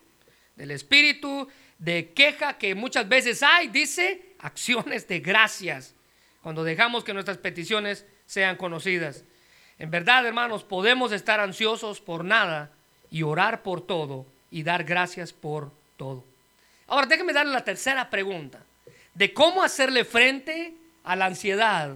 Del 0.58 0.72
espíritu 0.72 1.48
de 1.78 2.12
queja 2.12 2.58
que 2.58 2.76
muchas 2.76 3.08
veces 3.08 3.42
hay, 3.42 3.70
dice, 3.70 4.34
acciones 4.40 5.08
de 5.08 5.22
gracias, 5.22 5.96
cuando 6.44 6.66
dejamos 6.66 7.06
que 7.06 7.14
nuestras 7.14 7.38
peticiones 7.38 8.06
sean 8.26 8.58
conocidas. 8.58 9.24
En 9.78 9.90
verdad, 9.90 10.26
hermanos, 10.26 10.66
podemos 10.66 11.14
estar 11.14 11.40
ansiosos 11.40 12.02
por 12.02 12.26
nada 12.26 12.72
y 13.10 13.24
orar 13.24 13.64
por 13.64 13.80
todo 13.80 14.26
y 14.52 14.64
dar 14.64 14.84
gracias 14.84 15.32
por 15.32 15.72
todo. 15.96 16.26
Ahora, 16.88 17.08
déjenme 17.08 17.32
darle 17.32 17.54
la 17.54 17.64
tercera 17.64 18.10
pregunta 18.10 18.60
de 19.14 19.34
cómo 19.34 19.64
hacerle 19.64 20.04
frente 20.04 20.74
a 21.06 21.16
la 21.16 21.28
ansiedad 21.28 21.96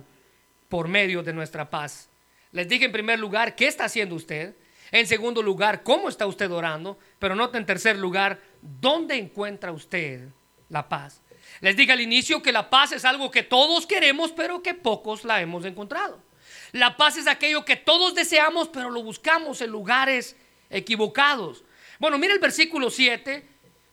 por 0.74 0.88
medio 0.88 1.22
de 1.22 1.34
nuestra 1.34 1.70
paz. 1.70 2.10
Les 2.52 2.68
dije 2.68 2.86
en 2.86 2.92
primer 2.92 3.20
lugar, 3.20 3.56
¿qué 3.56 3.68
está 3.68 3.86
haciendo 3.86 4.16
usted? 4.16 4.56
En 4.92 5.06
segundo 5.06 5.44
lugar, 5.44 5.84
¿cómo 5.84 6.10
está 6.10 6.26
usted 6.26 6.50
orando? 6.50 6.98
Pero 7.20 7.36
nota 7.36 7.60
en 7.60 7.66
tercer 7.68 7.96
lugar, 7.96 8.42
¿dónde 8.60 9.16
encuentra 9.16 9.72
usted 9.72 10.30
la 10.70 10.90
paz? 10.90 11.22
Les 11.62 11.78
dije 11.78 11.92
al 11.92 12.02
inicio 12.02 12.42
que 12.42 12.52
la 12.52 12.72
paz 12.72 12.92
es 12.92 13.06
algo 13.06 13.30
que 13.30 13.44
todos 13.44 13.86
queremos, 13.86 14.32
pero 14.32 14.64
que 14.64 14.74
pocos 14.74 15.26
la 15.26 15.40
hemos 15.42 15.64
encontrado. 15.64 16.20
La 16.72 16.98
paz 16.98 17.18
es 17.18 17.28
aquello 17.28 17.64
que 17.64 17.76
todos 17.76 18.16
deseamos, 18.16 18.68
pero 18.70 18.90
lo 18.90 19.04
buscamos 19.04 19.62
en 19.62 19.70
lugares 19.70 20.36
equivocados. 20.72 21.64
Bueno, 22.00 22.18
mira 22.18 22.34
el 22.34 22.40
versículo 22.40 22.90
7. 22.90 23.48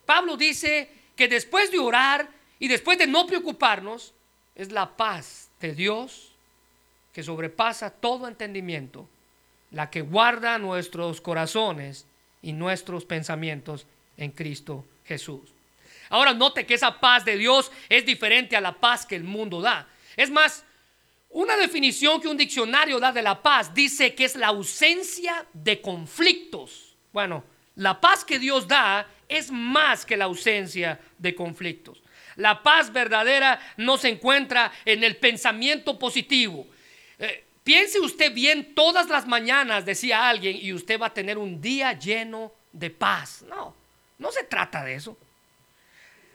Pablo 0.07 0.35
dice 0.35 0.89
que 1.15 1.27
después 1.27 1.69
de 1.69 1.77
orar 1.77 2.27
y 2.57 2.67
después 2.67 2.97
de 2.97 3.05
no 3.05 3.27
preocuparnos, 3.27 4.15
es 4.55 4.71
la 4.71 4.97
paz 4.97 5.51
de 5.59 5.75
Dios 5.75 6.30
que 7.13 7.23
sobrepasa 7.23 7.89
todo 7.89 8.27
entendimiento, 8.27 9.07
la 9.71 9.89
que 9.89 10.01
guarda 10.01 10.57
nuestros 10.57 11.21
corazones 11.21 12.05
y 12.41 12.53
nuestros 12.53 13.05
pensamientos 13.05 13.85
en 14.17 14.31
Cristo 14.31 14.85
Jesús. 15.05 15.53
Ahora 16.09 16.33
note 16.33 16.65
que 16.65 16.73
esa 16.73 16.99
paz 16.99 17.23
de 17.23 17.37
Dios 17.37 17.71
es 17.87 18.05
diferente 18.05 18.55
a 18.55 18.61
la 18.61 18.73
paz 18.73 19.05
que 19.05 19.15
el 19.15 19.23
mundo 19.23 19.61
da. 19.61 19.87
Es 20.17 20.29
más, 20.29 20.65
una 21.29 21.55
definición 21.55 22.19
que 22.19 22.27
un 22.27 22.35
diccionario 22.35 22.99
da 22.99 23.13
de 23.13 23.21
la 23.21 23.41
paz 23.41 23.73
dice 23.73 24.13
que 24.13 24.25
es 24.25 24.35
la 24.35 24.47
ausencia 24.47 25.45
de 25.53 25.79
conflictos. 25.79 26.95
Bueno, 27.13 27.43
la 27.75 28.01
paz 28.01 28.25
que 28.25 28.39
Dios 28.39 28.67
da 28.67 29.07
es 29.29 29.49
más 29.49 30.05
que 30.05 30.17
la 30.17 30.25
ausencia 30.25 30.99
de 31.17 31.33
conflictos. 31.33 32.01
La 32.35 32.61
paz 32.61 32.91
verdadera 32.91 33.59
no 33.77 33.97
se 33.97 34.09
encuentra 34.09 34.71
en 34.83 35.03
el 35.05 35.15
pensamiento 35.15 35.97
positivo, 35.97 36.67
eh, 37.21 37.43
piense 37.63 37.99
usted 37.99 38.33
bien 38.33 38.73
todas 38.73 39.07
las 39.07 39.27
mañanas, 39.27 39.85
decía 39.85 40.27
alguien, 40.27 40.57
y 40.59 40.73
usted 40.73 40.99
va 40.99 41.07
a 41.07 41.13
tener 41.13 41.37
un 41.37 41.61
día 41.61 41.93
lleno 41.93 42.51
de 42.71 42.89
paz. 42.89 43.43
No, 43.47 43.75
no 44.17 44.31
se 44.31 44.43
trata 44.43 44.83
de 44.83 44.95
eso. 44.95 45.15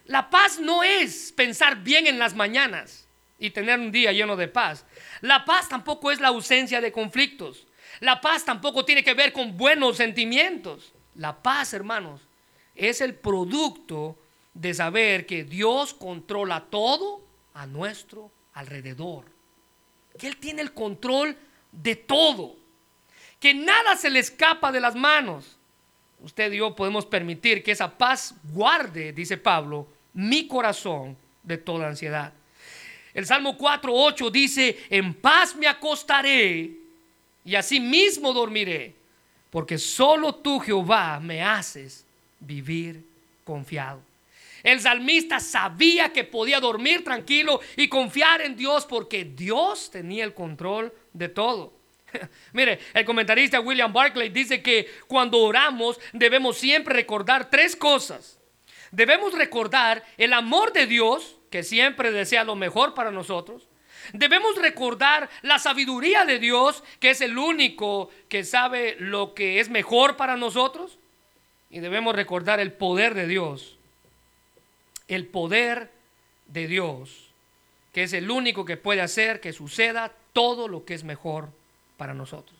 La 0.06 0.30
paz 0.30 0.60
no 0.60 0.84
es 0.84 1.32
pensar 1.32 1.82
bien 1.82 2.06
en 2.06 2.20
las 2.20 2.34
mañanas 2.34 3.08
y 3.40 3.50
tener 3.50 3.80
un 3.80 3.90
día 3.90 4.12
lleno 4.12 4.36
de 4.36 4.46
paz. 4.46 4.84
La 5.20 5.44
paz 5.44 5.68
tampoco 5.68 6.12
es 6.12 6.20
la 6.20 6.28
ausencia 6.28 6.80
de 6.80 6.92
conflictos. 6.92 7.66
La 7.98 8.20
paz 8.20 8.44
tampoco 8.44 8.84
tiene 8.84 9.02
que 9.02 9.14
ver 9.14 9.32
con 9.32 9.56
buenos 9.56 9.96
sentimientos. 9.96 10.92
La 11.16 11.42
paz, 11.42 11.74
hermanos, 11.74 12.20
es 12.76 13.00
el 13.00 13.14
producto 13.16 14.16
de 14.54 14.72
saber 14.72 15.26
que 15.26 15.42
Dios 15.42 15.94
controla 15.94 16.66
todo 16.70 17.20
a 17.54 17.66
nuestro 17.66 18.30
alrededor 18.54 19.35
que 20.18 20.26
Él 20.26 20.36
tiene 20.36 20.62
el 20.62 20.72
control 20.72 21.36
de 21.72 21.96
todo, 21.96 22.56
que 23.40 23.54
nada 23.54 23.96
se 23.96 24.10
le 24.10 24.18
escapa 24.18 24.72
de 24.72 24.80
las 24.80 24.94
manos. 24.94 25.56
Usted 26.20 26.52
y 26.52 26.58
yo 26.58 26.74
podemos 26.74 27.04
permitir 27.04 27.62
que 27.62 27.72
esa 27.72 27.96
paz 27.96 28.34
guarde, 28.52 29.12
dice 29.12 29.36
Pablo, 29.36 29.86
mi 30.14 30.48
corazón 30.48 31.16
de 31.42 31.58
toda 31.58 31.88
ansiedad. 31.88 32.32
El 33.12 33.26
Salmo 33.26 33.56
4.8 33.56 34.30
dice, 34.30 34.78
en 34.90 35.14
paz 35.14 35.54
me 35.56 35.66
acostaré 35.66 36.72
y 37.44 37.54
así 37.54 37.80
mismo 37.80 38.32
dormiré, 38.32 38.94
porque 39.50 39.78
solo 39.78 40.34
tú, 40.34 40.58
Jehová, 40.58 41.20
me 41.20 41.42
haces 41.42 42.04
vivir 42.40 43.04
confiado. 43.44 44.02
El 44.66 44.80
salmista 44.80 45.38
sabía 45.38 46.12
que 46.12 46.24
podía 46.24 46.58
dormir 46.58 47.04
tranquilo 47.04 47.60
y 47.76 47.86
confiar 47.86 48.40
en 48.40 48.56
Dios 48.56 48.84
porque 48.84 49.24
Dios 49.24 49.92
tenía 49.92 50.24
el 50.24 50.34
control 50.34 50.92
de 51.12 51.28
todo. 51.28 51.72
Mire, 52.52 52.80
el 52.92 53.04
comentarista 53.04 53.60
William 53.60 53.92
Barclay 53.92 54.28
dice 54.28 54.62
que 54.62 54.90
cuando 55.06 55.38
oramos 55.38 56.00
debemos 56.12 56.58
siempre 56.58 56.96
recordar 56.96 57.48
tres 57.48 57.76
cosas. 57.76 58.40
Debemos 58.90 59.34
recordar 59.34 60.02
el 60.16 60.32
amor 60.32 60.72
de 60.72 60.88
Dios, 60.88 61.36
que 61.48 61.62
siempre 61.62 62.10
desea 62.10 62.42
lo 62.42 62.56
mejor 62.56 62.92
para 62.92 63.12
nosotros. 63.12 63.68
Debemos 64.14 64.56
recordar 64.56 65.30
la 65.42 65.60
sabiduría 65.60 66.24
de 66.24 66.40
Dios, 66.40 66.82
que 66.98 67.10
es 67.10 67.20
el 67.20 67.38
único 67.38 68.10
que 68.28 68.42
sabe 68.42 68.96
lo 68.98 69.32
que 69.32 69.60
es 69.60 69.70
mejor 69.70 70.16
para 70.16 70.36
nosotros. 70.36 70.98
Y 71.70 71.78
debemos 71.78 72.16
recordar 72.16 72.58
el 72.58 72.72
poder 72.72 73.14
de 73.14 73.28
Dios. 73.28 73.75
El 75.08 75.26
poder 75.26 75.90
de 76.46 76.66
Dios, 76.66 77.30
que 77.92 78.02
es 78.02 78.12
el 78.12 78.30
único 78.30 78.64
que 78.64 78.76
puede 78.76 79.00
hacer 79.00 79.40
que 79.40 79.52
suceda 79.52 80.12
todo 80.32 80.68
lo 80.68 80.84
que 80.84 80.94
es 80.94 81.04
mejor 81.04 81.48
para 81.96 82.14
nosotros. 82.14 82.58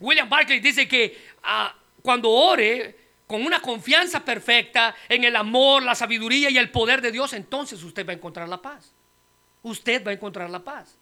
William 0.00 0.28
Barclay 0.28 0.60
dice 0.60 0.86
que 0.88 1.16
ah, 1.42 1.74
cuando 2.02 2.30
ore 2.30 2.96
con 3.26 3.42
una 3.42 3.60
confianza 3.60 4.24
perfecta 4.24 4.94
en 5.08 5.24
el 5.24 5.34
amor, 5.36 5.82
la 5.82 5.94
sabiduría 5.94 6.50
y 6.50 6.58
el 6.58 6.70
poder 6.70 7.00
de 7.00 7.10
Dios, 7.10 7.32
entonces 7.32 7.82
usted 7.82 8.06
va 8.06 8.12
a 8.12 8.16
encontrar 8.16 8.48
la 8.48 8.60
paz. 8.60 8.92
Usted 9.62 10.04
va 10.06 10.10
a 10.10 10.14
encontrar 10.14 10.50
la 10.50 10.60
paz. 10.60 10.96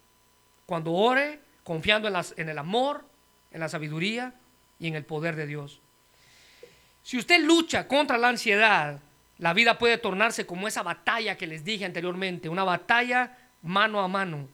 Cuando 0.65 0.93
ore 0.93 1.39
confiando 1.63 2.07
en, 2.07 2.15
en 2.37 2.49
el 2.49 2.57
amor, 2.57 3.03
en 3.51 3.59
la 3.59 3.67
sabiduría 3.67 4.33
y 4.79 4.87
en 4.87 4.95
el 4.95 5.03
poder 5.03 5.35
de 5.35 5.47
Dios. 5.47 5.79
Si 7.03 7.17
usted 7.17 7.41
lucha 7.41 7.87
contra 7.87 8.17
la 8.17 8.29
ansiedad, 8.29 8.99
la 9.43 9.53
vida 9.53 9.77
puede 9.77 9.97
tornarse 9.97 10.45
como 10.45 10.69
esa 10.69 10.83
batalla 10.83 11.35
que 11.35 11.47
les 11.47 11.65
dije 11.65 11.83
anteriormente, 11.83 12.47
una 12.47 12.63
batalla 12.63 13.37
mano 13.61 13.99
a 13.99 14.07
mano. 14.07 14.47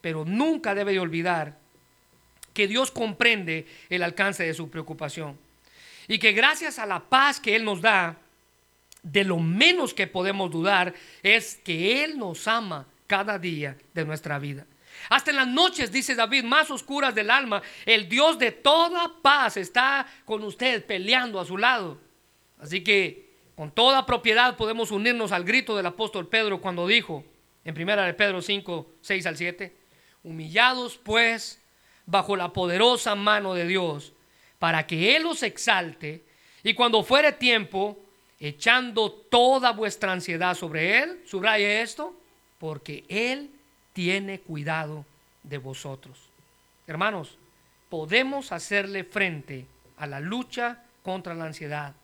Pero 0.00 0.24
nunca 0.24 0.74
debe 0.74 0.92
de 0.92 1.00
olvidar 1.00 1.58
que 2.54 2.66
Dios 2.66 2.90
comprende 2.90 3.66
el 3.90 4.02
alcance 4.02 4.42
de 4.42 4.54
su 4.54 4.70
preocupación. 4.70 5.38
Y 6.08 6.18
que 6.18 6.32
gracias 6.32 6.78
a 6.78 6.86
la 6.86 7.00
paz 7.00 7.40
que 7.40 7.54
Él 7.54 7.62
nos 7.62 7.82
da, 7.82 8.16
de 9.02 9.22
lo 9.22 9.36
menos 9.36 9.92
que 9.92 10.06
podemos 10.06 10.50
dudar 10.50 10.94
es 11.22 11.56
que 11.62 12.02
Él 12.02 12.18
nos 12.18 12.48
ama 12.48 12.86
cada 13.06 13.38
día 13.38 13.76
de 13.92 14.06
nuestra 14.06 14.38
vida. 14.38 14.64
Hasta 15.10 15.30
en 15.30 15.36
las 15.36 15.48
noches, 15.48 15.92
dice 15.92 16.14
David, 16.14 16.44
más 16.44 16.70
oscuras 16.70 17.14
del 17.14 17.30
alma, 17.30 17.60
el 17.84 18.08
Dios 18.08 18.38
de 18.38 18.50
toda 18.50 19.12
paz 19.20 19.58
está 19.58 20.06
con 20.24 20.42
usted 20.42 20.86
peleando 20.86 21.38
a 21.38 21.44
su 21.44 21.58
lado. 21.58 22.00
Así 22.58 22.82
que 22.82 23.31
con 23.56 23.70
toda 23.70 24.06
propiedad 24.06 24.56
podemos 24.56 24.90
unirnos 24.90 25.32
al 25.32 25.44
grito 25.44 25.76
del 25.76 25.86
apóstol 25.86 26.28
Pedro 26.28 26.60
cuando 26.60 26.86
dijo 26.86 27.24
en 27.64 27.74
primera 27.74 28.04
de 28.04 28.14
Pedro 28.14 28.42
5, 28.42 28.86
6 29.00 29.26
al 29.26 29.36
7, 29.36 29.76
humillados 30.24 30.98
pues 30.98 31.60
bajo 32.06 32.36
la 32.36 32.52
poderosa 32.52 33.14
mano 33.14 33.54
de 33.54 33.66
Dios, 33.66 34.12
para 34.58 34.86
que 34.86 35.16
Él 35.16 35.26
os 35.26 35.42
exalte, 35.42 36.22
y 36.62 36.74
cuando 36.74 37.02
fuere 37.02 37.32
tiempo, 37.32 37.98
echando 38.40 39.10
toda 39.10 39.72
vuestra 39.72 40.12
ansiedad 40.12 40.54
sobre 40.54 40.98
Él, 40.98 41.22
subraye 41.26 41.82
esto, 41.82 42.14
porque 42.58 43.04
Él 43.08 43.50
tiene 43.92 44.40
cuidado 44.40 45.04
de 45.42 45.58
vosotros. 45.58 46.18
Hermanos, 46.86 47.38
podemos 47.88 48.52
hacerle 48.52 49.04
frente 49.04 49.66
a 49.96 50.06
la 50.06 50.20
lucha 50.20 50.82
contra 51.02 51.34
la 51.34 51.44
ansiedad. 51.44 51.94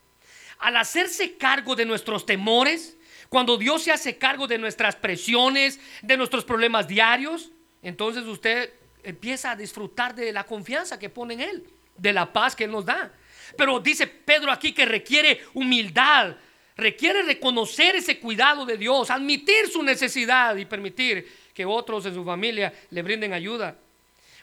Al 0.59 0.77
hacerse 0.77 1.37
cargo 1.37 1.75
de 1.75 1.85
nuestros 1.85 2.25
temores, 2.25 2.97
cuando 3.29 3.57
Dios 3.57 3.83
se 3.83 3.91
hace 3.91 4.17
cargo 4.17 4.47
de 4.47 4.57
nuestras 4.57 4.95
presiones, 4.95 5.79
de 6.01 6.17
nuestros 6.17 6.43
problemas 6.43 6.87
diarios, 6.87 7.51
entonces 7.81 8.25
usted 8.25 8.73
empieza 9.03 9.51
a 9.51 9.55
disfrutar 9.55 10.15
de 10.15 10.31
la 10.31 10.43
confianza 10.43 10.99
que 10.99 11.09
pone 11.09 11.35
en 11.35 11.41
Él, 11.41 11.63
de 11.97 12.13
la 12.13 12.31
paz 12.31 12.55
que 12.55 12.65
Él 12.65 12.71
nos 12.71 12.85
da. 12.85 13.11
Pero 13.57 13.79
dice 13.79 14.07
Pedro 14.07 14.51
aquí 14.51 14.73
que 14.73 14.85
requiere 14.85 15.41
humildad, 15.53 16.35
requiere 16.75 17.23
reconocer 17.23 17.95
ese 17.95 18.19
cuidado 18.19 18.65
de 18.65 18.77
Dios, 18.77 19.09
admitir 19.09 19.67
su 19.67 19.83
necesidad 19.83 20.55
y 20.55 20.65
permitir 20.65 21.27
que 21.53 21.65
otros 21.65 22.05
en 22.05 22.13
su 22.13 22.23
familia 22.23 22.73
le 22.89 23.01
brinden 23.01 23.33
ayuda. 23.33 23.77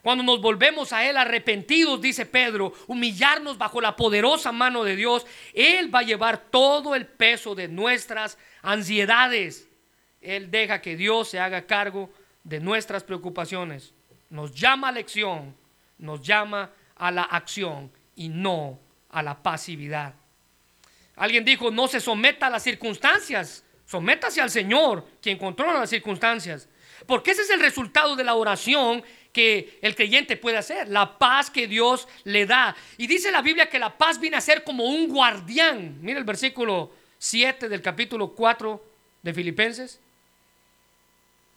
Cuando 0.07 0.23
nos 0.23 0.41
volvemos 0.41 0.93
a 0.93 1.05
Él 1.05 1.17
arrepentidos, 1.17 2.01
dice 2.01 2.27
Pedro, 2.27 2.73
humillarnos 2.87 3.59
bajo 3.59 3.81
la 3.81 3.97
poderosa 3.97 4.53
mano 4.53 4.85
de 4.85 4.95
Dios, 4.95 5.27
Él 5.53 5.93
va 5.93 5.99
a 5.99 6.05
llevar 6.05 6.39
todo 6.39 6.95
el 6.95 7.09
peso 7.09 7.57
de 7.57 7.67
nuestras 7.67 8.39
ansiedades. 8.63 9.69
Él 10.21 10.49
deja 10.53 10.81
que 10.81 10.97
Dios 10.97 11.27
se 11.31 11.41
haga 11.41 11.67
cargo 11.67 12.09
de 12.45 12.61
nuestras 12.61 13.03
preocupaciones 13.03 13.95
nos 14.31 14.55
llama 14.55 14.91
a 14.91 14.93
lección, 14.93 15.57
nos 15.99 16.23
llama 16.23 16.71
a 16.95 17.11
la 17.11 17.23
acción 17.23 17.91
y 18.15 18.29
no 18.29 18.79
a 19.11 19.25
la 19.25 19.43
pasividad. 19.43 20.15
Alguien 21.17 21.45
dijo, 21.45 21.73
no 21.73 21.89
se 21.89 21.99
someta 21.99 22.47
a 22.47 22.51
las 22.51 22.63
circunstancias, 22.63 23.65
sométase 23.85 24.41
al 24.41 24.51
Señor, 24.51 25.05
quien 25.21 25.37
controla 25.37 25.81
las 25.81 25.91
circunstancias. 25.91 26.69
Porque 27.05 27.33
ese 27.33 27.43
es 27.43 27.51
el 27.51 27.61
resultado 27.61 28.17
de 28.17 28.25
la 28.25 28.35
oración 28.35 29.05
que 29.33 29.79
el 29.83 29.95
creyente 29.95 30.39
puede 30.39 30.57
hacer, 30.57 30.89
la 30.89 31.19
paz 31.19 31.51
que 31.51 31.67
Dios 31.67 32.09
le 32.25 32.47
da. 32.47 32.75
Y 32.97 33.07
dice 33.07 33.31
la 33.31 33.43
Biblia 33.43 33.69
que 33.69 33.79
la 33.79 33.99
paz 33.99 34.19
viene 34.19 34.39
a 34.39 34.41
ser 34.41 34.65
como 34.65 34.85
un 34.85 35.09
guardián. 35.09 35.99
Mira 36.01 36.19
el 36.19 36.25
versículo 36.25 36.91
7 37.19 37.69
del 37.69 37.83
capítulo 37.83 38.29
4 38.29 38.83
de 39.23 39.35
Filipenses. 39.35 40.01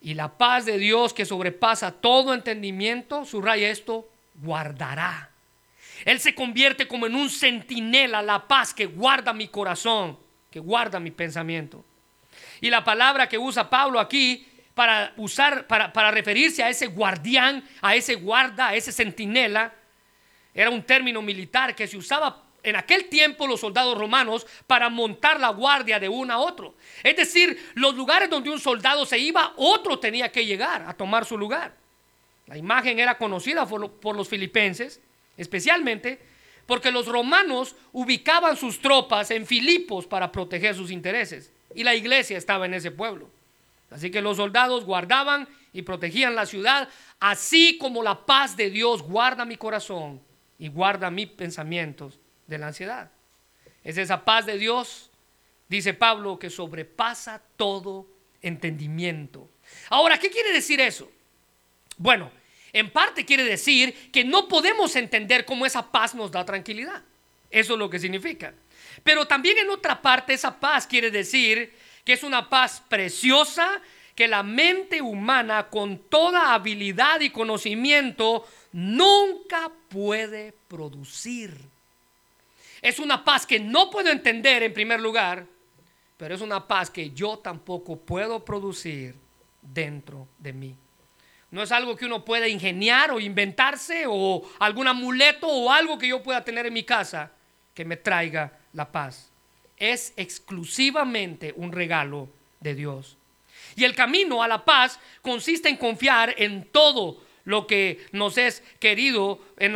Y 0.01 0.13
la 0.13 0.37
paz 0.37 0.65
de 0.65 0.77
Dios 0.77 1.13
que 1.13 1.25
sobrepasa 1.25 1.91
todo 1.91 2.33
entendimiento, 2.33 3.23
subraya 3.23 3.69
esto, 3.69 4.09
guardará. 4.41 5.29
Él 6.03 6.19
se 6.19 6.35
convierte 6.35 6.87
como 6.87 7.05
en 7.05 7.15
un 7.15 7.29
centinela, 7.29 8.21
la 8.21 8.47
paz 8.47 8.73
que 8.73 8.87
guarda 8.87 9.31
mi 9.31 9.47
corazón, 9.47 10.17
que 10.51 10.59
guarda 10.59 10.99
mi 10.99 11.11
pensamiento. 11.11 11.85
Y 12.59 12.69
la 12.69 12.83
palabra 12.83 13.29
que 13.29 13.37
usa 13.37 13.69
Pablo 13.69 13.99
aquí 14.01 14.48
para 14.79 15.11
usar, 15.17 15.67
para, 15.67 15.91
para 15.91 16.09
referirse 16.09 16.63
a 16.63 16.69
ese 16.69 16.87
guardián, 16.87 17.67
a 17.81 17.97
ese 17.97 18.15
guarda, 18.15 18.69
a 18.69 18.75
ese 18.75 18.93
centinela, 18.93 19.73
era 20.53 20.69
un 20.69 20.83
término 20.83 21.21
militar 21.21 21.75
que 21.75 21.85
se 21.85 21.97
usaba 21.97 22.45
en 22.63 22.77
aquel 22.77 23.09
tiempo 23.09 23.45
los 23.45 23.59
soldados 23.59 23.97
romanos 23.97 24.47
para 24.67 24.87
montar 24.87 25.37
la 25.37 25.49
guardia 25.49 25.99
de 25.99 26.07
uno 26.07 26.33
a 26.33 26.37
otro. 26.37 26.75
Es 27.03 27.13
decir, 27.17 27.61
los 27.73 27.93
lugares 27.93 28.29
donde 28.29 28.49
un 28.49 28.57
soldado 28.57 29.05
se 29.05 29.19
iba, 29.19 29.51
otro 29.57 29.99
tenía 29.99 30.31
que 30.31 30.45
llegar 30.45 30.85
a 30.87 30.93
tomar 30.93 31.25
su 31.25 31.37
lugar. 31.37 31.75
La 32.47 32.57
imagen 32.57 32.99
era 32.99 33.17
conocida 33.17 33.65
por, 33.65 34.15
los 34.15 34.29
filipenses, 34.29 35.01
especialmente 35.35 36.21
porque 36.65 36.89
los 36.89 37.05
romanos 37.05 37.75
ubicaban 37.91 38.55
sus 38.55 38.79
tropas 38.79 39.29
en 39.31 39.45
Filipos 39.45 40.07
para 40.07 40.31
proteger 40.31 40.73
sus 40.73 40.89
intereses 40.89 41.51
y 41.75 41.83
la 41.83 41.95
iglesia 41.95 42.37
estaba 42.37 42.65
en 42.65 42.75
ese 42.75 42.91
pueblo. 42.91 43.38
Así 43.91 44.11
que 44.11 44.21
los 44.21 44.37
soldados 44.37 44.85
guardaban 44.85 45.47
y 45.73 45.81
protegían 45.81 46.35
la 46.35 46.45
ciudad, 46.45 46.89
así 47.19 47.77
como 47.77 48.03
la 48.03 48.25
paz 48.25 48.55
de 48.55 48.69
Dios 48.69 49.01
guarda 49.01 49.45
mi 49.45 49.57
corazón 49.57 50.21
y 50.57 50.67
guarda 50.67 51.09
mis 51.09 51.27
pensamientos 51.27 52.19
de 52.47 52.57
la 52.57 52.67
ansiedad. 52.67 53.11
Es 53.83 53.97
esa 53.97 54.25
paz 54.25 54.45
de 54.45 54.57
Dios, 54.57 55.09
dice 55.67 55.93
Pablo, 55.93 56.37
que 56.37 56.49
sobrepasa 56.49 57.41
todo 57.55 58.07
entendimiento. 58.41 59.49
Ahora, 59.89 60.17
¿qué 60.17 60.29
quiere 60.29 60.51
decir 60.51 60.81
eso? 60.81 61.09
Bueno, 61.97 62.31
en 62.73 62.91
parte 62.91 63.25
quiere 63.25 63.43
decir 63.43 64.11
que 64.11 64.23
no 64.23 64.47
podemos 64.47 64.95
entender 64.95 65.45
cómo 65.45 65.65
esa 65.65 65.91
paz 65.91 66.13
nos 66.13 66.31
da 66.31 66.45
tranquilidad. 66.45 67.03
Eso 67.49 67.73
es 67.73 67.79
lo 67.79 67.89
que 67.89 67.99
significa. 67.99 68.53
Pero 69.03 69.25
también 69.27 69.57
en 69.57 69.69
otra 69.69 70.01
parte 70.01 70.33
esa 70.33 70.59
paz 70.59 70.85
quiere 70.85 71.09
decir 71.09 71.73
que 72.03 72.13
es 72.13 72.23
una 72.23 72.49
paz 72.49 72.81
preciosa 72.87 73.81
que 74.15 74.27
la 74.27 74.43
mente 74.43 75.01
humana 75.01 75.69
con 75.69 75.97
toda 75.97 76.53
habilidad 76.53 77.21
y 77.21 77.29
conocimiento 77.29 78.45
nunca 78.73 79.71
puede 79.87 80.53
producir. 80.67 81.57
Es 82.81 82.99
una 82.99 83.23
paz 83.23 83.45
que 83.45 83.59
no 83.59 83.89
puedo 83.89 84.09
entender 84.09 84.63
en 84.63 84.73
primer 84.73 84.99
lugar, 84.99 85.45
pero 86.17 86.35
es 86.35 86.41
una 86.41 86.67
paz 86.67 86.89
que 86.89 87.11
yo 87.11 87.37
tampoco 87.37 87.97
puedo 87.97 88.43
producir 88.43 89.15
dentro 89.61 90.27
de 90.37 90.53
mí. 90.53 90.75
No 91.51 91.63
es 91.63 91.71
algo 91.71 91.95
que 91.95 92.05
uno 92.05 92.23
pueda 92.23 92.47
ingeniar 92.47 93.11
o 93.11 93.19
inventarse 93.19 94.03
o 94.07 94.47
algún 94.59 94.87
amuleto 94.87 95.47
o 95.47 95.71
algo 95.71 95.97
que 95.97 96.07
yo 96.07 96.21
pueda 96.21 96.43
tener 96.43 96.65
en 96.65 96.73
mi 96.73 96.83
casa 96.83 97.31
que 97.73 97.85
me 97.85 97.97
traiga 97.97 98.51
la 98.73 98.91
paz. 98.91 99.28
Es 99.79 100.13
exclusivamente 100.17 101.53
un 101.55 101.71
regalo 101.71 102.29
de 102.59 102.75
Dios. 102.75 103.17
Y 103.75 103.85
el 103.85 103.95
camino 103.95 104.43
a 104.43 104.47
la 104.47 104.65
paz 104.65 104.99
consiste 105.21 105.69
en 105.69 105.77
confiar 105.77 106.35
en 106.37 106.65
todo 106.65 107.21
lo 107.45 107.65
que 107.65 108.05
nos 108.11 108.37
es 108.37 108.61
querido 108.79 109.39
en, 109.57 109.75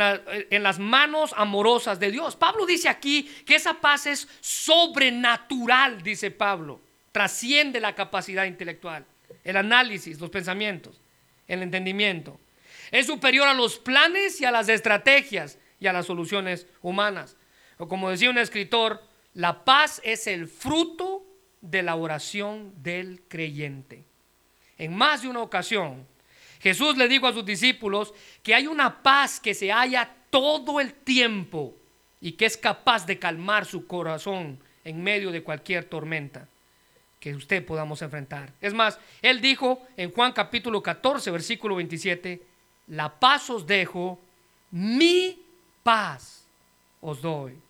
en, 0.50 0.62
las 0.62 0.78
manos 0.78 1.34
amorosas 1.36 1.98
de 1.98 2.10
Dios. 2.10 2.36
Pablo 2.36 2.66
dice 2.66 2.88
aquí 2.88 3.24
que 3.44 3.56
esa 3.56 3.80
paz 3.80 4.06
es 4.06 4.28
sobrenatural, 4.40 6.02
dice 6.02 6.30
Pablo, 6.30 6.80
trasciende 7.10 7.80
la 7.80 7.94
capacidad 7.94 8.44
intelectual, 8.44 9.04
el 9.42 9.56
análisis, 9.56 10.20
los 10.20 10.30
pensamientos, 10.30 11.00
el 11.48 11.62
entendimiento. 11.62 12.38
Es 12.90 13.06
superior 13.06 13.48
a 13.48 13.54
los 13.54 13.78
planes 13.78 14.40
y 14.40 14.44
a 14.44 14.50
las 14.50 14.68
estrategias 14.68 15.58
y 15.80 15.86
a 15.86 15.92
las 15.92 16.06
soluciones 16.06 16.66
humanas. 16.80 17.36
O 17.78 17.88
como 17.88 18.10
decía 18.10 18.30
un 18.30 18.38
escritor, 18.38 19.02
la 19.34 19.64
paz 19.64 20.00
es 20.04 20.26
el 20.26 20.48
fruto 20.48 21.24
de 21.60 21.82
la 21.82 21.96
oración 21.96 22.72
del 22.82 23.22
creyente. 23.28 24.04
En 24.78 24.94
más 24.94 25.22
de 25.22 25.28
una 25.28 25.40
ocasión, 25.40 26.06
Jesús 26.60 26.96
le 26.96 27.08
dijo 27.08 27.26
a 27.26 27.32
sus 27.32 27.44
discípulos 27.44 28.14
que 28.42 28.54
hay 28.54 28.66
una 28.66 29.02
paz 29.02 29.40
que 29.40 29.54
se 29.54 29.70
halla 29.70 30.08
todo 30.30 30.80
el 30.80 30.94
tiempo 30.94 31.74
y 32.20 32.32
que 32.32 32.46
es 32.46 32.56
capaz 32.56 33.06
de 33.06 33.18
calmar 33.18 33.66
su 33.66 33.86
corazón 33.86 34.58
en 34.84 35.02
medio 35.02 35.30
de 35.30 35.42
cualquier 35.42 35.84
tormenta 35.84 36.48
que 37.20 37.34
usted 37.34 37.64
podamos 37.64 38.02
enfrentar. 38.02 38.52
Es 38.60 38.74
más, 38.74 38.98
él 39.22 39.40
dijo 39.40 39.82
en 39.96 40.12
Juan 40.12 40.32
capítulo 40.32 40.82
14, 40.82 41.30
versículo 41.30 41.76
27, 41.76 42.42
la 42.88 43.18
paz 43.18 43.48
os 43.50 43.66
dejo, 43.66 44.20
mi 44.70 45.42
paz 45.82 46.46
os 47.00 47.22
doy. 47.22 47.63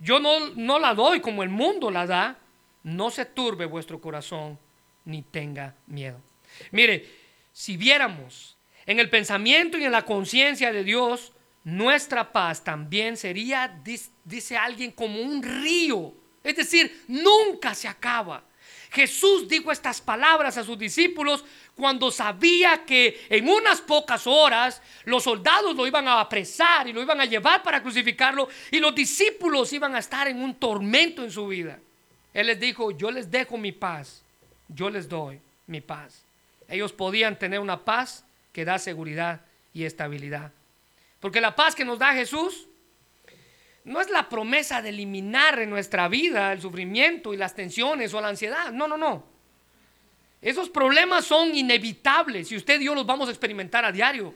Yo 0.00 0.20
no, 0.20 0.50
no 0.50 0.78
la 0.78 0.94
doy 0.94 1.20
como 1.20 1.42
el 1.42 1.48
mundo 1.48 1.90
la 1.90 2.06
da. 2.06 2.38
No 2.82 3.10
se 3.10 3.24
turbe 3.24 3.66
vuestro 3.66 4.00
corazón 4.00 4.58
ni 5.04 5.22
tenga 5.22 5.74
miedo. 5.86 6.20
Mire, 6.70 7.06
si 7.52 7.76
viéramos 7.76 8.56
en 8.86 9.00
el 9.00 9.10
pensamiento 9.10 9.76
y 9.78 9.84
en 9.84 9.92
la 9.92 10.04
conciencia 10.04 10.72
de 10.72 10.84
Dios, 10.84 11.32
nuestra 11.64 12.32
paz 12.32 12.64
también 12.64 13.16
sería, 13.16 13.80
dice 14.24 14.56
alguien, 14.56 14.92
como 14.92 15.20
un 15.20 15.42
río. 15.42 16.14
Es 16.42 16.56
decir, 16.56 17.04
nunca 17.08 17.74
se 17.74 17.88
acaba. 17.88 18.42
Jesús 18.90 19.48
dijo 19.48 19.70
estas 19.70 20.00
palabras 20.00 20.56
a 20.56 20.64
sus 20.64 20.78
discípulos 20.78 21.44
cuando 21.74 22.10
sabía 22.10 22.84
que 22.84 23.26
en 23.28 23.48
unas 23.48 23.80
pocas 23.80 24.26
horas 24.26 24.80
los 25.04 25.24
soldados 25.24 25.76
lo 25.76 25.86
iban 25.86 26.08
a 26.08 26.20
apresar 26.20 26.88
y 26.88 26.92
lo 26.92 27.02
iban 27.02 27.20
a 27.20 27.26
llevar 27.26 27.62
para 27.62 27.82
crucificarlo 27.82 28.48
y 28.70 28.78
los 28.78 28.94
discípulos 28.94 29.72
iban 29.72 29.94
a 29.94 29.98
estar 29.98 30.28
en 30.28 30.42
un 30.42 30.54
tormento 30.54 31.22
en 31.22 31.30
su 31.30 31.46
vida. 31.46 31.78
Él 32.32 32.46
les 32.46 32.60
dijo, 32.60 32.90
yo 32.92 33.10
les 33.10 33.30
dejo 33.30 33.58
mi 33.58 33.72
paz, 33.72 34.22
yo 34.68 34.88
les 34.88 35.08
doy 35.08 35.40
mi 35.66 35.80
paz. 35.80 36.24
Ellos 36.68 36.92
podían 36.92 37.38
tener 37.38 37.60
una 37.60 37.84
paz 37.84 38.24
que 38.52 38.64
da 38.64 38.78
seguridad 38.78 39.42
y 39.74 39.84
estabilidad. 39.84 40.52
Porque 41.20 41.40
la 41.40 41.54
paz 41.54 41.74
que 41.74 41.84
nos 41.84 41.98
da 41.98 42.12
Jesús 42.12 42.67
no 43.84 44.00
es 44.00 44.10
la 44.10 44.28
promesa 44.28 44.82
de 44.82 44.90
eliminar 44.90 45.58
en 45.60 45.70
nuestra 45.70 46.08
vida 46.08 46.52
el 46.52 46.60
sufrimiento 46.60 47.32
y 47.32 47.36
las 47.36 47.54
tensiones 47.54 48.12
o 48.14 48.20
la 48.20 48.28
ansiedad. 48.28 48.72
No, 48.72 48.86
no, 48.86 48.96
no. 48.96 49.24
Esos 50.40 50.68
problemas 50.68 51.24
son 51.24 51.54
inevitables 51.54 52.52
y 52.52 52.56
usted 52.56 52.80
y 52.80 52.84
yo 52.84 52.94
los 52.94 53.06
vamos 53.06 53.28
a 53.28 53.32
experimentar 53.32 53.84
a 53.84 53.92
diario. 53.92 54.34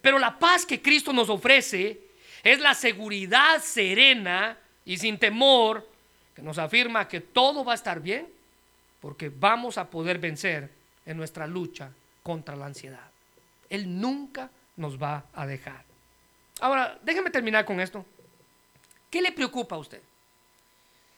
Pero 0.00 0.18
la 0.18 0.38
paz 0.38 0.64
que 0.64 0.80
Cristo 0.80 1.12
nos 1.12 1.28
ofrece 1.28 2.00
es 2.42 2.60
la 2.60 2.74
seguridad 2.74 3.62
serena 3.62 4.56
y 4.84 4.96
sin 4.96 5.18
temor 5.18 5.88
que 6.34 6.42
nos 6.42 6.58
afirma 6.58 7.08
que 7.08 7.20
todo 7.20 7.64
va 7.64 7.72
a 7.72 7.76
estar 7.76 8.00
bien 8.00 8.28
porque 9.00 9.30
vamos 9.30 9.78
a 9.78 9.90
poder 9.90 10.18
vencer 10.18 10.70
en 11.04 11.16
nuestra 11.16 11.46
lucha 11.46 11.90
contra 12.22 12.56
la 12.56 12.66
ansiedad. 12.66 13.10
Él 13.68 14.00
nunca 14.00 14.50
nos 14.76 15.00
va 15.00 15.24
a 15.34 15.46
dejar. 15.46 15.84
Ahora, 16.60 16.98
déjeme 17.02 17.30
terminar 17.30 17.64
con 17.64 17.80
esto. 17.80 18.04
¿Qué 19.16 19.22
le 19.22 19.32
preocupa 19.32 19.76
a 19.76 19.78
usted? 19.78 20.02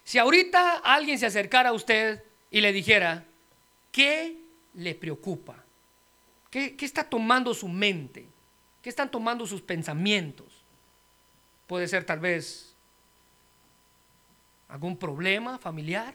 Si 0.05 0.19
ahorita 0.19 0.77
alguien 0.85 1.19
se 1.19 1.27
acercara 1.27 1.71
a 1.71 1.73
usted 1.73 2.23
y 2.49 2.61
le 2.61 2.73
dijera, 2.73 3.25
¿qué 3.91 4.41
le 4.75 4.95
preocupa? 4.95 5.65
¿Qué, 6.49 6.77
está 6.79 7.03
tomando 7.03 7.53
su 7.55 7.67
mente? 7.67 8.29
¿Qué 8.81 8.89
están 8.89 9.11
tomando 9.11 9.49
sus 9.49 9.63
pensamientos? 9.63 10.47
Puede 11.67 11.89
ser 11.89 12.05
tal 12.05 12.21
vez 12.21 12.77
algún 14.69 14.97
problema 14.97 15.59
familiar, 15.59 16.15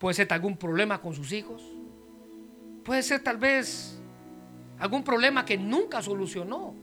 puede 0.00 0.14
ser 0.14 0.32
algún 0.32 0.56
problema 0.56 1.00
con 1.00 1.14
sus 1.14 1.30
hijos, 1.30 1.62
puede 2.84 3.04
ser 3.04 3.22
tal 3.22 3.36
vez 3.36 4.00
algún 4.80 5.04
problema 5.04 5.44
que 5.44 5.56
nunca 5.56 6.02
solucionó 6.02 6.74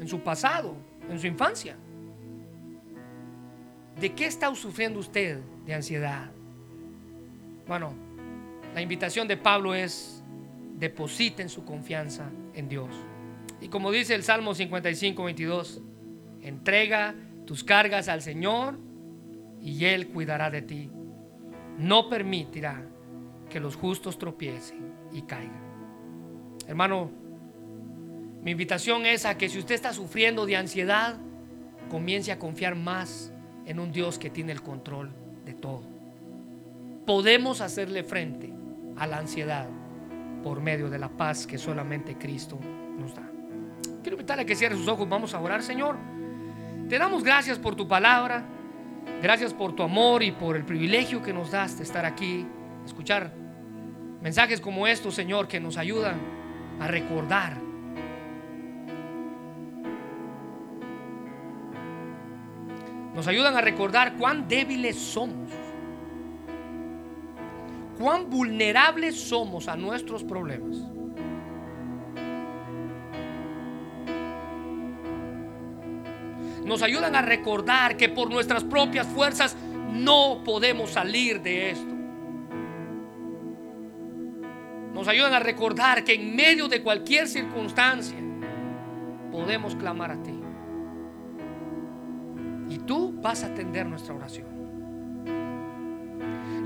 en 0.00 0.08
su 0.08 0.20
pasado, 0.20 0.74
en 1.10 1.20
su 1.20 1.26
infancia. 1.26 1.76
¿De 4.00 4.12
qué 4.12 4.26
está 4.26 4.54
sufriendo 4.54 4.98
usted 4.98 5.38
de 5.66 5.74
ansiedad? 5.74 6.30
Bueno, 7.66 7.94
la 8.74 8.82
invitación 8.82 9.28
de 9.28 9.36
Pablo 9.36 9.74
es 9.74 10.22
depositen 10.78 11.48
su 11.48 11.64
confianza 11.64 12.28
en 12.54 12.68
Dios. 12.68 12.90
Y 13.60 13.68
como 13.68 13.92
dice 13.92 14.14
el 14.14 14.24
Salmo 14.24 14.54
55, 14.54 15.24
22, 15.24 15.80
entrega 16.42 17.14
tus 17.46 17.62
cargas 17.62 18.08
al 18.08 18.20
Señor 18.20 18.78
y 19.60 19.84
Él 19.84 20.08
cuidará 20.08 20.50
de 20.50 20.62
ti. 20.62 20.90
No 21.78 22.08
permitirá 22.08 22.84
que 23.48 23.60
los 23.60 23.76
justos 23.76 24.18
tropiecen 24.18 24.92
y 25.12 25.22
caigan. 25.22 25.62
Hermano, 26.66 27.10
mi 28.42 28.50
invitación 28.50 29.06
es 29.06 29.24
a 29.24 29.38
que 29.38 29.48
si 29.48 29.58
usted 29.58 29.74
está 29.74 29.92
sufriendo 29.92 30.44
de 30.46 30.56
ansiedad, 30.56 31.16
comience 31.88 32.32
a 32.32 32.38
confiar 32.38 32.74
más 32.74 33.33
en 33.66 33.78
un 33.78 33.92
Dios 33.92 34.18
que 34.18 34.30
tiene 34.30 34.52
el 34.52 34.62
control 34.62 35.10
de 35.44 35.54
todo. 35.54 35.82
Podemos 37.06 37.60
hacerle 37.60 38.02
frente 38.02 38.52
a 38.96 39.06
la 39.06 39.18
ansiedad 39.18 39.68
por 40.42 40.60
medio 40.60 40.90
de 40.90 40.98
la 40.98 41.08
paz 41.08 41.46
que 41.46 41.58
solamente 41.58 42.16
Cristo 42.16 42.58
nos 42.98 43.14
da. 43.14 43.30
Quiero 44.02 44.16
invitarle 44.16 44.42
a 44.42 44.46
que 44.46 44.54
cierre 44.54 44.76
sus 44.76 44.88
ojos. 44.88 45.08
Vamos 45.08 45.34
a 45.34 45.40
orar, 45.40 45.62
Señor. 45.62 45.96
Te 46.88 46.98
damos 46.98 47.24
gracias 47.24 47.58
por 47.58 47.74
tu 47.74 47.88
palabra. 47.88 48.44
Gracias 49.22 49.54
por 49.54 49.74
tu 49.74 49.82
amor 49.82 50.22
y 50.22 50.32
por 50.32 50.56
el 50.56 50.64
privilegio 50.64 51.22
que 51.22 51.32
nos 51.32 51.50
das 51.50 51.78
de 51.78 51.84
estar 51.84 52.04
aquí, 52.04 52.46
escuchar 52.84 53.32
mensajes 54.20 54.60
como 54.60 54.86
estos, 54.86 55.14
Señor, 55.14 55.48
que 55.48 55.60
nos 55.60 55.76
ayudan 55.76 56.20
a 56.80 56.88
recordar 56.88 57.63
nos 63.14 63.28
ayudan 63.28 63.56
a 63.56 63.60
recordar 63.60 64.16
cuán 64.16 64.48
débiles 64.48 64.96
somos, 64.98 65.50
cuán 67.96 68.28
vulnerables 68.28 69.18
somos 69.28 69.68
a 69.68 69.76
nuestros 69.76 70.24
problemas. 70.24 70.76
Nos 76.64 76.82
ayudan 76.82 77.14
a 77.14 77.22
recordar 77.22 77.96
que 77.96 78.08
por 78.08 78.30
nuestras 78.30 78.64
propias 78.64 79.06
fuerzas 79.06 79.54
no 79.92 80.42
podemos 80.44 80.90
salir 80.90 81.40
de 81.40 81.70
esto. 81.70 81.94
Nos 84.92 85.06
ayudan 85.06 85.34
a 85.34 85.38
recordar 85.38 86.02
que 86.02 86.14
en 86.14 86.34
medio 86.34 86.66
de 86.66 86.82
cualquier 86.82 87.28
circunstancia 87.28 88.18
podemos 89.30 89.76
clamar 89.76 90.10
a 90.10 90.22
ti. 90.22 90.43
Tú 92.86 93.14
vas 93.20 93.42
a 93.42 93.46
atender 93.46 93.86
nuestra 93.86 94.14
oración. 94.14 94.54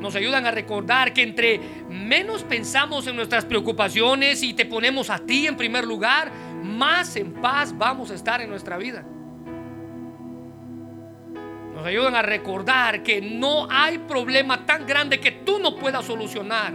Nos 0.00 0.14
ayudan 0.14 0.46
a 0.46 0.52
recordar 0.52 1.12
que 1.12 1.22
entre 1.22 1.60
menos 1.88 2.44
pensamos 2.44 3.06
en 3.08 3.16
nuestras 3.16 3.44
preocupaciones 3.44 4.42
y 4.42 4.54
te 4.54 4.64
ponemos 4.64 5.10
a 5.10 5.18
ti 5.18 5.46
en 5.46 5.56
primer 5.56 5.84
lugar, 5.84 6.30
más 6.62 7.16
en 7.16 7.32
paz 7.34 7.76
vamos 7.76 8.10
a 8.10 8.14
estar 8.14 8.40
en 8.40 8.48
nuestra 8.48 8.78
vida. 8.78 9.04
Nos 11.74 11.84
ayudan 11.86 12.14
a 12.14 12.22
recordar 12.22 13.02
que 13.02 13.20
no 13.20 13.68
hay 13.70 13.98
problema 13.98 14.66
tan 14.66 14.86
grande 14.86 15.20
que 15.20 15.32
tú 15.32 15.58
no 15.58 15.76
puedas 15.76 16.04
solucionar. 16.04 16.72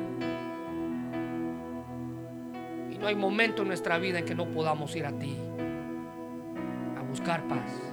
Y 2.91 2.97
no 2.97 3.07
hay 3.07 3.15
momento 3.15 3.61
en 3.61 3.69
nuestra 3.69 3.97
vida 3.97 4.19
en 4.19 4.25
que 4.25 4.35
no 4.35 4.47
podamos 4.47 4.95
ir 4.95 5.05
a 5.05 5.11
ti 5.11 5.35
a 6.97 7.01
buscar 7.01 7.43
paz. 7.47 7.92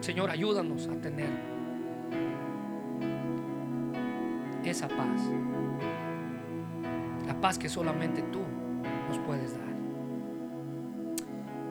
Señor, 0.00 0.30
ayúdanos 0.30 0.88
a 0.88 1.00
tener 1.00 1.30
esa 4.64 4.88
paz. 4.88 5.20
La 7.26 7.40
paz 7.40 7.58
que 7.58 7.68
solamente 7.68 8.22
tú 8.22 8.40
nos 9.08 9.18
puedes 9.18 9.52
dar. 9.52 9.70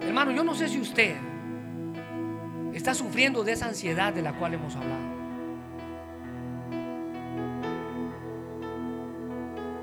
Hermano, 0.01 0.31
yo 0.31 0.43
no 0.43 0.53
sé 0.55 0.67
si 0.67 0.79
usted 0.79 1.15
está 2.73 2.93
sufriendo 2.93 3.43
de 3.43 3.53
esa 3.53 3.67
ansiedad 3.67 4.13
de 4.13 4.21
la 4.21 4.33
cual 4.33 4.53
hemos 4.53 4.75
hablado. 4.75 5.19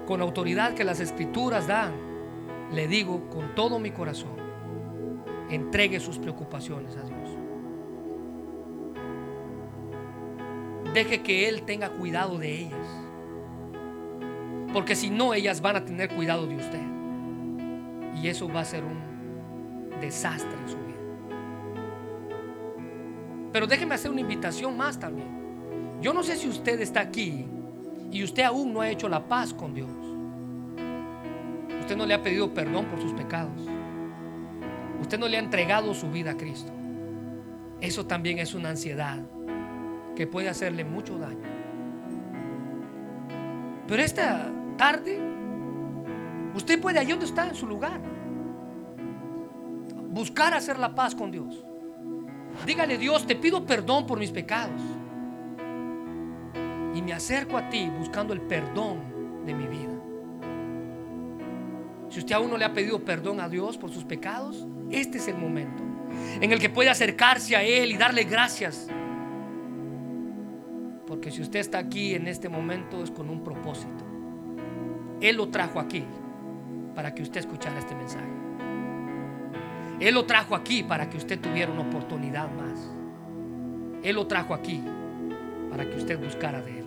con 0.06 0.20
autoridad 0.22 0.74
que 0.74 0.84
las 0.84 1.00
escrituras 1.00 1.66
dan, 1.66 1.92
le 2.72 2.86
digo 2.86 3.28
con 3.28 3.54
todo 3.54 3.78
mi 3.78 3.90
corazón, 3.90 4.36
entregue 5.50 6.00
sus 6.00 6.18
preocupaciones 6.18 6.96
a 6.96 7.02
Dios. 7.02 7.25
Deje 10.92 11.22
que 11.22 11.48
Él 11.48 11.62
tenga 11.62 11.90
cuidado 11.90 12.38
de 12.38 12.60
ellas. 12.60 12.88
Porque 14.72 14.94
si 14.94 15.10
no, 15.10 15.34
ellas 15.34 15.60
van 15.60 15.76
a 15.76 15.84
tener 15.84 16.10
cuidado 16.10 16.46
de 16.46 16.56
usted. 16.56 16.82
Y 18.22 18.28
eso 18.28 18.48
va 18.48 18.60
a 18.60 18.64
ser 18.64 18.84
un 18.84 20.00
desastre 20.00 20.50
en 20.62 20.68
su 20.68 20.76
vida. 20.76 20.86
Pero 23.52 23.66
déjeme 23.66 23.94
hacer 23.94 24.10
una 24.10 24.20
invitación 24.20 24.76
más 24.76 24.98
también. 24.98 25.28
Yo 26.02 26.12
no 26.12 26.22
sé 26.22 26.36
si 26.36 26.48
usted 26.48 26.80
está 26.80 27.00
aquí 27.00 27.46
y 28.10 28.22
usted 28.22 28.42
aún 28.42 28.72
no 28.72 28.80
ha 28.80 28.90
hecho 28.90 29.08
la 29.08 29.26
paz 29.26 29.54
con 29.54 29.74
Dios. 29.74 29.88
Usted 31.80 31.96
no 31.96 32.04
le 32.04 32.14
ha 32.14 32.22
pedido 32.22 32.52
perdón 32.52 32.86
por 32.86 33.00
sus 33.00 33.12
pecados. 33.12 33.62
Usted 35.00 35.18
no 35.18 35.28
le 35.28 35.36
ha 35.36 35.40
entregado 35.40 35.94
su 35.94 36.10
vida 36.10 36.32
a 36.32 36.36
Cristo. 36.36 36.72
Eso 37.80 38.06
también 38.06 38.38
es 38.38 38.54
una 38.54 38.70
ansiedad 38.70 39.20
que 40.16 40.26
puede 40.26 40.48
hacerle 40.48 40.84
mucho 40.84 41.18
daño. 41.18 41.46
Pero 43.86 44.02
esta 44.02 44.50
tarde, 44.76 45.20
usted 46.54 46.80
puede 46.80 46.98
allí 46.98 47.10
donde 47.10 47.26
está, 47.26 47.46
en 47.46 47.54
su 47.54 47.66
lugar, 47.66 48.00
buscar 50.10 50.54
hacer 50.54 50.78
la 50.78 50.94
paz 50.94 51.14
con 51.14 51.30
Dios. 51.30 51.64
Dígale, 52.66 52.98
Dios, 52.98 53.26
te 53.26 53.36
pido 53.36 53.64
perdón 53.64 54.06
por 54.06 54.18
mis 54.18 54.32
pecados. 54.32 54.80
Y 56.94 57.02
me 57.02 57.12
acerco 57.12 57.56
a 57.56 57.68
ti 57.68 57.88
buscando 57.96 58.32
el 58.32 58.40
perdón 58.40 59.44
de 59.44 59.54
mi 59.54 59.68
vida. 59.68 59.92
Si 62.08 62.20
usted 62.20 62.34
aún 62.34 62.50
no 62.50 62.56
le 62.56 62.64
ha 62.64 62.72
pedido 62.72 63.04
perdón 63.04 63.40
a 63.40 63.48
Dios 63.48 63.76
por 63.76 63.90
sus 63.90 64.04
pecados, 64.04 64.66
este 64.90 65.18
es 65.18 65.28
el 65.28 65.36
momento 65.36 65.82
en 66.40 66.52
el 66.52 66.58
que 66.58 66.70
puede 66.70 66.90
acercarse 66.90 67.56
a 67.56 67.62
Él 67.62 67.92
y 67.92 67.96
darle 67.96 68.24
gracias. 68.24 68.88
Porque 71.06 71.30
si 71.30 71.40
usted 71.40 71.60
está 71.60 71.78
aquí 71.78 72.14
en 72.14 72.26
este 72.26 72.48
momento 72.48 73.02
es 73.02 73.10
con 73.10 73.30
un 73.30 73.42
propósito. 73.44 74.04
Él 75.20 75.36
lo 75.36 75.48
trajo 75.48 75.78
aquí 75.80 76.04
para 76.94 77.14
que 77.14 77.22
usted 77.22 77.40
escuchara 77.40 77.78
este 77.78 77.94
mensaje. 77.94 78.26
Él 80.00 80.14
lo 80.14 80.26
trajo 80.26 80.54
aquí 80.54 80.82
para 80.82 81.08
que 81.08 81.16
usted 81.16 81.40
tuviera 81.40 81.72
una 81.72 81.82
oportunidad 81.82 82.50
más. 82.50 82.90
Él 84.02 84.16
lo 84.16 84.26
trajo 84.26 84.52
aquí 84.52 84.82
para 85.70 85.88
que 85.88 85.96
usted 85.96 86.18
buscara 86.18 86.60
de 86.60 86.78
Él. 86.80 86.86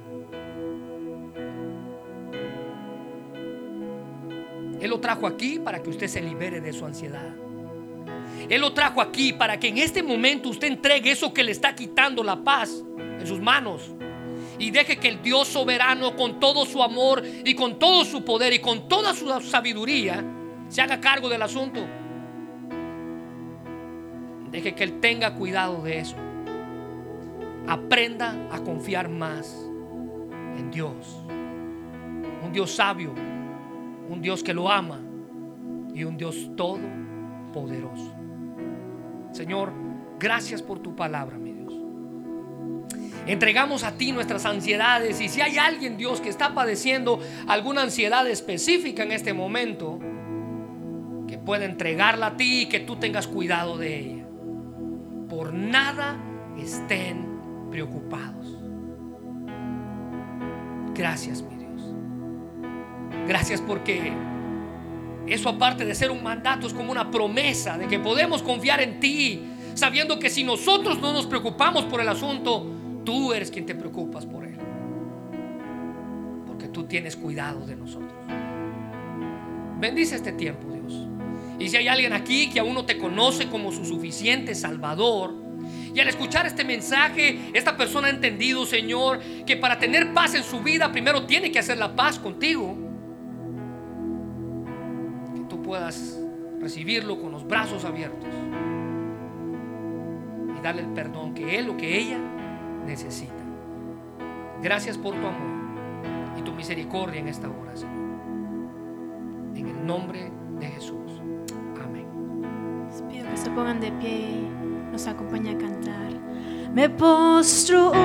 Él 4.81 4.89
lo 4.89 4.99
trajo 4.99 5.27
aquí 5.27 5.59
para 5.59 5.81
que 5.81 5.89
usted 5.89 6.07
se 6.07 6.21
libere 6.21 6.61
de 6.61 6.71
su 6.71 6.85
ansiedad. 6.85 7.35
Él 8.47 8.61
lo 8.61 8.73
trajo 8.73 9.01
aquí 9.01 9.33
para 9.33 9.59
que 9.59 9.67
en 9.67 9.77
este 9.77 10.01
momento 10.03 10.49
usted 10.49 10.67
entregue 10.67 11.11
eso 11.11 11.33
que 11.33 11.43
le 11.43 11.51
está 11.51 11.75
quitando 11.75 12.23
la 12.23 12.43
paz 12.43 12.83
en 12.97 13.27
sus 13.27 13.41
manos. 13.41 13.91
Y 14.59 14.71
deje 14.71 14.97
que 14.97 15.07
el 15.07 15.21
Dios 15.21 15.47
soberano 15.47 16.15
con 16.15 16.39
todo 16.39 16.65
su 16.65 16.83
amor 16.83 17.23
y 17.25 17.55
con 17.55 17.79
todo 17.79 18.03
su 18.03 18.25
poder 18.25 18.53
y 18.53 18.59
con 18.59 18.89
toda 18.89 19.13
su 19.13 19.27
sabiduría 19.41 20.23
se 20.67 20.81
haga 20.81 20.99
cargo 20.99 21.29
del 21.29 21.41
asunto. 21.41 21.79
Deje 24.51 24.75
que 24.75 24.83
Él 24.83 24.99
tenga 24.99 25.33
cuidado 25.35 25.81
de 25.81 25.99
eso. 25.99 26.15
Aprenda 27.67 28.35
a 28.51 28.59
confiar 28.59 29.09
más 29.09 29.55
en 30.57 30.69
Dios. 30.71 31.23
Un 32.43 32.51
Dios 32.51 32.71
sabio, 32.71 33.13
un 34.09 34.21
Dios 34.21 34.43
que 34.43 34.53
lo 34.53 34.69
ama 34.69 34.99
y 35.93 36.03
un 36.03 36.17
Dios 36.17 36.49
todopoderoso. 36.57 38.13
Señor, 39.31 39.71
gracias 40.19 40.61
por 40.61 40.79
tu 40.79 40.95
palabra. 40.95 41.37
Entregamos 43.25 43.83
a 43.83 43.93
ti 43.93 44.11
nuestras 44.11 44.45
ansiedades 44.45 45.21
y 45.21 45.29
si 45.29 45.41
hay 45.41 45.57
alguien, 45.57 45.97
Dios, 45.97 46.21
que 46.21 46.29
está 46.29 46.53
padeciendo 46.53 47.19
alguna 47.47 47.83
ansiedad 47.83 48.27
específica 48.27 49.03
en 49.03 49.11
este 49.11 49.33
momento, 49.33 49.99
que 51.27 51.37
pueda 51.37 51.65
entregarla 51.65 52.27
a 52.27 52.37
ti 52.37 52.63
y 52.63 52.65
que 52.67 52.79
tú 52.79 52.95
tengas 52.95 53.27
cuidado 53.27 53.77
de 53.77 53.99
ella. 53.99 54.25
Por 55.29 55.53
nada 55.53 56.17
estén 56.57 57.27
preocupados. 57.69 58.57
Gracias, 60.95 61.43
mi 61.43 61.55
Dios. 61.55 61.93
Gracias 63.27 63.61
porque 63.61 64.11
eso 65.27 65.49
aparte 65.49 65.85
de 65.85 65.93
ser 65.93 66.09
un 66.09 66.23
mandato 66.23 66.65
es 66.65 66.73
como 66.73 66.91
una 66.91 67.11
promesa 67.11 67.77
de 67.77 67.87
que 67.87 67.99
podemos 67.99 68.41
confiar 68.41 68.81
en 68.81 68.99
ti, 68.99 69.43
sabiendo 69.75 70.17
que 70.17 70.31
si 70.31 70.43
nosotros 70.43 70.99
no 70.99 71.13
nos 71.13 71.27
preocupamos 71.27 71.85
por 71.85 72.01
el 72.01 72.09
asunto, 72.09 72.78
tú 73.09 73.33
eres 73.33 73.49
quien 73.49 73.65
te 73.65 73.73
preocupas 73.73 74.27
por 74.27 74.45
él. 74.45 74.55
Porque 76.45 76.67
tú 76.67 76.83
tienes 76.83 77.15
cuidado 77.15 77.65
de 77.65 77.75
nosotros. 77.75 78.13
Bendice 79.79 80.15
este 80.15 80.33
tiempo, 80.33 80.67
Dios. 80.71 81.07
Y 81.57 81.69
si 81.69 81.77
hay 81.77 81.87
alguien 81.87 82.13
aquí 82.13 82.51
que 82.51 82.59
aún 82.59 82.75
no 82.75 82.85
te 82.85 82.99
conoce 82.99 83.47
como 83.47 83.71
su 83.71 83.83
suficiente 83.83 84.53
Salvador, 84.53 85.33
y 85.91 85.99
al 85.99 86.07
escuchar 86.07 86.45
este 86.45 86.63
mensaje, 86.63 87.49
esta 87.53 87.75
persona 87.75 88.07
ha 88.07 88.11
entendido, 88.11 88.63
Señor, 88.67 89.19
que 89.47 89.57
para 89.57 89.79
tener 89.79 90.13
paz 90.13 90.35
en 90.35 90.43
su 90.43 90.59
vida, 90.59 90.91
primero 90.91 91.25
tiene 91.25 91.51
que 91.51 91.57
hacer 91.57 91.79
la 91.79 91.95
paz 91.95 92.19
contigo 92.19 92.77
puedas 95.69 96.19
recibirlo 96.59 97.21
con 97.21 97.31
los 97.31 97.47
brazos 97.47 97.85
abiertos 97.85 98.27
y 100.57 100.61
darle 100.63 100.81
el 100.81 100.87
perdón 100.93 101.35
que 101.35 101.59
él 101.59 101.69
o 101.69 101.77
que 101.77 101.95
ella 101.95 102.17
necesita. 102.89 103.33
Gracias 104.61 104.97
por 104.97 105.13
tu 105.13 105.25
amor 105.25 106.37
y 106.37 106.41
tu 106.41 106.51
misericordia 106.53 107.19
en 107.19 107.27
esta 107.27 107.47
hora, 107.47 107.75
Señor. 107.77 108.09
En 109.55 109.67
el 109.67 109.85
nombre 109.85 110.31
de 110.59 110.67
Jesús. 110.67 111.21
Amén. 111.83 112.07
Les 112.89 113.01
pido 113.03 113.29
que 113.29 113.37
se 113.37 113.49
pongan 113.51 113.79
de 113.79 113.91
pie 113.93 114.09
y 114.11 114.91
nos 114.91 115.07
acompañe 115.07 115.51
a 115.51 115.57
cantar. 115.57 116.09
Me 116.73 116.89
postro 116.89 117.93